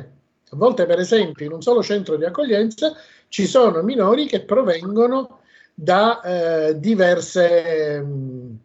[0.51, 2.95] A volte, per esempio, in un solo centro di accoglienza
[3.27, 5.41] ci sono minori che provengono
[5.75, 8.61] da, eh, diverse, mh,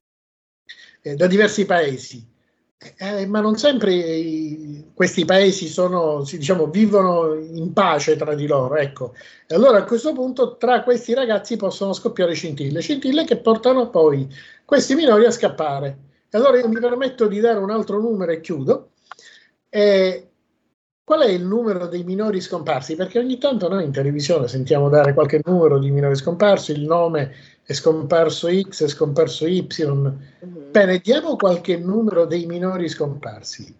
[1.01, 2.30] eh, da diversi paesi.
[2.97, 8.75] Eh, ma non sempre i- questi paesi sono, diciamo, vivono in pace tra di loro.
[8.75, 9.13] Ecco.
[9.45, 14.27] E allora a questo punto tra questi ragazzi possono scoppiare scintille, scintille che portano poi
[14.65, 15.97] questi minori a scappare.
[16.29, 18.91] E allora io mi permetto di dare un altro numero e chiudo.
[19.69, 20.29] Eh,
[21.03, 22.95] qual è il numero dei minori scomparsi?
[22.95, 27.31] Perché ogni tanto noi in televisione sentiamo dare qualche numero di minori scomparsi, il nome
[27.71, 29.65] è scomparso X, è scomparso Y.
[30.71, 33.73] Bene, diamo qualche numero dei minori scomparsi.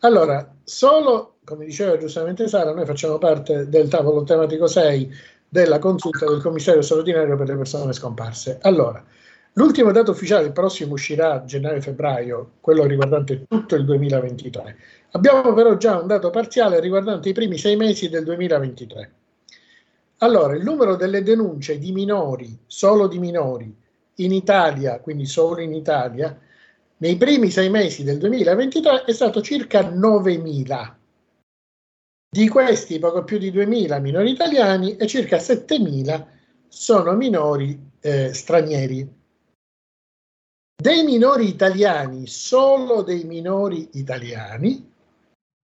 [0.00, 5.14] Allora, solo, come diceva giustamente Sara, noi facciamo parte del tavolo tematico 6
[5.48, 8.58] della consulta del commissario straordinario per le persone scomparse.
[8.62, 9.02] Allora,
[9.52, 14.76] l'ultimo dato ufficiale, il prossimo uscirà a gennaio-febbraio, quello riguardante tutto il 2023.
[15.12, 19.10] Abbiamo però già un dato parziale riguardante i primi sei mesi del 2023.
[20.18, 23.74] Allora, il numero delle denunce di minori, solo di minori,
[24.16, 26.38] in Italia, quindi solo in Italia,
[26.98, 30.94] nei primi sei mesi del 2023 è stato circa 9.000.
[32.30, 36.26] Di questi poco più di 2.000 minori italiani e circa 7.000
[36.68, 39.14] sono minori eh, stranieri.
[40.74, 44.92] Dei minori italiani, solo dei minori italiani,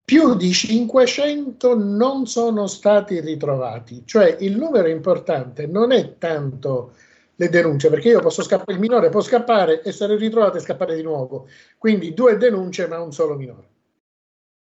[0.04, 4.04] più di 500 non sono stati ritrovati.
[4.06, 6.94] Cioè il numero importante non è tanto
[7.36, 11.02] le denunce, perché io posso scappare, il minore può scappare, essere ritrovato e scappare di
[11.02, 11.48] nuovo.
[11.78, 13.70] Quindi due denunce ma un solo minore.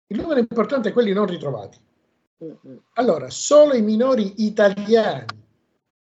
[0.09, 1.78] Il numero importante è quelli non ritrovati.
[2.94, 5.43] Allora, solo i minori italiani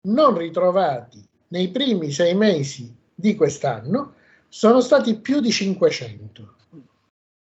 [0.07, 4.13] non ritrovati nei primi sei mesi di quest'anno
[4.47, 6.55] sono stati più di 500.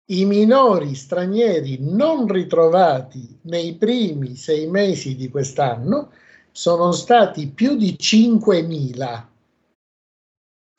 [0.08, 6.12] I minori stranieri non ritrovati nei primi sei mesi di quest'anno
[6.52, 9.28] sono stati più di 5.000.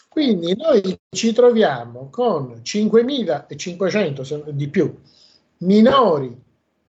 [0.08, 4.98] Quindi noi ci troviamo con 5.500 se- di più
[5.60, 6.36] minori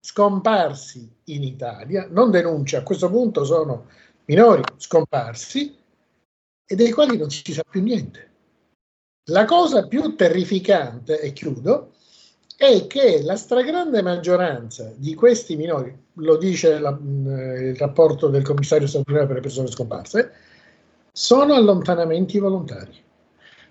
[0.01, 3.87] scomparsi in Italia, non denunce, a questo punto sono
[4.27, 5.75] minori scomparsi
[6.67, 8.33] e dei quali non si sa più niente.
[9.31, 11.94] La cosa più terrificante, e chiudo,
[12.57, 18.45] è che la stragrande maggioranza di questi minori, lo dice la- mh, il rapporto del
[18.45, 20.33] commissario straordinario per le persone scomparse,
[21.13, 23.03] sono allontanamenti volontari.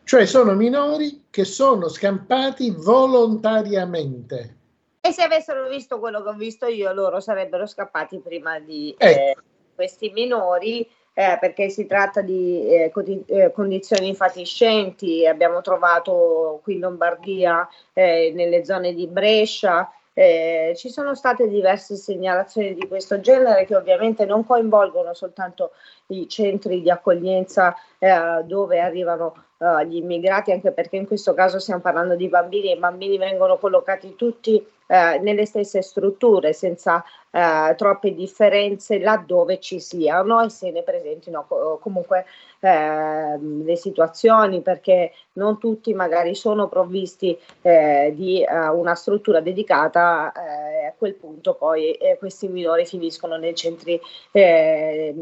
[0.06, 4.58] Cioè sono minori che sono scampati volontariamente.
[5.02, 9.20] E se avessero visto quello che ho visto io, loro sarebbero scappati prima di Ecco.
[9.20, 9.36] eh,
[9.76, 15.26] questi minori, eh, perché si tratta di eh, coti- eh, condizioni fatiscenti.
[15.28, 21.96] Abbiamo trovato qui in Lombardia, eh, nelle zone di Brescia, eh, ci sono state diverse
[21.96, 25.72] segnalazioni di questo genere che ovviamente non coinvolgono soltanto
[26.08, 31.60] i centri di accoglienza eh, dove arrivano eh, gli immigrati, anche perché in questo caso
[31.60, 37.04] stiamo parlando di bambini e i bambini vengono collocati tutti eh, nelle stesse strutture senza
[37.32, 42.26] eh, troppe differenze laddove ci siano e se ne presentino co- comunque
[42.60, 50.34] ehm, le situazioni perché non tutti magari sono provvisti eh, di eh, una struttura dedicata
[50.34, 54.00] a quel punto poi questi minori finiscono nei centri
[54.32, 55.14] eh,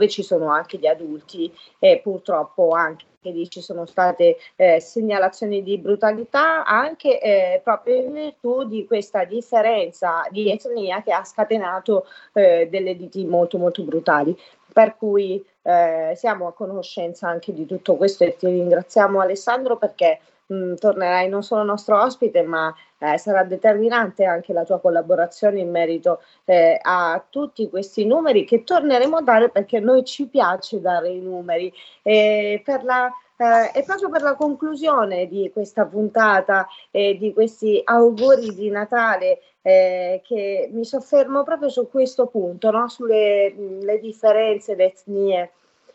[0.00, 5.62] dove ci sono anche gli adulti e purtroppo anche lì ci sono state eh, segnalazioni
[5.62, 12.06] di brutalità anche eh, proprio in virtù di questa differenza di etnia che ha scatenato
[12.32, 14.34] eh, delle liti molto molto brutali.
[14.72, 20.20] Per cui eh, siamo a conoscenza anche di tutto questo e ti ringraziamo Alessandro perché
[20.50, 25.70] mh, tornerai non solo nostro ospite ma eh, sarà determinante anche la tua collaborazione in
[25.70, 30.80] merito eh, a tutti questi numeri che torneremo a dare perché a noi ci piace
[30.80, 31.72] dare i numeri
[32.02, 33.10] e per la
[33.40, 39.40] eh, e proprio per la conclusione di questa puntata e di questi auguri di Natale
[39.62, 42.88] eh, che mi soffermo proprio su questo punto, no?
[42.88, 45.52] sulle mh, le differenze, le etnie.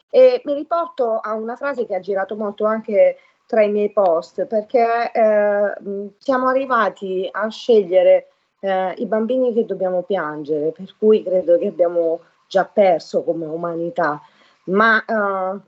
[0.10, 4.46] E mi riporto a una frase che ha girato molto anche tra i miei post,
[4.46, 5.74] perché eh,
[6.18, 8.28] siamo arrivati a scegliere
[8.60, 14.22] eh, i bambini che dobbiamo piangere, per cui credo che abbiamo già perso come umanità.
[14.66, 15.60] Ma eh,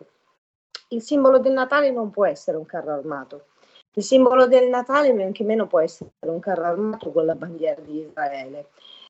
[0.89, 3.45] il simbolo del Natale non può essere un carro armato.
[3.93, 7.81] Il simbolo del Natale men che meno può essere un carro armato con la bandiera
[7.81, 8.67] di Israele.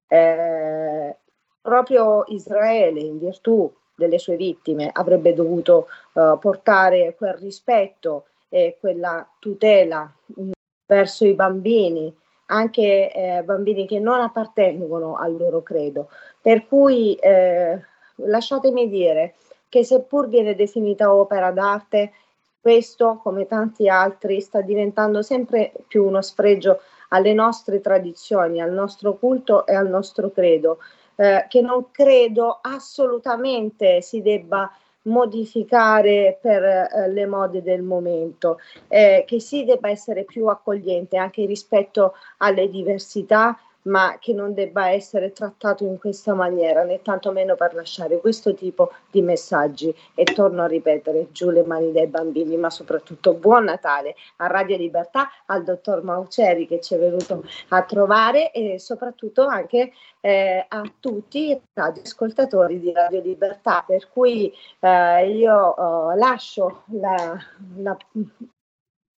[0.08, 1.18] Eh,
[1.62, 9.28] proprio Israele, in virtù delle sue vittime, avrebbe dovuto eh, portare quel rispetto e quella
[9.40, 10.52] tutela mh,
[10.86, 12.14] verso i bambini,
[12.48, 16.10] anche eh, bambini che non appartengono al loro credo.
[16.42, 17.80] Per cui eh,
[18.16, 19.36] lasciatemi dire
[19.70, 22.12] che seppur viene definita opera d'arte,
[22.60, 29.18] questo, come tanti altri, sta diventando sempre più uno sfregio alle nostre tradizioni, al nostro
[29.18, 30.80] culto e al nostro credo,
[31.16, 34.70] eh, che non credo assolutamente si debba
[35.08, 41.46] modificare per eh, le mode del momento, eh, che si debba essere più accogliente anche
[41.46, 43.58] rispetto alle diversità
[43.88, 48.92] ma che non debba essere trattato in questa maniera, né tantomeno per lasciare questo tipo
[49.10, 49.94] di messaggi.
[50.14, 54.78] E torno a ripetere, giù le mani dai bambini, ma soprattutto buon Natale a Radio
[54.78, 59.92] Libertà, al dottor Mauceri che ci è venuto a trovare e soprattutto anche
[60.22, 67.38] eh, a tutti i radioascoltatori di Radio Libertà, per cui eh, io eh, lascio la,
[67.78, 67.98] la...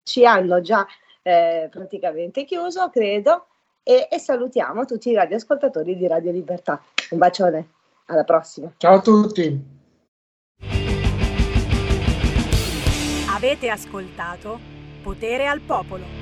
[0.03, 0.85] ci hanno già
[1.21, 3.47] eh, praticamente chiuso, credo
[3.89, 6.79] e, e salutiamo tutti i radioascoltatori di Radio Libertà.
[7.09, 7.69] Un bacione,
[8.05, 8.71] alla prossima.
[8.77, 9.77] Ciao a tutti.
[13.33, 14.59] Avete ascoltato
[15.01, 16.18] Potere al Popolo.